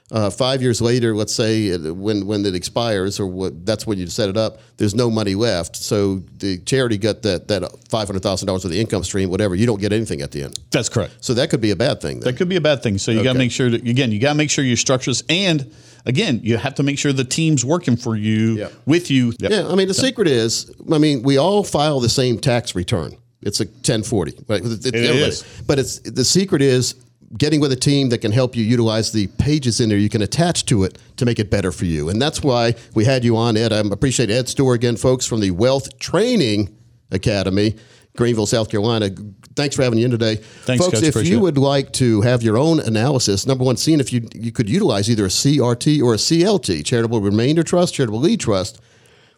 Uh, 0.10 0.30
five 0.30 0.62
years 0.62 0.82
later, 0.82 1.14
let's 1.14 1.34
say 1.36 1.76
when 1.78 2.26
when 2.26 2.46
it 2.46 2.56
expires, 2.56 3.20
or 3.20 3.28
what, 3.28 3.66
that's 3.66 3.86
when 3.86 3.98
you 3.98 4.08
set 4.08 4.30
it 4.30 4.38
up. 4.38 4.60
There's 4.78 4.96
no 4.96 5.10
money 5.12 5.36
left, 5.36 5.76
so 5.76 6.24
the 6.38 6.60
charity 6.60 6.98
got 6.98 7.24
that 7.24 7.50
that 7.50 7.64
five 7.90 8.08
hundred 8.08 8.24
thousand 8.24 8.48
dollars 8.48 8.64
of 8.64 8.72
the 8.72 8.80
income 8.80 9.04
stream, 9.04 9.30
whatever. 9.30 9.54
You 9.54 9.66
don't 9.66 9.82
get 9.82 9.92
anything 9.92 10.22
at 10.22 10.32
the 10.32 10.44
end. 10.44 10.58
that's 10.72 10.88
correct 10.88 11.14
So 11.20 11.34
that 11.34 11.50
could 11.50 11.60
be 11.60 11.72
a 11.72 11.76
bad 11.76 12.00
thing. 12.00 12.22
Then. 12.22 12.32
that 12.32 12.38
could 12.38 12.48
be 12.48 12.56
a 12.56 12.62
bad 12.62 12.82
thing 12.84 12.98
so 13.00 13.12
you 13.12 13.22
got 13.22 13.34
to 13.34 13.38
make 13.40 13.52
sure 13.52 13.70
that 13.70 13.86
again 13.86 14.12
you 14.14 14.20
got 14.20 14.30
to 14.32 14.38
make 14.38 14.50
sure 14.50 14.64
your 14.64 14.78
structures 14.78 15.24
and 15.28 15.74
again 16.06 16.40
you 16.42 16.56
have 16.58 16.76
to 16.76 16.84
make 16.84 16.98
sure 16.98 17.12
the 17.12 17.26
team's 17.26 17.66
working 17.66 17.98
for 17.98 18.16
you 18.16 18.56
Yeah. 18.60 18.70
with 18.86 19.12
you 19.12 19.34
Yep. 19.40 19.52
Yeah, 19.52 19.68
I 19.68 19.76
mean 19.76 19.90
the 19.90 19.94
secret 19.94 20.28
is, 20.30 20.72
I 20.90 21.00
mean 21.00 21.22
we 21.22 21.38
all 21.38 21.66
file 21.66 22.00
the 22.00 22.08
same 22.10 22.40
tax 22.40 22.76
return. 22.76 23.18
It's 23.42 23.60
a 23.60 23.66
1040, 23.66 24.46
right? 24.48 24.62
It, 24.64 24.86
it 24.86 24.96
is. 24.96 25.44
But 25.68 25.80
it's 25.80 26.00
the 26.00 26.24
secret 26.26 26.62
is 26.62 26.96
getting 27.36 27.60
with 27.60 27.72
a 27.72 27.76
team 27.76 28.10
that 28.10 28.20
can 28.20 28.32
help 28.32 28.56
you 28.56 28.64
utilize 28.64 29.12
the 29.12 29.28
pages 29.28 29.82
in 29.82 29.90
there 29.90 29.98
you 29.98 30.10
can 30.10 30.22
attach 30.22 30.66
to 30.66 30.84
it 30.84 30.98
to 31.18 31.26
make 31.26 31.40
it 31.40 31.50
better 31.50 31.72
for 31.72 31.86
you. 31.86 32.10
And 32.10 32.22
that's 32.22 32.42
why 32.42 32.76
we 32.94 33.06
had 33.06 33.26
you 33.26 33.36
on, 33.36 33.58
Ed. 33.58 33.74
I 33.74 33.80
appreciate 33.80 34.30
Ed 34.30 34.48
Store 34.48 34.74
again, 34.74 34.96
folks 34.96 35.26
from 35.26 35.42
the 35.42 35.52
Wealth 35.52 36.00
Training 36.00 36.76
Academy, 37.12 37.76
Greenville, 38.16 38.46
South 38.46 38.70
Carolina. 38.70 39.10
Thanks 39.56 39.76
for 39.76 39.84
having 39.84 40.00
you 40.00 40.06
in 40.06 40.12
today. 40.12 40.36
Thanks, 40.36 40.86
folks. 40.86 41.02
Coach. 41.02 41.16
if 41.16 41.28
you 41.28 41.38
it. 41.38 41.42
would 41.42 41.58
like 41.58 41.92
to 41.94 42.22
have 42.22 42.44
your 42.44 42.58
own 42.58 42.80
analysis, 42.80 43.46
number 43.46 43.64
one, 43.64 43.76
seeing 43.76 44.00
if 44.00 44.14
you 44.14 44.28
you 44.34 44.52
could 44.52 44.70
utilize 44.70 45.10
either 45.10 45.26
a 45.26 45.30
CRT 45.30 46.02
or 46.02 46.14
a 46.14 46.18
CLT, 46.18 46.86
charitable 46.86 47.22
remainder 47.22 47.64
trust, 47.64 47.96
charitable 47.96 48.20
lead 48.20 48.40
trust. 48.40 48.80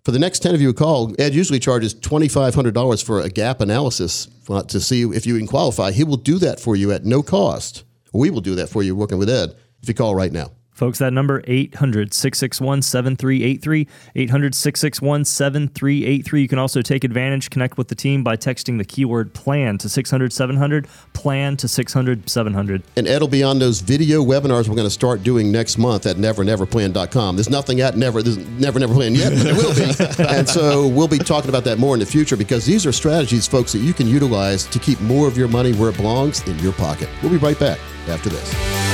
For 0.03 0.11
the 0.11 0.19
next 0.19 0.39
10 0.39 0.55
of 0.55 0.61
you 0.61 0.67
who 0.67 0.73
call, 0.73 1.13
Ed 1.19 1.33
usually 1.33 1.59
charges 1.59 1.93
$2,500 1.93 3.03
for 3.03 3.21
a 3.21 3.29
gap 3.29 3.61
analysis 3.61 4.27
to 4.67 4.79
see 4.79 5.03
if 5.03 5.27
you 5.27 5.37
can 5.37 5.45
qualify. 5.45 5.91
He 5.91 6.03
will 6.03 6.17
do 6.17 6.37
that 6.39 6.59
for 6.59 6.75
you 6.75 6.91
at 6.91 7.05
no 7.05 7.21
cost. 7.21 7.83
We 8.13 8.29
will 8.29 8.41
do 8.41 8.55
that 8.55 8.69
for 8.69 8.81
you 8.81 8.95
working 8.95 9.17
with 9.17 9.29
Ed 9.29 9.55
if 9.81 9.87
you 9.87 9.93
call 9.93 10.15
right 10.15 10.31
now. 10.31 10.51
Folks, 10.79 10.97
that 10.99 11.11
number 11.11 11.43
800 11.45 12.13
661 12.13 12.83
7383. 12.83 13.85
800 14.15 14.55
661 14.55 15.25
7383. 15.25 16.41
You 16.41 16.47
can 16.47 16.57
also 16.57 16.81
take 16.81 17.03
advantage, 17.03 17.49
connect 17.49 17.77
with 17.77 17.89
the 17.89 17.95
team 17.95 18.23
by 18.23 18.37
texting 18.37 18.77
the 18.77 18.85
keyword 18.85 19.33
plan 19.33 19.77
to 19.79 19.89
600 19.89 20.31
700, 20.31 20.87
plan 21.11 21.57
to 21.57 21.67
600 21.67 22.29
700. 22.29 22.83
And 22.95 23.09
Ed 23.09 23.19
will 23.19 23.27
be 23.27 23.43
on 23.43 23.59
those 23.59 23.81
video 23.81 24.23
webinars 24.23 24.69
we're 24.69 24.75
going 24.75 24.87
to 24.87 24.89
start 24.89 25.21
doing 25.21 25.51
next 25.51 25.77
month 25.77 26.05
at 26.05 26.15
neverneverplan.com. 26.15 27.35
There's 27.35 27.49
nothing 27.49 27.81
at 27.81 27.97
Never, 27.97 28.23
there's 28.23 28.37
Never 28.37 28.79
Never 28.79 28.93
Plan 28.93 29.15
yet, 29.15 29.33
but 29.33 29.43
there 29.43 29.55
will 29.55 29.75
be. 29.75 30.23
and 30.33 30.47
so 30.47 30.87
we'll 30.87 31.09
be 31.09 31.17
talking 31.17 31.49
about 31.49 31.65
that 31.65 31.77
more 31.77 31.93
in 31.93 31.99
the 31.99 32.05
future 32.05 32.37
because 32.37 32.65
these 32.65 32.85
are 32.85 32.93
strategies, 32.93 33.49
folks, 33.49 33.73
that 33.73 33.79
you 33.79 33.93
can 33.93 34.07
utilize 34.07 34.63
to 34.67 34.79
keep 34.79 35.01
more 35.01 35.27
of 35.27 35.37
your 35.37 35.49
money 35.49 35.73
where 35.73 35.89
it 35.89 35.97
belongs 35.97 36.41
in 36.47 36.57
your 36.59 36.71
pocket. 36.71 37.09
We'll 37.21 37.33
be 37.33 37.37
right 37.37 37.59
back 37.59 37.79
after 38.07 38.29
this. 38.29 38.88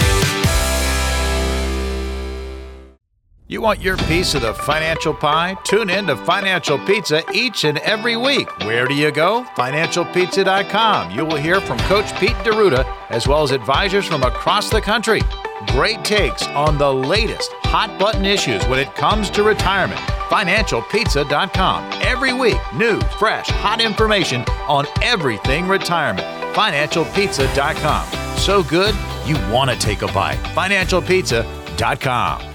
You 3.47 3.61
want 3.61 3.79
your 3.79 3.95
piece 3.95 4.33
of 4.33 4.41
the 4.41 4.55
financial 4.55 5.13
pie? 5.13 5.55
Tune 5.65 5.91
in 5.91 6.07
to 6.07 6.15
Financial 6.15 6.79
Pizza 6.79 7.21
each 7.31 7.63
and 7.63 7.77
every 7.79 8.17
week. 8.17 8.49
Where 8.61 8.87
do 8.87 8.95
you 8.95 9.11
go? 9.11 9.45
FinancialPizza.com. 9.55 11.11
You 11.11 11.25
will 11.25 11.35
hear 11.35 11.61
from 11.61 11.77
Coach 11.79 12.11
Pete 12.19 12.35
D'Arruda 12.43 12.83
as 13.09 13.27
well 13.27 13.43
as 13.43 13.51
advisors 13.51 14.07
from 14.07 14.23
across 14.23 14.71
the 14.71 14.81
country. 14.81 15.21
Great 15.67 16.03
takes 16.03 16.47
on 16.47 16.79
the 16.79 16.91
latest 16.91 17.51
hot 17.65 17.99
button 17.99 18.25
issues 18.25 18.65
when 18.65 18.79
it 18.79 18.95
comes 18.95 19.29
to 19.29 19.43
retirement. 19.43 19.99
FinancialPizza.com. 20.29 22.01
Every 22.01 22.33
week, 22.33 22.57
new, 22.73 22.99
fresh, 23.19 23.47
hot 23.47 23.79
information 23.79 24.41
on 24.67 24.87
everything 25.03 25.67
retirement. 25.67 26.25
FinancialPizza.com. 26.55 28.37
So 28.39 28.63
good, 28.63 28.95
you 29.27 29.35
want 29.53 29.69
to 29.69 29.77
take 29.77 30.01
a 30.01 30.07
bite. 30.07 30.39
FinancialPizza.com. 30.55 32.54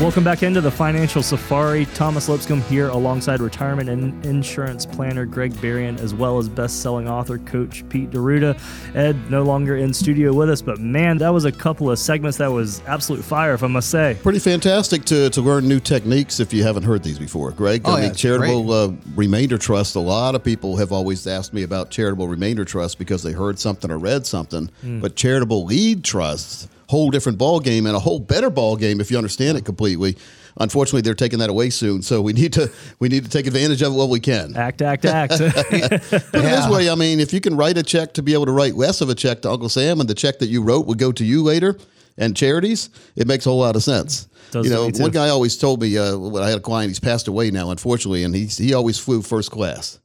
Welcome 0.00 0.24
back 0.24 0.42
into 0.42 0.62
the 0.62 0.70
Financial 0.70 1.22
Safari. 1.22 1.84
Thomas 1.84 2.26
Lipscomb 2.26 2.62
here 2.62 2.88
alongside 2.88 3.40
retirement 3.40 3.90
and 3.90 4.24
insurance 4.24 4.86
planner 4.86 5.26
Greg 5.26 5.52
Berrien, 5.60 6.00
as 6.00 6.14
well 6.14 6.38
as 6.38 6.48
best 6.48 6.80
selling 6.80 7.06
author 7.06 7.36
Coach 7.36 7.86
Pete 7.90 8.10
D'Arruda. 8.10 8.58
Ed, 8.96 9.30
no 9.30 9.42
longer 9.42 9.76
in 9.76 9.92
studio 9.92 10.32
with 10.32 10.48
us, 10.48 10.62
but 10.62 10.80
man, 10.80 11.18
that 11.18 11.28
was 11.28 11.44
a 11.44 11.52
couple 11.52 11.90
of 11.90 11.98
segments 11.98 12.38
that 12.38 12.50
was 12.50 12.80
absolute 12.86 13.22
fire, 13.22 13.52
if 13.52 13.62
I 13.62 13.66
must 13.66 13.90
say. 13.90 14.16
Pretty 14.22 14.38
fantastic 14.38 15.04
to, 15.04 15.28
to 15.28 15.42
learn 15.42 15.68
new 15.68 15.80
techniques 15.80 16.40
if 16.40 16.54
you 16.54 16.62
haven't 16.62 16.84
heard 16.84 17.02
these 17.02 17.18
before, 17.18 17.50
Greg. 17.50 17.82
Oh, 17.84 17.92
I 17.92 18.00
mean, 18.00 18.10
it's 18.12 18.18
charitable 18.18 18.72
uh, 18.72 18.92
remainder 19.14 19.58
trust. 19.58 19.96
A 19.96 20.00
lot 20.00 20.34
of 20.34 20.42
people 20.42 20.78
have 20.78 20.92
always 20.92 21.26
asked 21.26 21.52
me 21.52 21.62
about 21.62 21.90
charitable 21.90 22.26
remainder 22.26 22.64
trust 22.64 22.98
because 22.98 23.22
they 23.22 23.32
heard 23.32 23.58
something 23.58 23.90
or 23.90 23.98
read 23.98 24.24
something. 24.24 24.70
But 24.82 25.14
charitable 25.14 25.66
lead 25.66 26.04
trusts, 26.04 26.68
whole 26.90 27.10
different 27.10 27.38
ball 27.38 27.60
game 27.60 27.86
and 27.86 27.94
a 27.94 28.00
whole 28.00 28.18
better 28.18 28.50
ball 28.50 28.76
game 28.76 29.00
if 29.00 29.10
you 29.10 29.16
understand 29.16 29.56
it 29.56 29.64
completely. 29.64 30.16
Unfortunately, 30.58 31.00
they're 31.00 31.14
taking 31.14 31.38
that 31.38 31.48
away 31.48 31.70
soon, 31.70 32.02
so 32.02 32.20
we 32.20 32.32
need 32.32 32.52
to 32.54 32.70
we 32.98 33.08
need 33.08 33.24
to 33.24 33.30
take 33.30 33.46
advantage 33.46 33.80
of 33.82 33.92
it 33.92 33.96
while 33.96 34.08
we 34.08 34.18
can. 34.18 34.56
Act, 34.56 34.82
act, 34.82 35.04
act. 35.04 35.38
but 35.38 35.54
it 35.54 36.32
this 36.32 36.68
way, 36.68 36.90
I 36.90 36.96
mean, 36.96 37.20
if 37.20 37.32
you 37.32 37.40
can 37.40 37.56
write 37.56 37.78
a 37.78 37.84
check 37.84 38.12
to 38.14 38.22
be 38.22 38.34
able 38.34 38.46
to 38.46 38.52
write 38.52 38.74
less 38.74 39.00
of 39.00 39.08
a 39.08 39.14
check 39.14 39.42
to 39.42 39.50
Uncle 39.50 39.68
Sam, 39.68 40.00
and 40.00 40.10
the 40.10 40.14
check 40.14 40.40
that 40.40 40.48
you 40.48 40.62
wrote 40.62 40.86
would 40.86 40.98
go 40.98 41.12
to 41.12 41.24
you 41.24 41.42
later 41.44 41.78
and 42.18 42.36
charities, 42.36 42.90
it 43.14 43.28
makes 43.28 43.46
a 43.46 43.50
whole 43.50 43.60
lot 43.60 43.76
of 43.76 43.84
sense. 43.84 44.28
Does 44.50 44.66
you 44.66 44.72
know, 44.72 44.90
one 44.92 45.12
guy 45.12 45.28
always 45.28 45.56
told 45.56 45.80
me 45.80 45.96
uh, 45.96 46.16
when 46.18 46.42
I 46.42 46.48
had 46.48 46.58
a 46.58 46.62
client, 46.62 46.90
he's 46.90 46.98
passed 46.98 47.28
away 47.28 47.52
now, 47.52 47.70
unfortunately, 47.70 48.24
and 48.24 48.34
he 48.34 48.46
he 48.46 48.74
always 48.74 48.98
flew 48.98 49.22
first 49.22 49.52
class. 49.52 50.00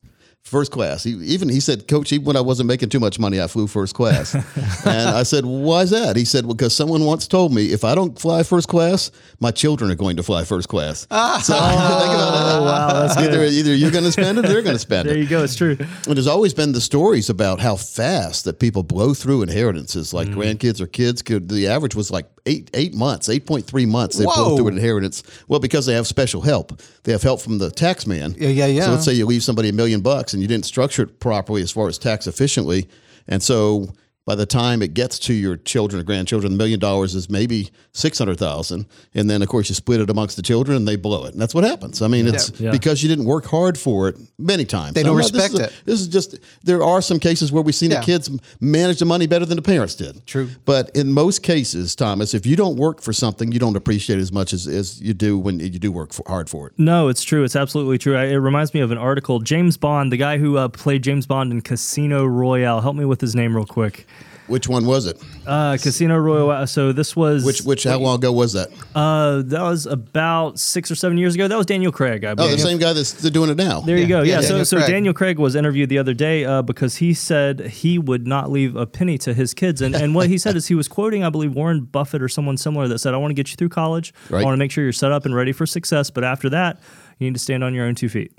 First 0.46 0.72
class. 0.72 1.04
He, 1.04 1.10
even 1.10 1.50
he 1.50 1.60
said, 1.60 1.88
Coach, 1.88 2.14
even 2.14 2.24
when 2.24 2.38
I 2.38 2.42
wasn't 2.42 2.68
making 2.68 2.90
too 2.90 3.00
much 3.00 3.18
money, 3.18 3.42
I 3.42 3.48
flew 3.48 3.66
first 3.66 3.96
class. 3.96 4.36
and 4.86 5.10
I 5.10 5.24
said, 5.24 5.44
Why 5.44 5.82
is 5.82 5.90
that? 5.90 6.16
He 6.16 6.24
said, 6.24 6.48
Because 6.48 6.76
someone 6.76 7.04
once 7.04 7.28
told 7.28 7.52
me 7.52 7.72
if 7.72 7.84
I 7.84 7.96
don't 7.96 8.18
fly 8.20 8.44
first 8.44 8.68
class, 8.68 9.10
my 9.40 9.50
children 9.50 9.90
are 9.90 9.96
going 9.96 10.18
to 10.18 10.24
fly 10.24 10.44
first 10.44 10.70
class. 10.70 11.08
Ah. 11.18 11.42
so 11.44 11.54
think 11.58 11.64
about 11.64 12.32
that. 12.32 12.60
oh, 12.60 12.64
wow, 12.64 13.08
that's 13.08 13.18
Either, 13.18 13.38
good. 13.38 13.54
either 13.54 13.74
you're 13.74 13.90
going 13.90 14.04
to 14.04 14.12
spend 14.12 14.38
it 14.38 14.46
or 14.46 14.48
they're 14.50 14.62
going 14.62 14.76
to 14.76 14.80
spend 14.80 15.08
There 15.08 15.14
it. 15.14 15.16
There 15.16 15.24
you 15.24 15.30
go. 15.30 15.44
It's 15.44 15.56
true. 15.56 15.78
And 15.80 16.16
there's 16.16 16.28
always 16.28 16.54
been 16.54 16.74
the 16.74 16.82
stories 16.82 17.30
about 17.32 17.60
how 17.60 17.76
fast 17.76 18.46
that 18.46 18.60
people 18.60 18.84
blow 18.84 19.16
through 19.16 19.42
inheritances. 19.42 20.14
Like 20.14 20.28
mm. 20.28 20.36
grandkids 20.36 20.80
or 20.80 20.86
kids 20.86 21.24
could. 21.24 21.50
The 21.50 21.68
average 21.68 21.96
was 21.96 22.12
like 22.12 22.28
eight 22.46 22.70
eight 22.74 22.94
months, 22.94 23.30
eight 23.30 23.48
point 23.48 23.66
three 23.66 23.86
months. 23.86 24.18
They 24.18 24.26
blow 24.26 24.58
through 24.58 24.68
an 24.68 24.76
inheritance. 24.76 25.24
Well, 25.48 25.60
because 25.60 25.86
they 25.86 25.94
have 25.96 26.06
special 26.06 26.42
help. 26.42 26.80
They 27.04 27.12
have 27.14 27.24
help 27.24 27.42
from 27.42 27.58
the 27.58 27.72
tax 27.72 28.06
man. 28.06 28.36
Yeah, 28.38 28.50
yeah, 28.50 28.66
yeah. 28.68 28.86
So 28.86 28.92
let's 28.92 29.06
say 29.06 29.14
you 29.14 29.26
leave 29.26 29.44
somebody 29.44 29.70
a 29.70 29.74
million 29.74 30.02
bucks 30.02 30.35
and 30.36 30.42
you 30.44 30.48
didn't 30.48 30.66
structure 30.66 31.02
it 31.02 31.20
properly 31.20 31.64
as 31.64 31.72
far 31.72 31.88
as 31.88 31.98
tax 31.98 32.28
efficiently, 32.28 32.88
and 33.28 33.42
so 33.42 33.88
by 34.26 34.34
the 34.34 34.46
time 34.46 34.82
it 34.82 34.96
gets 34.96 35.20
to 35.20 35.34
your 35.34 35.56
children 35.56 36.02
or 36.02 36.04
grandchildren, 36.04 36.52
the 36.52 36.58
million 36.58 36.80
dollars 36.80 37.14
is 37.14 37.30
maybe 37.30 37.70
six 37.94 38.18
hundred 38.18 38.40
thousand, 38.40 38.88
and 39.14 39.30
then 39.30 39.44
of 39.44 39.48
course 39.50 39.70
you 39.70 39.76
split 39.76 40.02
it 40.02 40.10
amongst 40.10 40.36
the 40.36 40.42
children 40.42 40.76
and 40.76 40.88
they 40.88 40.96
blow 40.96 41.26
it, 41.26 41.34
and 41.34 41.42
that's 41.42 41.54
what 41.54 41.64
happens. 41.64 42.02
I 42.02 42.08
mean, 42.08 42.28
it's 42.28 42.52
Yeah. 42.60 42.72
because 42.72 43.04
you 43.04 43.10
didn't 43.10 43.26
work 43.26 43.46
hard 43.46 43.78
for 43.78 44.10
it 44.10 44.18
many 44.40 44.66
times. 44.66 44.94
They 44.96 45.04
don't 45.04 45.12
I'm 45.12 45.18
not- 45.22 45.32
this 45.32 45.44
respect 45.44 45.54
is 45.54 45.60
a- 45.60 45.64
it. 45.66 45.74
This 45.86 46.02
is 46.02 46.08
just 46.08 46.40
there 46.64 46.84
are 46.84 47.02
some 47.04 47.20
cases 47.20 47.52
where 47.52 47.62
we've 47.62 47.76
seen 47.76 47.92
Yeah. 47.92 48.00
the 48.00 48.06
kids 48.06 48.30
manage 48.60 48.98
the 49.00 49.06
money 49.06 49.28
better 49.28 49.46
than 49.46 49.58
the 49.58 49.62
parents 49.62 49.94
did. 49.96 50.26
True. 50.26 50.50
but 50.66 50.90
in 50.96 51.14
most 51.14 51.44
cases, 51.44 51.94
Thomas, 51.96 52.34
if 52.34 52.46
you 52.48 52.56
don't 52.56 52.78
work 52.78 53.02
for 53.02 53.14
something, 53.14 53.52
you 53.52 53.60
don't 53.60 53.76
appreciate 53.76 54.18
it 54.18 54.22
as 54.22 54.32
much 54.32 54.54
as, 54.54 54.68
as 54.68 55.00
you 55.02 55.14
do 55.14 55.38
when 55.38 55.60
you 55.60 55.70
do 55.70 55.92
work 55.92 56.14
for, 56.14 56.24
hard 56.28 56.50
for 56.50 56.68
it. 56.68 56.74
No, 56.78 57.10
it's 57.10 57.24
true. 57.24 57.44
It's 57.44 57.56
absolutely 57.56 57.98
true. 58.00 58.16
I- 58.16 58.26
It 58.26 58.36
reminds 58.36 58.74
me 58.74 58.80
of 58.80 58.90
an 58.92 58.98
article. 58.98 59.40
James 59.40 59.78
Bond, 59.78 60.12
the 60.12 60.18
guy 60.18 60.38
who 60.40 60.58
uh, 60.58 60.68
played 60.68 61.04
James 61.04 61.26
Bond 61.28 61.52
in 61.52 61.62
Casino 61.62 62.26
Royale. 62.26 62.82
Help 62.82 62.96
me 62.96 63.06
with 63.06 63.22
his 63.22 63.36
name 63.36 63.56
real 63.56 63.66
quick. 63.66 64.08
Which 64.48 64.68
one 64.68 64.86
was 64.86 65.08
it? 65.08 65.22
Uh, 65.46 65.78
Casino 65.82 66.18
Royale. 66.18 66.68
So 66.68 66.92
this 66.92 67.16
was 67.16 67.44
Which 67.44 67.62
which 67.62 67.84
how 67.84 67.98
long 67.98 68.18
ago 68.18 68.32
was 68.32 68.54
that? 68.54 68.70
Uh, 68.94 69.42
that 69.44 69.62
was 69.62 69.86
about 69.88 70.60
six 70.60 70.92
or 70.92 70.96
seven 70.96 71.18
years 71.18 71.34
ago. 71.34 71.48
That 71.48 71.58
was 71.58 71.66
Daniel 71.66 71.92
Craig. 71.92 72.24
I 72.24 72.36
believe. 72.36 72.52
Oh, 72.52 72.56
the 72.56 72.62
same 72.62 72.78
guy 72.78 72.94
that's 72.94 73.14
doing 73.14 73.50
it 73.50 73.58
now. 73.58 73.82
There 73.82 73.98
you 73.98 74.08
go. 74.08 74.22
yeah, 74.22 74.36
Yeah. 74.36 74.42
so 74.42 74.48
Daniel 74.50 74.66
so 74.66 74.78
Craig. 74.78 74.90
Daniel 74.90 75.14
Craig 75.14 75.40
was 75.40 75.56
interviewed 75.56 75.90
the 75.90 75.98
other 75.98 76.14
day 76.14 76.46
uh, 76.46 76.62
because 76.62 76.98
he 76.98 77.14
said 77.14 77.60
he 77.62 77.98
would 77.98 78.28
not 78.28 78.52
leave 78.52 78.76
a 78.76 78.86
penny 78.86 79.18
to 79.20 79.34
his 79.34 79.54
kids, 79.54 79.82
and 79.82 79.96
and 79.96 80.14
what 80.14 80.30
he 80.30 80.38
said 80.38 80.56
is 80.56 80.68
he 80.68 80.76
was 80.76 80.88
quoting, 80.88 81.24
I 81.24 81.30
believe, 81.30 81.54
Warren 81.56 81.82
Buffett 81.82 82.22
or 82.22 82.30
someone 82.30 82.58
similar 82.58 82.88
that 82.88 83.00
said, 83.00 83.14
"I 83.14 83.18
want 83.18 83.32
to 83.32 83.36
get 83.36 83.50
you 83.50 83.56
through 83.56 83.70
college. 83.70 84.14
Right. 84.30 84.42
I 84.42 84.44
want 84.44 84.54
to 84.54 84.60
make 84.60 84.72
sure 84.72 84.84
you're 84.84 84.94
set 84.94 85.12
up 85.12 85.26
and 85.26 85.36
ready 85.36 85.54
for 85.54 85.66
success, 85.66 86.12
but 86.12 86.24
after 86.24 86.50
that, 86.50 86.80
you 87.18 87.28
need 87.28 87.34
to 87.34 87.40
stand 87.42 87.64
on 87.64 87.74
your 87.74 87.86
own 87.86 87.96
two 87.96 88.10
feet." 88.10 88.32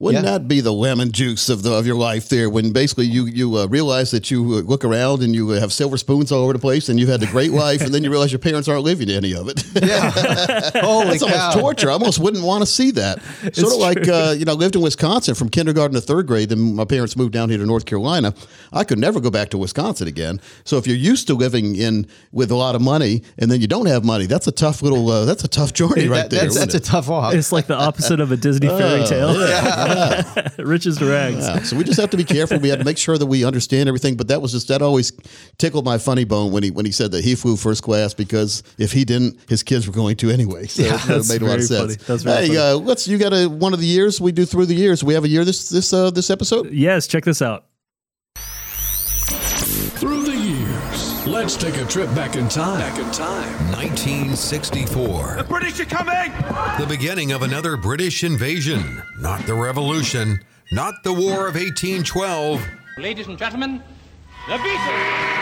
Wouldn't 0.00 0.24
Yeah. 0.24 0.30
that 0.38 0.46
be 0.46 0.60
the 0.60 0.72
lemon 0.72 1.10
juice 1.10 1.48
of 1.48 1.64
the 1.64 1.72
of 1.72 1.84
your 1.84 1.96
life 1.96 2.28
there? 2.28 2.48
When 2.48 2.70
basically 2.70 3.06
you 3.06 3.26
you 3.26 3.56
uh, 3.56 3.66
realize 3.66 4.12
that 4.12 4.30
you 4.30 4.44
uh, 4.44 4.60
look 4.60 4.84
around 4.84 5.22
and 5.24 5.34
you 5.34 5.50
uh, 5.50 5.58
have 5.58 5.72
silver 5.72 5.96
spoons 5.96 6.30
all 6.30 6.44
over 6.44 6.52
the 6.52 6.60
place, 6.60 6.88
and 6.88 7.00
you've 7.00 7.08
had 7.08 7.20
a 7.24 7.26
great 7.26 7.50
life, 7.50 7.80
and 7.80 7.92
then 7.92 8.04
you 8.04 8.10
realize 8.10 8.30
your 8.30 8.38
parents 8.38 8.68
aren't 8.68 8.84
living 8.84 9.10
any 9.10 9.34
of 9.34 9.48
it. 9.48 9.64
Yeah, 9.74 10.10
Holy 10.82 11.18
That's 11.18 11.24
cow. 11.24 11.34
almost 11.48 11.58
torture. 11.58 11.90
I 11.90 11.94
almost 11.94 12.20
wouldn't 12.20 12.44
want 12.44 12.62
to 12.62 12.66
see 12.66 12.92
that. 12.92 13.20
Sort 13.52 13.72
of 13.72 13.80
like 13.80 14.06
uh, 14.06 14.36
you 14.38 14.44
know, 14.44 14.52
I 14.52 14.54
lived 14.54 14.76
in 14.76 14.82
Wisconsin 14.82 15.34
from 15.34 15.48
kindergarten 15.48 15.96
to 15.96 16.00
third 16.00 16.28
grade. 16.28 16.50
Then 16.50 16.76
my 16.76 16.84
parents 16.84 17.16
moved 17.16 17.32
down 17.32 17.48
here 17.48 17.58
to 17.58 17.66
North 17.66 17.84
Carolina. 17.84 18.34
I 18.72 18.84
could 18.84 19.00
never 19.00 19.18
go 19.18 19.30
back 19.32 19.48
to 19.48 19.58
Wisconsin 19.58 20.06
again. 20.06 20.40
So 20.62 20.76
if 20.76 20.86
you're 20.86 20.94
used 20.96 21.26
to 21.26 21.34
living 21.34 21.74
in 21.74 22.06
with 22.30 22.52
a 22.52 22.56
lot 22.56 22.76
of 22.76 22.82
money 22.82 23.22
and 23.36 23.50
then 23.50 23.60
you 23.60 23.66
don't 23.66 23.86
have 23.86 24.04
money, 24.04 24.26
that's 24.26 24.46
a 24.46 24.52
tough 24.52 24.80
little. 24.80 25.10
Uh, 25.10 25.24
that's 25.24 25.42
a 25.42 25.48
tough 25.48 25.72
journey 25.72 26.06
right 26.06 26.18
That- 26.22 26.30
there. 26.30 26.40
that's, 26.42 26.54
isn't 26.54 26.70
that's 26.70 26.86
a 26.88 26.90
tough 26.92 27.08
walk. 27.08 27.34
It's 27.34 27.50
like 27.50 27.66
the 27.66 27.74
opposite 27.76 28.20
of 28.20 28.30
a 28.30 28.36
Disney 28.36 28.68
fairy 28.68 29.04
tale. 29.08 29.34
Riches 30.58 30.98
to 30.98 31.06
rags. 31.06 31.46
Yeah, 31.46 31.62
so 31.62 31.76
we 31.76 31.84
just 31.84 32.00
have 32.00 32.10
to 32.10 32.16
be 32.16 32.24
careful. 32.24 32.58
We 32.58 32.68
have 32.70 32.78
to 32.78 32.84
make 32.84 32.98
sure 32.98 33.18
that 33.18 33.26
we 33.26 33.44
understand 33.44 33.88
everything. 33.88 34.16
But 34.16 34.28
that 34.28 34.42
was 34.42 34.52
just 34.52 34.68
that 34.68 34.82
always 34.82 35.12
tickled 35.58 35.84
my 35.84 35.98
funny 35.98 36.24
bone 36.24 36.52
when 36.52 36.62
he 36.62 36.70
when 36.70 36.86
he 36.86 36.92
said 36.92 37.12
that 37.12 37.24
he 37.24 37.34
flew 37.34 37.56
first 37.56 37.82
class 37.82 38.14
because 38.14 38.62
if 38.78 38.92
he 38.92 39.04
didn't, 39.04 39.38
his 39.48 39.62
kids 39.62 39.86
were 39.86 39.94
going 39.94 40.16
to 40.16 40.30
anyway. 40.30 40.66
So 40.66 40.82
that 40.82 41.02
that's 41.06 41.28
made 41.28 41.42
a 41.42 41.46
lot 41.46 41.58
of 41.58 41.64
sense. 41.64 41.96
funny. 41.96 42.04
That's 42.06 42.22
very 42.22 42.36
hey, 42.36 42.46
funny. 42.48 42.58
uh, 42.58 42.74
let's 42.76 43.08
you 43.08 43.18
got 43.18 43.32
a 43.32 43.46
one 43.46 43.72
of 43.72 43.80
the 43.80 43.86
years 43.86 44.20
we 44.20 44.32
do 44.32 44.44
through 44.44 44.66
the 44.66 44.74
years. 44.74 45.02
We 45.04 45.14
have 45.14 45.24
a 45.24 45.28
year 45.28 45.44
this 45.44 45.68
this 45.68 45.92
uh, 45.92 46.10
this 46.10 46.30
episode. 46.30 46.70
Yes, 46.70 47.06
check 47.06 47.24
this 47.24 47.42
out. 47.42 47.67
Let's 51.38 51.56
take 51.56 51.76
a 51.76 51.84
trip 51.84 52.12
back 52.16 52.34
in 52.34 52.48
time. 52.48 52.80
Back 52.80 52.98
in 52.98 53.08
time. 53.12 53.72
1964. 53.72 55.36
The 55.36 55.44
British 55.44 55.78
are 55.78 55.84
coming! 55.84 56.32
The 56.80 56.86
beginning 56.88 57.30
of 57.30 57.42
another 57.42 57.76
British 57.76 58.24
invasion. 58.24 59.00
Not 59.20 59.46
the 59.46 59.54
Revolution, 59.54 60.40
not 60.72 61.04
the 61.04 61.12
War 61.12 61.46
of 61.46 61.54
1812. 61.54 62.66
Ladies 62.98 63.28
and 63.28 63.38
gentlemen, 63.38 63.80
the 64.48 64.54
Beatles! 64.54 65.37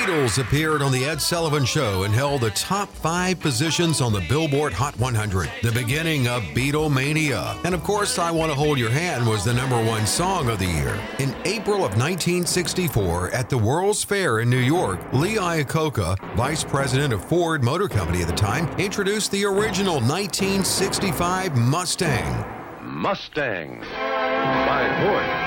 Beatles 0.00 0.38
appeared 0.38 0.80
on 0.80 0.92
The 0.92 1.04
Ed 1.04 1.20
Sullivan 1.20 1.66
Show 1.66 2.04
and 2.04 2.14
held 2.14 2.40
the 2.40 2.50
top 2.52 2.88
five 2.88 3.38
positions 3.38 4.00
on 4.00 4.14
the 4.14 4.24
Billboard 4.30 4.72
Hot 4.72 4.98
100. 4.98 5.50
The 5.62 5.72
beginning 5.72 6.26
of 6.26 6.42
Beatlemania. 6.54 7.62
And 7.66 7.74
of 7.74 7.82
course, 7.82 8.18
I 8.18 8.30
Want 8.30 8.50
to 8.50 8.56
Hold 8.56 8.78
Your 8.78 8.88
Hand 8.88 9.26
was 9.26 9.44
the 9.44 9.52
number 9.52 9.76
one 9.84 10.06
song 10.06 10.48
of 10.48 10.58
the 10.58 10.64
year. 10.64 10.98
In 11.18 11.36
April 11.44 11.84
of 11.84 11.98
1964, 11.98 13.32
at 13.32 13.50
the 13.50 13.58
World's 13.58 14.02
Fair 14.02 14.40
in 14.40 14.48
New 14.48 14.56
York, 14.56 15.00
Lee 15.12 15.36
Iacocca, 15.36 16.34
vice 16.34 16.64
president 16.64 17.12
of 17.12 17.22
Ford 17.22 17.62
Motor 17.62 17.86
Company 17.86 18.22
at 18.22 18.28
the 18.28 18.34
time, 18.34 18.70
introduced 18.78 19.30
the 19.32 19.44
original 19.44 19.96
1965 19.96 21.58
Mustang. 21.58 22.44
Mustang 22.80 23.80
by 23.80 25.02
Ford. 25.02 25.39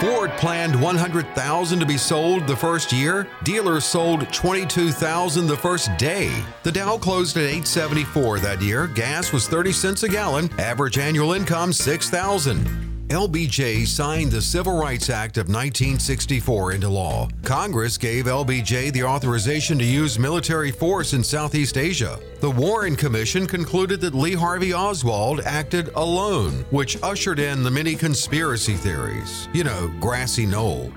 Ford 0.00 0.30
planned 0.32 0.80
100,000 0.80 1.80
to 1.80 1.86
be 1.86 1.96
sold 1.96 2.46
the 2.46 2.56
first 2.56 2.92
year. 2.92 3.26
Dealers 3.42 3.84
sold 3.84 4.32
22,000 4.32 5.46
the 5.46 5.56
first 5.56 5.96
day. 5.96 6.30
The 6.62 6.72
Dow 6.72 6.98
closed 6.98 7.36
at 7.36 7.44
874 7.44 8.40
that 8.40 8.60
year. 8.60 8.86
Gas 8.88 9.32
was 9.32 9.48
30 9.48 9.72
cents 9.72 10.02
a 10.02 10.08
gallon. 10.08 10.50
Average 10.58 10.98
annual 10.98 11.32
income 11.32 11.72
6,000. 11.72 12.93
LBJ 13.08 13.86
signed 13.86 14.32
the 14.32 14.40
Civil 14.40 14.78
Rights 14.78 15.10
Act 15.10 15.36
of 15.36 15.48
1964 15.48 16.72
into 16.72 16.88
law. 16.88 17.28
Congress 17.42 17.98
gave 17.98 18.24
LBJ 18.24 18.92
the 18.94 19.04
authorization 19.04 19.78
to 19.78 19.84
use 19.84 20.18
military 20.18 20.70
force 20.70 21.12
in 21.12 21.22
Southeast 21.22 21.76
Asia. 21.76 22.18
The 22.40 22.50
Warren 22.50 22.96
Commission 22.96 23.46
concluded 23.46 24.00
that 24.00 24.14
Lee 24.14 24.34
Harvey 24.34 24.72
Oswald 24.72 25.40
acted 25.40 25.90
alone, 25.96 26.64
which 26.70 27.00
ushered 27.02 27.38
in 27.38 27.62
the 27.62 27.70
many 27.70 27.94
conspiracy 27.94 28.74
theories. 28.74 29.48
You 29.52 29.64
know, 29.64 29.92
grassy 30.00 30.46
knoll. 30.46 30.90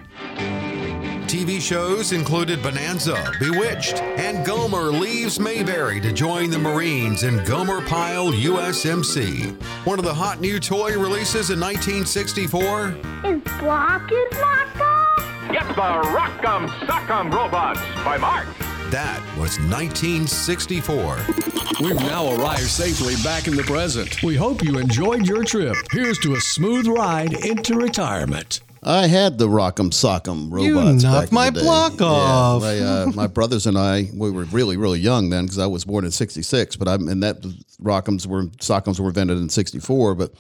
TV 1.28 1.60
shows 1.62 2.14
included 2.14 2.64
Bonanza, 2.64 3.34
Bewitched, 3.38 3.96
and 4.02 4.46
Gomer 4.46 4.84
leaves 4.84 5.42
Mayberry 5.42 6.00
to 6.00 6.14
join 6.14 6.50
the 6.50 6.58
Marines 6.58 7.24
in 7.24 7.44
Gomer 7.44 7.82
Pyle 7.82 8.32
USMC. 8.32 9.54
One 9.86 10.00
of 10.00 10.06
the 10.06 10.14
hot 10.14 10.40
new 10.40 10.58
toy 10.58 10.92
releases 10.98 11.50
in 11.50 11.60
1964 11.60 12.88
Is 13.26 13.42
Blockers 13.60 14.42
locked 14.42 14.78
Get 15.52 15.68
the 15.68 16.02
Rock'em 16.16 16.68
Sock'em 16.88 17.34
Robots 17.34 17.82
by 18.06 18.18
Mark. 18.18 18.48
that 18.92 19.22
was 19.38 19.60
1964. 19.60 21.18
We've 21.82 21.96
now 21.96 22.34
arrived 22.36 22.62
safely 22.62 23.16
back 23.22 23.48
in 23.48 23.56
the 23.58 23.64
present. 23.64 24.24
We 24.24 24.36
hope 24.36 24.64
you 24.64 24.78
enjoyed 24.80 25.28
your 25.28 25.44
trip. 25.44 25.76
Here's 25.92 26.20
to 26.20 26.36
a 26.36 26.40
smooth 26.42 26.88
ride 26.88 27.34
into 27.46 27.76
retirement. 27.76 28.62
I 28.88 29.08
had 29.08 29.38
the 29.38 29.48
Rock'em 29.50 29.90
Sock'em 29.92 30.50
You 30.64 30.78
robots. 30.80 31.04
knocked 31.04 31.26
back 31.26 31.30
in 31.32 31.36
my 31.36 31.50
block 31.50 32.00
Yeah, 32.00 32.06
off. 32.08 32.62
my, 32.62 32.80
uh, 32.80 33.12
my 33.16 33.28
brothers 33.28 33.66
and 33.68 33.78
I, 33.78 34.10
we 34.14 34.32
were 34.32 34.46
really, 34.46 34.78
really 34.78 35.00
young 35.00 35.30
then 35.30 35.44
because 35.46 35.60
I 35.60 35.66
was 35.66 35.84
born 35.84 36.06
in 36.06 36.12
'66. 36.12 36.76
But 36.78 36.88
I'm 36.88 37.08
and 37.10 37.22
that 37.22 37.42
Rock'ems 37.82 38.26
were 38.26 38.44
Sock'ems 38.62 39.00
were 39.00 39.10
invented 39.10 39.38
in 39.40 39.50
'64. 39.50 40.16
But 40.16 40.32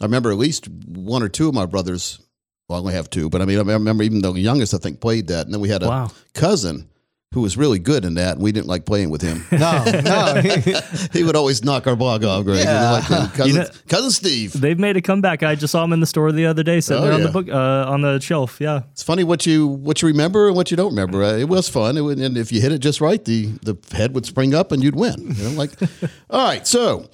I 0.00 0.04
remember 0.04 0.30
at 0.30 0.38
least 0.38 0.68
one 0.68 1.22
or 1.22 1.28
two 1.28 1.48
of 1.48 1.54
my 1.54 1.66
brothers. 1.66 2.20
Well, 2.68 2.76
I 2.76 2.80
only 2.80 2.94
have 2.94 3.10
two, 3.10 3.28
but 3.28 3.42
I 3.42 3.44
mean, 3.46 3.58
I 3.58 3.62
remember 3.72 4.04
even 4.04 4.20
the 4.22 4.32
youngest 4.34 4.72
I 4.74 4.78
think 4.78 5.00
played 5.00 5.26
that. 5.26 5.44
And 5.46 5.52
then 5.52 5.60
we 5.60 5.68
had 5.68 5.82
a 5.82 5.88
Wow. 5.88 6.10
cousin 6.34 6.88
who 7.32 7.42
was 7.42 7.56
really 7.56 7.78
good 7.78 8.04
in 8.04 8.14
that. 8.14 8.34
And 8.34 8.42
we 8.42 8.50
didn't 8.50 8.66
like 8.66 8.84
playing 8.84 9.10
with 9.10 9.22
him. 9.22 9.44
No, 9.60 9.84
no. 9.84 10.40
he 11.12 11.22
would 11.22 11.36
always 11.36 11.62
knock 11.62 11.86
our 11.86 11.94
block 11.94 12.24
off. 12.24 12.44
Greg. 12.44 12.64
Yeah. 12.64 12.90
like. 12.92 13.04
Cousin, 13.34 13.46
You 13.46 13.52
know- 13.60 13.68
cousin 13.88 14.10
Steve. 14.10 14.52
They've 14.58 14.78
made 14.78 14.96
a 14.96 15.02
comeback. 15.02 15.42
I 15.42 15.54
just 15.54 15.70
saw 15.72 15.84
him 15.84 15.92
in 15.92 16.00
the 16.00 16.06
store 16.06 16.32
the 16.32 16.46
other 16.46 16.62
day, 16.62 16.80
sitting 16.80 17.02
Oh, 17.02 17.06
there 17.06 17.14
on 17.14 17.20
yeah. 17.20 17.26
the 17.26 17.32
book 17.32 17.48
uh, 17.48 17.90
on 17.90 18.00
the 18.00 18.18
shelf. 18.20 18.58
Yeah, 18.60 18.82
It's 18.92 19.02
funny 19.02 19.22
what 19.22 19.46
you 19.46 19.66
what 19.66 20.00
you 20.02 20.08
remember 20.08 20.48
and 20.48 20.56
what 20.56 20.70
you 20.70 20.76
don't 20.76 20.90
remember. 20.90 21.22
Uh, 21.22 21.36
it 21.36 21.48
was 21.48 21.68
fun, 21.68 21.96
it 21.96 22.00
would, 22.00 22.18
and 22.18 22.36
if 22.36 22.50
you 22.50 22.60
hit 22.60 22.72
it 22.72 22.78
just 22.78 23.00
right, 23.00 23.22
the 23.24 23.46
the 23.62 23.76
head 23.94 24.14
would 24.14 24.24
spring 24.26 24.54
up 24.54 24.72
and 24.72 24.82
you'd 24.82 24.96
win. 24.96 25.34
You 25.36 25.44
know, 25.44 25.50
like 25.50 25.70
all 26.30 26.44
right. 26.48 26.66
So 26.66 27.08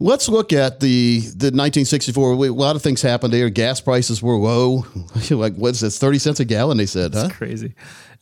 let's 0.00 0.28
look 0.28 0.52
at 0.52 0.80
the 0.80 1.20
the 1.20 1.52
1964. 1.52 2.34
We- 2.36 2.48
A 2.48 2.52
lot 2.52 2.76
of 2.76 2.82
things 2.82 3.00
happened 3.02 3.32
there. 3.32 3.48
Gas 3.50 3.80
prices 3.80 4.20
were 4.22 4.36
low. 4.36 4.84
like 5.30 5.54
what's 5.54 5.80
this? 5.80 5.98
Thirty 5.98 6.18
cents 6.18 6.40
a 6.40 6.44
gallon? 6.44 6.76
They 6.78 6.86
said, 6.86 7.14
huh? 7.14 7.28
crazy. 7.30 7.74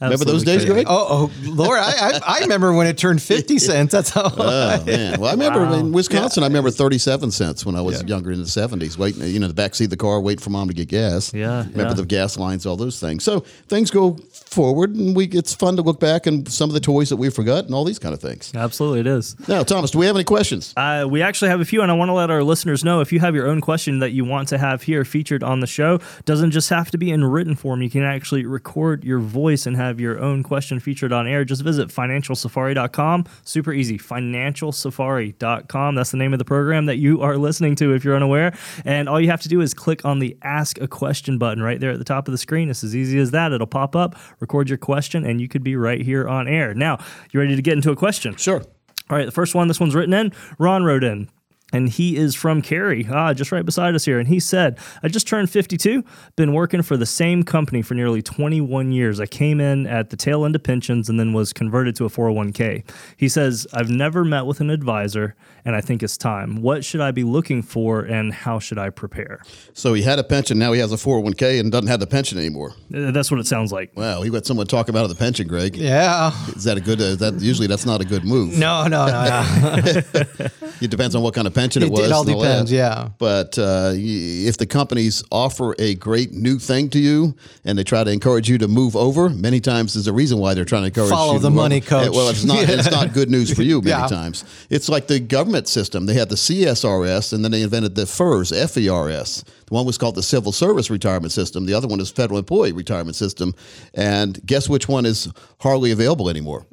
Remember 0.03 0.25
those 0.25 0.43
Absolutely 0.43 0.65
days. 0.65 0.73
Greg? 0.73 0.87
Oh, 0.89 1.31
oh, 1.45 1.51
Lord, 1.51 1.79
I, 1.79 1.93
I, 1.93 2.21
I 2.27 2.39
remember 2.41 2.73
when 2.73 2.87
it 2.87 2.99
turned 2.99 3.23
50 3.23 3.59
cents. 3.59 3.93
That's 3.93 4.11
how. 4.11 4.31
Oh 4.37 4.85
man! 4.85 5.21
Well, 5.21 5.29
I 5.29 5.33
remember 5.33 5.61
Wow. 5.65 5.75
in 5.75 5.93
Wisconsin. 5.93 6.43
I 6.43 6.47
remember 6.47 6.71
thirty-seven 6.71 7.31
cents 7.31 7.65
when 7.67 7.77
I 7.77 7.81
was 7.81 8.03
younger 8.05 8.33
in 8.33 8.41
the 8.41 8.47
seventies. 8.49 8.99
Waiting, 8.99 9.23
you 9.25 9.39
know, 9.39 9.49
the 9.49 9.55
backseat 9.63 9.85
of 9.85 9.91
the 9.91 9.97
car, 9.97 10.21
waiting 10.21 10.43
for 10.43 10.51
mom 10.51 10.69
to 10.69 10.75
get 10.75 10.89
gas. 10.89 11.33
Yeah, 11.33 11.59
remember 11.61 11.83
yeah. 11.83 11.95
the 11.95 12.05
gas 12.07 12.37
lines, 12.37 12.67
all 12.67 12.77
those 12.77 12.99
things. 13.01 13.23
So 13.25 13.41
things 13.69 13.91
go 13.91 14.15
forward, 14.33 14.95
and 14.97 15.15
we 15.15 15.27
it's 15.27 15.55
fun 15.55 15.77
to 15.77 15.83
look 15.83 16.01
back 16.01 16.27
and 16.27 16.49
some 16.51 16.69
of 16.71 16.75
the 16.75 16.81
toys 16.81 17.09
that 17.11 17.17
we 17.17 17.31
forgot 17.31 17.65
and 17.67 17.75
all 17.75 17.85
these 17.85 17.99
kind 17.99 18.15
of 18.15 18.21
things. 18.21 18.53
Absolutely, 18.55 19.01
it 19.01 19.07
is. 19.07 19.37
Now, 19.49 19.63
Thomas, 19.63 19.91
do 19.93 19.99
we 19.99 20.07
have 20.07 20.17
any 20.17 20.25
questions? 20.25 20.73
Uh, 20.77 21.07
we 21.09 21.23
actually 21.23 21.49
have 21.51 21.61
a 21.61 21.65
few, 21.65 21.83
and 21.83 21.91
I 21.91 21.95
want 21.95 22.09
to 22.09 22.15
let 22.15 22.31
our 22.31 22.43
listeners 22.43 22.85
know 22.85 23.01
if 23.01 23.13
you 23.13 23.21
have 23.21 23.35
your 23.35 23.47
own 23.47 23.61
question 23.61 23.99
that 24.01 24.11
you 24.13 24.25
want 24.25 24.49
to 24.49 24.59
have 24.59 24.83
here 24.83 25.05
featured 25.05 25.43
on 25.43 25.61
the 25.61 25.67
show, 25.67 26.01
doesn't 26.25 26.51
just 26.51 26.69
have 26.71 26.91
to 26.91 26.99
be 26.99 27.11
in 27.11 27.25
written 27.25 27.55
form. 27.55 27.83
You 27.83 27.91
can 27.91 28.03
actually 28.03 28.45
record 28.47 29.05
your 29.05 29.19
voice 29.19 29.67
and 29.67 29.77
have 29.77 29.92
your 30.01 30.21
own 30.21 30.43
question 30.43 30.81
featured 30.81 31.13
on 31.13 31.27
air. 31.27 31.45
Just 31.45 31.63
visit 31.63 31.89
financialsafari.com. 31.89 33.25
Super 33.45 33.73
easy. 33.73 33.99
Financialsafari.com. 33.99 35.95
That's 35.95 36.11
the 36.11 36.17
name 36.17 36.33
of 36.33 36.39
the 36.39 36.45
program 36.45 36.87
that 36.87 36.97
you 36.97 37.21
are 37.23 37.37
listening 37.37 37.75
to 37.77 37.95
if 37.95 38.05
you're 38.05 38.17
unaware. 38.17 38.57
And 38.85 39.09
all 39.09 39.21
you 39.21 39.31
have 39.31 39.43
to 39.43 39.49
do 39.49 39.61
is 39.61 39.75
click 39.75 40.05
on 40.05 40.19
the 40.19 40.37
Ask 40.43 40.81
a 40.81 40.89
Question 40.89 41.39
button 41.39 41.63
right 41.63 41.81
there 41.81 41.91
at 41.91 41.99
the 41.99 42.05
top 42.05 42.29
of 42.29 42.33
the 42.33 42.39
screen. 42.39 42.71
It's 42.71 42.85
as 42.85 42.95
easy 42.97 43.19
as 43.19 43.31
that. 43.33 43.53
It'll 43.53 43.67
pop 43.67 43.97
up, 43.97 44.17
record 44.41 44.69
your 44.69 44.79
question, 44.79 45.25
and 45.25 45.41
you 45.41 45.49
could 45.49 45.63
be 45.63 45.77
right 45.77 46.01
here 46.01 46.29
on 46.29 46.49
air. 46.49 46.75
Now, 46.75 46.99
you 47.31 47.41
ready 47.41 47.57
to 47.57 47.63
get 47.63 47.75
into 47.75 47.91
a 47.91 47.97
question? 47.97 48.37
Sure. 48.37 48.63
All 49.11 49.19
right, 49.19 49.27
the 49.27 49.33
first 49.33 49.55
one, 49.55 49.69
this 49.69 49.81
one's 49.81 49.95
written 49.95 50.15
in. 50.15 50.33
Ron 50.59 50.85
wrote 50.85 51.05
in. 51.05 51.29
And 51.73 51.89
he 51.89 52.17
is 52.17 52.35
from 52.35 52.63
Cary, 52.63 53.07
ah, 53.11 53.33
just 53.33 53.51
right 53.51 53.65
beside 53.65 53.95
us 53.95 54.05
here. 54.05 54.19
And 54.19 54.29
he 54.29 54.39
said, 54.39 54.79
I 55.03 55.09
just 55.09 55.27
turned 55.27 55.51
52, 55.51 56.05
been 56.37 56.53
working 56.53 56.83
for 56.83 56.97
the 56.97 57.07
same 57.07 57.43
company 57.43 57.83
for 57.83 57.95
nearly 57.95 58.23
21 58.23 58.93
years. 58.93 59.21
I 59.21 59.27
came 59.27 59.61
in 59.61 59.87
at 59.87 60.11
the 60.11 60.17
tail 60.17 60.45
end 60.45 60.55
of 60.55 60.63
pensions 60.63 61.09
and 61.09 61.19
then 61.19 61.33
was 61.33 61.53
converted 61.53 61.97
to 61.97 62.05
a 62.05 62.09
401k. 62.09 62.85
He 63.17 63.29
says, 63.29 63.67
I've 63.73 63.91
never 63.91 64.25
met 64.25 64.47
with 64.47 64.61
an 64.61 64.71
advisor 64.71 65.35
and 65.65 65.77
I 65.77 65.81
think 65.81 66.03
it's 66.03 66.17
time. 66.17 66.61
What 66.61 66.85
should 66.85 67.01
I 67.01 67.11
be 67.13 67.25
looking 67.25 67.63
for 67.63 68.01
and 68.01 68.35
how 68.35 68.59
should 68.59 68.79
I 68.79 68.91
prepare? 68.91 69.41
So 69.73 69.95
he 69.95 70.03
had 70.03 70.19
a 70.19 70.25
pension, 70.25 70.59
now 70.59 70.73
he 70.73 70.81
has 70.81 70.93
a 70.93 70.97
401k 70.97 71.61
and 71.61 71.71
doesn't 71.73 71.89
have 71.89 72.01
the 72.01 72.07
pension 72.07 72.39
anymore. 72.39 72.75
Uh, 72.95 73.13
That's 73.13 73.31
what 73.31 73.41
it 73.41 73.47
sounds 73.47 73.73
like. 73.73 73.97
Wow, 73.97 74.23
he 74.23 74.31
got 74.31 74.45
someone 74.45 74.67
talking 74.67 74.95
about 74.95 75.09
the 75.09 75.15
pension, 75.15 75.47
Greg. 75.47 75.77
Yeah. 75.77 76.33
Is 76.49 76.65
that 76.65 76.77
a 76.77 76.81
good? 76.81 77.01
Uh, 77.01 77.15
that 77.17 77.41
usually 77.41 77.67
that's 77.69 77.87
not 77.87 78.01
a 78.01 78.05
good 78.05 78.25
move. 78.25 78.59
No, 78.59 78.87
no, 78.87 79.07
no, 79.07 79.25
no. 79.25 80.03
It 80.83 80.91
depends 80.91 81.15
on 81.15 81.23
what 81.23 81.33
kind 81.33 81.47
of 81.47 81.55
pension 81.55 81.62
it, 81.65 81.77
It- 81.83 81.91
was. 81.91 82.01
it 82.07 82.13
all 82.13 82.25
that. 82.25 82.35
depends, 82.35 82.73
yeah. 82.73 83.09
But 83.19 83.59
uh, 83.59 83.93
if 83.95 84.57
the 84.59 84.67
companies 84.67 85.23
offer 85.31 85.75
a 85.79 85.95
great 85.95 86.33
new 86.33 86.59
thing 86.59 86.89
to 86.91 86.99
you 86.99 87.35
and 87.65 87.79
they 87.79 87.85
try 87.85 88.03
to 88.05 88.11
encourage 88.11 88.49
you 88.49 88.59
to 88.59 88.69
move 88.69 88.97
over, 88.97 89.29
many 89.31 89.61
times 89.61 89.95
there's 89.95 90.07
a 90.07 90.13
reason 90.13 90.39
why 90.39 90.55
they're 90.55 90.65
trying 90.65 90.83
to 90.83 90.87
encourage 90.89 91.11
Follow 91.11 91.35
you 91.35 91.39
to 91.39 91.43
the 91.43 91.51
move 91.51 91.57
money, 91.57 91.77
over. 91.77 91.87
coach. 91.87 92.11
Well, 92.11 92.29
it's 92.29 92.45
not. 92.45 92.69
It's 92.69 92.91
not 92.91 93.13
good 93.15 93.31
news 93.31 93.53
for 93.53 93.63
you 93.63 93.81
many 93.81 93.91
Yeah. 93.91 94.07
times. 94.07 94.45
It's 94.71 94.89
like 94.89 95.07
the 95.07 95.21
government 95.21 95.69
system. 95.69 96.07
They 96.07 96.15
had 96.15 96.29
the 96.29 96.37
CSRS, 96.37 97.33
and 97.33 97.45
then 97.45 97.53
they 97.53 97.63
invented 97.63 97.95
the 97.95 98.07
FERS, 98.07 98.53
F-E-R-S. 98.53 99.45
The 99.67 99.75
one 99.75 99.87
was 99.87 99.99
called 99.99 100.15
the 100.15 100.23
Civil 100.23 100.53
Service 100.53 100.91
Retirement 100.91 101.33
System. 101.33 101.67
The 101.67 101.75
other 101.75 101.89
one 101.89 102.01
is 102.01 102.11
Federal 102.11 102.39
Employee 102.39 102.73
Retirement 102.73 103.17
System. 103.17 103.55
And 103.95 104.45
guess 104.47 104.69
which 104.69 104.89
one 104.89 105.07
is 105.07 105.29
hardly 105.61 105.93
available 105.93 106.29
anymore? 106.29 106.67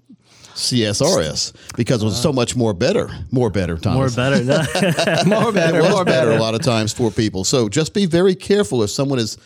CSRS 0.59 1.53
because 1.75 2.01
it 2.01 2.05
was 2.05 2.21
so 2.21 2.31
much 2.31 2.55
more 2.55 2.73
better, 2.73 3.09
more 3.31 3.49
better, 3.49 3.77
Thomas. 3.77 4.15
More 4.15 4.29
better. 4.29 4.43
more 5.25 5.51
better, 5.51 5.81
more 5.89 6.05
better 6.05 6.31
a 6.31 6.39
lot 6.39 6.55
of 6.55 6.61
times 6.61 6.93
for 6.93 7.11
people. 7.11 7.43
So 7.43 7.69
just 7.69 7.93
be 7.93 8.05
very 8.05 8.35
careful 8.35 8.83
if 8.83 8.89
someone 8.89 9.19
is 9.19 9.37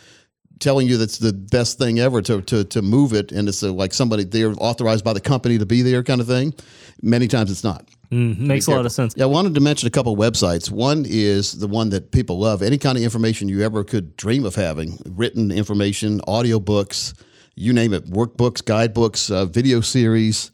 telling 0.59 0.87
you 0.87 0.97
that's 0.97 1.17
the 1.17 1.33
best 1.33 1.77
thing 1.77 1.99
ever 1.99 2.21
to 2.21 2.41
to, 2.41 2.63
to 2.63 2.81
move 2.81 3.13
it, 3.13 3.31
and 3.31 3.47
it's 3.47 3.63
a, 3.63 3.71
like 3.71 3.93
somebody 3.93 4.23
they're 4.23 4.53
authorized 4.57 5.03
by 5.03 5.13
the 5.13 5.21
company 5.21 5.57
to 5.57 5.65
be 5.65 5.81
there 5.81 6.03
kind 6.03 6.21
of 6.21 6.27
thing. 6.27 6.53
Many 7.01 7.27
times 7.27 7.51
it's 7.51 7.63
not. 7.63 7.87
Mm, 8.11 8.37
makes 8.39 8.67
a 8.67 8.71
lot 8.71 8.85
of 8.85 8.91
sense. 8.91 9.15
Yeah, 9.17 9.23
I 9.23 9.27
wanted 9.27 9.55
to 9.55 9.61
mention 9.61 9.87
a 9.87 9.91
couple 9.91 10.13
of 10.13 10.19
websites. 10.19 10.69
One 10.69 11.05
is 11.07 11.53
the 11.59 11.67
one 11.67 11.89
that 11.89 12.11
people 12.11 12.39
love. 12.39 12.61
Any 12.61 12.77
kind 12.77 12.97
of 12.97 13.03
information 13.03 13.49
you 13.49 13.61
ever 13.61 13.83
could 13.83 14.15
dream 14.15 14.45
of 14.45 14.55
having, 14.55 14.99
written 15.05 15.51
information, 15.51 16.21
audiobooks, 16.21 17.13
you 17.55 17.73
name 17.73 17.93
it, 17.93 18.05
workbooks, 18.05 18.63
guidebooks, 18.63 19.31
uh, 19.31 19.45
video 19.45 19.81
series, 19.81 20.51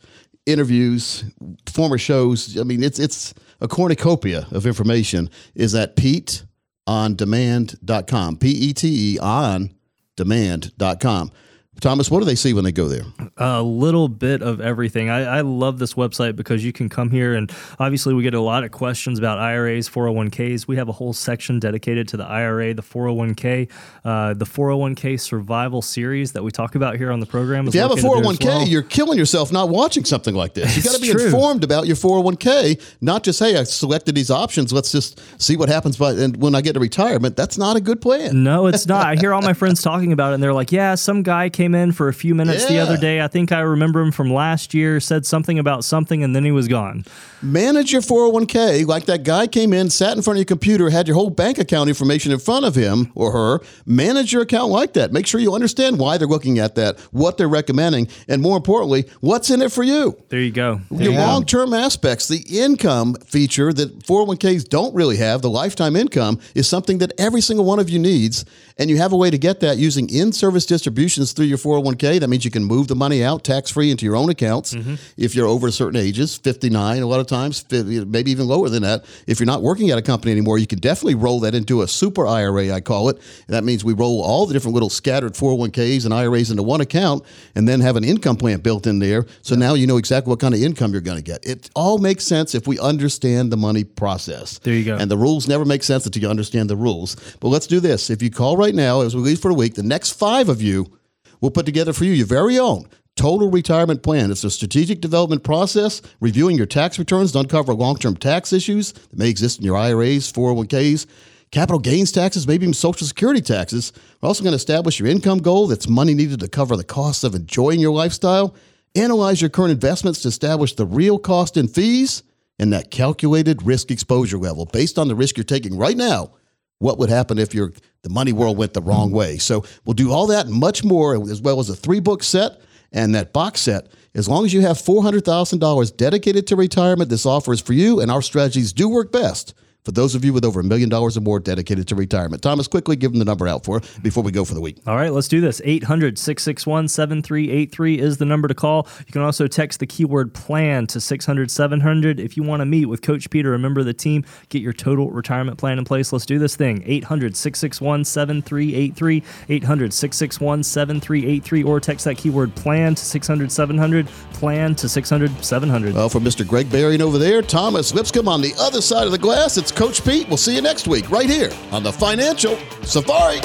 interviews, 0.52 1.24
former 1.68 1.98
shows. 1.98 2.58
I 2.58 2.64
mean, 2.64 2.84
it's 2.84 3.00
it's 3.00 3.34
a 3.62 3.68
cornucopia 3.68 4.48
of 4.52 4.66
information. 4.66 5.30
Is 5.56 5.76
at 5.76 5.96
Pete 5.96 6.44
on 6.88 7.16
PeteOnDemand.com. 7.16 8.38
P 8.38 8.50
E 8.50 8.74
T 8.74 9.14
E 9.14 9.20
on 9.20 9.74
demand.com. 10.16 11.32
Thomas, 11.80 12.12
what 12.12 12.20
do 12.20 12.26
they 12.26 12.36
see 12.36 12.54
when 12.54 12.64
they 12.64 12.72
go 12.72 12.88
there? 12.88 13.04
a 13.40 13.64
little 13.64 14.10
bit 14.10 14.42
of 14.42 14.60
everything. 14.60 15.10
I, 15.10 15.38
I 15.38 15.42
love 15.42 15.80
this 15.80 15.94
website 15.94 16.36
because 16.36 16.64
you 16.64 16.74
can 16.74 16.90
come 16.90 17.10
here 17.10 17.36
and 17.36 17.52
obviously 17.80 18.14
we 18.14 18.22
get 18.22 18.34
a 18.34 18.42
lot 18.42 18.64
of 18.64 18.72
questions 18.72 19.18
about 19.18 19.40
IRAs, 19.40 19.90
401ks. 19.90 20.68
We 20.68 20.76
have 20.76 20.90
a 20.90 20.92
whole 20.92 21.14
section 21.14 21.60
dedicated 21.60 22.08
to 22.10 22.18
the 22.18 22.26
IRA, 22.26 22.74
the 22.74 22.82
401k, 22.82 23.70
uh, 24.04 24.34
the 24.34 24.46
401k 24.46 25.20
survival 25.20 25.82
series 25.82 26.34
that 26.34 26.44
we 26.44 26.52
talk 26.52 26.76
about 26.76 26.98
here 26.98 27.12
on 27.12 27.22
the 27.22 27.26
program. 27.26 27.68
If 27.68 27.74
you 27.74 27.82
have 27.82 27.92
a 27.92 27.94
located 27.96 28.26
there 28.26 28.32
as 28.32 28.38
401k, 28.40 28.46
well. 28.46 28.68
you're 28.68 28.84
killing 28.84 29.18
yourself 29.18 29.52
not 29.52 29.70
watching 29.70 30.04
something 30.04 30.36
like 30.36 30.54
this. 30.54 30.76
You've 30.76 30.86
got 30.86 30.96
to 30.96 31.02
be 31.02 31.12
true. 31.12 31.26
informed 31.26 31.64
about 31.64 31.88
your 31.88 31.96
401k, 31.96 32.82
not 33.02 33.24
just 33.24 33.40
hey, 33.40 33.58
I 33.58 33.64
selected 33.64 34.16
these 34.16 34.30
options. 34.30 34.74
Let's 34.74 34.92
just 34.92 35.22
see 35.42 35.56
what 35.56 35.70
happens. 35.70 35.98
By 35.98 36.12
and 36.12 36.42
when 36.42 36.56
I 36.56 36.62
get 36.62 36.74
to 36.74 36.80
retirement, 36.80 37.38
that's 37.38 37.58
not 37.58 37.78
a 37.78 37.82
good 37.82 38.02
plan. 38.02 38.44
No, 38.44 38.68
it's 38.68 38.86
not. 38.88 39.06
I 39.06 39.16
hear 39.16 39.34
all 39.34 39.42
my 39.42 39.54
friends 39.54 39.82
talking 39.82 40.12
about 40.12 40.32
it, 40.32 40.36
and 40.36 40.44
they're 40.44 40.54
like, 40.54 40.72
"Yeah, 40.72 40.96
some 40.96 41.24
guy 41.24 41.50
came 41.50 41.69
in 41.76 41.92
for 41.92 42.08
a 42.08 42.14
few 42.14 42.36
minutes 42.36 42.66
the 42.66 42.80
other 42.80 42.98
day. 42.98 43.22
I 43.22 43.28
think 43.28 43.52
I 43.52 43.60
remember 43.60 44.02
him 44.02 44.12
from 44.12 44.32
last 44.32 44.74
year. 44.74 45.00
Said 45.00 45.26
something 45.26 45.60
about 45.60 45.84
something, 45.84 46.24
and 46.24 46.36
then 46.36 46.44
he 46.44 46.52
was 46.52 46.68
gone." 46.68 47.06
Manage 47.42 47.94
your 47.94 48.02
401k 48.02 48.86
like 48.86 49.06
that 49.06 49.24
guy 49.24 49.48
came 49.48 49.72
in, 49.72 49.90
sat 49.90 50.18
in 50.18 50.22
front 50.22 50.36
of 50.36 50.40
your 50.40 50.46
computer, 50.46 50.90
had 50.90 51.08
your 51.08 51.16
whole 51.16 51.30
bank 51.30 51.58
account 51.58 51.88
information 51.88 52.34
in 52.34 52.40
front 52.40 52.66
of 52.66 52.76
him 52.76 53.12
or 53.16 53.32
her. 53.32 53.62
Manage 53.86 54.34
your 54.34 54.42
account 54.42 54.72
like 54.72 54.94
that. 54.94 55.14
Make 55.14 55.26
sure 55.26 55.40
you 55.40 55.54
understand 55.54 56.00
why 56.00 56.18
they're 56.18 56.28
looking 56.28 56.60
at 56.60 56.76
that, 56.76 57.00
what 57.12 57.38
they're 57.38 57.48
recommending, 57.48 58.10
and 58.28 58.42
more 58.42 58.58
importantly, 58.58 59.06
what's 59.22 59.50
in 59.50 59.62
it 59.62 59.72
for 59.72 59.84
you. 59.84 60.18
There 60.28 60.42
you 60.42 60.52
go. 60.52 60.82
Your 60.92 61.14
long 61.14 61.46
term 61.46 61.74
aspects, 61.74 62.28
the 62.28 62.44
income 62.50 63.16
feature 63.26 63.72
that 63.72 64.04
401ks 64.06 64.68
don't 64.68 64.94
really 64.94 65.18
have, 65.18 65.42
the 65.42 65.50
lifetime 65.50 65.96
income, 65.96 66.40
is 66.56 66.68
something 66.68 66.98
that 66.98 67.14
every 67.18 67.42
single 67.42 67.66
one 67.66 67.80
of 67.80 67.90
you 67.90 68.00
needs. 68.00 68.44
And 68.78 68.90
you 68.90 68.98
have 68.98 69.14
a 69.14 69.18
way 69.18 69.30
to 69.30 69.38
get 69.38 69.60
that 69.60 69.78
using 69.78 70.10
in 70.10 70.32
service 70.32 70.66
distributions 70.66 71.34
through 71.34 71.48
your 71.48 71.58
401k. 71.60 72.20
That 72.20 72.30
means 72.30 72.46
you 72.46 72.52
can 72.52 72.64
move 72.64 72.88
the 72.88 72.96
money 72.96 73.24
out 73.24 73.44
tax 73.44 73.72
free 73.72 73.92
into 73.92 74.06
your 74.06 74.16
own 74.16 74.30
accounts 74.30 74.74
mm-hmm. 74.74 74.96
if 75.18 75.36
you're 75.36 75.48
over 75.48 75.72
certain 75.72 76.00
ages, 76.00 76.38
59, 76.38 77.02
a 77.02 77.06
lot 77.06 77.20
of 77.20 77.28
times, 77.28 77.62
50, 77.62 78.06
maybe 78.06 78.32
even 78.32 78.48
lower 78.48 78.70
than 78.70 78.84
that. 78.84 79.06
If 79.28 79.40
you're 79.40 79.48
not 79.48 79.62
working 79.62 79.90
at 79.90 79.98
a 79.98 80.02
company 80.02 80.32
anymore, 80.32 80.58
you 80.58 80.68
can 80.68 80.80
definitely 80.80 81.16
roll 81.16 81.40
that 81.42 81.56
into 81.56 81.82
a 81.82 81.88
super 81.88 82.26
IRA, 82.28 82.72
I 82.72 82.82
call 82.82 83.10
it. 83.10 83.18
And 83.48 83.56
that 83.56 83.64
means 83.64 83.84
we 83.84 83.94
roll 83.94 84.22
all 84.22 84.46
the 84.46 84.54
different 84.54 84.74
little 84.74 84.90
scattered 84.90 85.34
401ks 85.34 86.06
and 86.06 86.14
IRAs 86.14 86.52
into 86.52 86.64
one 86.64 86.82
account 86.82 87.24
and 87.56 87.68
then 87.68 87.82
have 87.82 87.96
an 87.96 88.04
income 88.04 88.38
plan 88.38 88.60
built 88.60 88.88
in 88.88 89.00
there. 89.00 89.26
So 89.42 89.56
now 89.56 89.74
you 89.74 89.88
know 89.88 89.98
exactly 89.98 90.30
what 90.30 90.40
kind 90.40 90.54
of 90.54 90.62
income 90.62 90.92
you're 90.92 91.02
going 91.02 91.18
to 91.18 91.24
get. 91.24 91.46
It 91.46 91.70
all 91.76 91.98
makes 91.98 92.26
sense 92.26 92.56
if 92.56 92.68
we 92.68 92.80
understand 92.80 93.52
the 93.52 93.58
money 93.58 93.84
process. 93.84 94.60
There 94.60 94.74
you 94.74 94.86
go. 94.86 94.96
And 94.96 95.10
the 95.10 95.18
rules 95.18 95.48
never 95.48 95.66
make 95.66 95.84
sense 95.84 96.06
until 96.06 96.22
you 96.22 96.30
understand 96.30 96.70
the 96.70 96.76
rules. 96.76 97.16
But 97.40 97.50
let's 97.50 97.68
do 97.68 97.80
this. 97.80 98.10
If 98.10 98.22
you 98.22 98.30
call 98.30 98.58
right 98.58 98.76
now, 98.76 99.02
as 99.02 99.16
we 99.16 99.22
leave 99.22 99.40
for 99.40 99.52
a 99.52 99.54
week, 99.54 99.76
the 99.76 99.84
next 99.84 100.12
five 100.12 100.50
of 100.50 100.62
you 100.62 100.99
will 101.42 101.52
put 101.52 101.66
together 101.66 101.94
for 101.94 102.06
you 102.06 102.12
your 102.12 102.28
very 102.28 102.58
own 102.58 102.88
total 103.20 103.52
retirement 103.52 104.02
plan. 104.02 104.32
It's 104.32 104.46
a 104.46 104.50
strategic 104.50 105.02
development 105.02 105.44
process, 105.44 106.02
reviewing 106.22 106.56
your 106.56 106.66
tax 106.66 106.98
returns 106.98 107.34
to 107.34 107.40
uncover 107.40 107.74
long 107.74 107.98
term 107.98 108.16
tax 108.16 108.54
issues 108.54 108.94
that 108.94 109.18
may 109.18 109.30
exist 109.30 109.60
in 109.60 109.66
your 109.66 109.76
IRAs, 109.76 110.32
401ks, 110.32 111.06
capital 111.52 111.80
gains 111.80 112.14
taxes, 112.14 112.48
maybe 112.48 112.64
even 112.64 112.74
Social 112.74 113.06
Security 113.06 113.42
taxes. 113.42 113.92
We're 114.22 114.28
also 114.28 114.42
going 114.42 114.54
to 114.54 114.58
establish 114.58 115.00
your 115.00 115.10
income 115.10 115.40
goal 115.40 115.68
that's 115.68 115.90
money 115.90 116.14
needed 116.14 116.40
to 116.40 116.48
cover 116.48 116.78
the 116.78 116.84
costs 116.86 117.26
of 117.26 117.36
enjoying 117.36 117.82
your 117.82 117.92
lifestyle, 117.92 118.56
analyze 118.96 119.42
your 119.42 119.50
current 119.50 119.72
investments 119.72 120.22
to 120.22 120.30
establish 120.30 120.76
the 120.76 120.86
real 120.86 121.20
cost 121.20 121.58
and 121.58 121.70
fees, 121.70 122.24
and 122.58 122.72
that 122.72 122.90
calculated 122.90 123.64
risk 123.64 123.92
exposure 123.92 124.38
level 124.38 124.66
based 124.66 124.98
on 124.98 125.10
the 125.10 125.16
risk 125.16 125.36
you're 125.36 125.44
taking 125.44 125.78
right 125.78 125.98
now 125.98 126.32
what 126.80 126.98
would 126.98 127.10
happen 127.10 127.38
if 127.38 127.54
your 127.54 127.72
the 128.02 128.10
money 128.10 128.32
world 128.34 128.58
went 128.58 128.74
the 128.74 128.82
wrong 128.82 129.12
way. 129.12 129.38
So 129.38 129.66
we'll 129.86 129.94
do 129.94 130.12
all 130.12 130.28
that 130.28 130.46
and 130.46 130.56
much 130.56 130.84
more, 130.84 131.16
as 131.30 131.42
well 131.42 131.60
as 131.60 131.70
a 131.70 131.76
three 131.76 132.00
book 132.00 132.24
set 132.24 132.62
and 132.92 133.14
that 133.14 133.34
box 133.34 133.62
set. 133.62 133.88
As 134.16 134.28
long 134.28 134.46
as 134.46 134.54
you 134.54 134.62
have 134.62 134.80
four 134.80 135.04
hundred 135.04 135.26
thousand 135.26 135.60
dollars 135.60 135.92
dedicated 135.92 136.48
to 136.48 136.56
retirement, 136.56 137.10
this 137.10 137.26
offer 137.26 137.54
is 137.54 137.62
for 137.62 137.74
you, 137.74 138.00
and 138.00 138.10
our 138.10 138.22
strategies 138.22 138.74
do 138.74 138.90
work 138.90 139.12
best 139.12 139.54
for 139.86 139.92
those 139.92 140.16
of 140.16 140.26
you 140.26 140.34
with 140.34 140.44
over 140.44 140.60
a 140.60 140.64
million 140.64 140.90
dollars 140.90 141.18
or 141.18 141.22
more 141.22 141.40
dedicated 141.40 141.88
to 141.88 141.96
retirement. 141.96 142.42
Thomas, 142.42 142.68
quickly 142.68 142.96
give 142.96 143.12
them 143.12 143.20
the 143.20 143.26
number 143.26 143.48
out 143.48 143.64
for 143.64 143.82
before 144.02 144.24
we 144.24 144.32
go 144.32 144.44
for 144.44 144.54
the 144.54 144.62
week. 144.62 144.78
All 144.86 144.96
right, 144.96 145.12
let's 145.12 145.28
do 145.28 145.42
this. 145.42 145.62
800 145.64 146.18
661 146.18 146.88
7383 146.88 148.00
is 148.00 148.18
the 148.18 148.26
number 148.26 148.48
to 148.48 148.54
call. 148.54 148.88
You 149.06 149.14
can 149.14 149.22
also 149.22 149.48
text 149.48 149.80
the 149.80 149.88
keyword 149.88 150.34
plan 150.34 150.86
to 150.88 151.00
600 151.00 151.50
700. 151.50 152.20
If 152.20 152.36
you 152.36 152.44
want 152.44 152.62
to 152.62 152.66
meet 152.66 152.86
with 152.86 153.02
Coach 153.02 153.30
Peter, 153.30 153.54
a 153.54 153.60
member 153.60 153.80
of 153.80 153.86
the 153.86 153.94
team, 153.94 154.26
get 154.50 154.62
your 154.62 154.74
total 154.74 155.10
retirement 155.12 155.58
plan 155.58 155.80
in 155.80 155.86
place. 155.86 156.12
Let's 156.12 156.26
do 156.26 156.40
this 156.40 156.56
thing. 156.56 156.84
800 156.86 157.36
661 157.36 158.06
7383. 158.06 159.24
800 159.50 159.94
661 159.94 160.64
7383. 160.64 161.64
Or 161.64 161.80
text 161.80 162.06
that 162.06 162.18
keyword 162.18 162.54
plan 162.56 162.96
to 162.96 163.06
600 163.06 163.52
700. 163.52 164.08
Plan 164.34 164.76
to 164.76 164.90
600 164.90 165.44
700. 165.44 165.96
Well, 165.96 166.10
for 166.10 166.20
Mr. 166.20 166.48
Greg 166.48 166.70
Berrien 166.70 167.02
over 167.02 167.18
there, 167.18 167.42
Thomas 167.42 167.94
Lipscomb 167.94 168.28
on 168.28 168.42
the 168.42 168.54
other 168.60 168.82
side 168.82 169.06
of 169.06 169.12
the 169.12 169.18
glass, 169.18 169.58
it's 169.58 169.69
Coach 169.72 170.04
Pete. 170.04 170.28
We'll 170.28 170.38
see 170.38 170.56
you 170.56 170.62
next 170.62 170.88
week 170.88 171.10
right 171.12 171.30
here 171.30 171.52
on 171.72 171.84
the 171.84 171.92
Financial 171.92 172.58
Safari. 172.84 173.40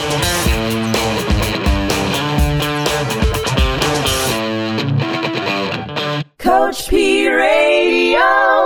Coach 6.38 6.88
P 6.88 6.96
Radio. 6.96 7.03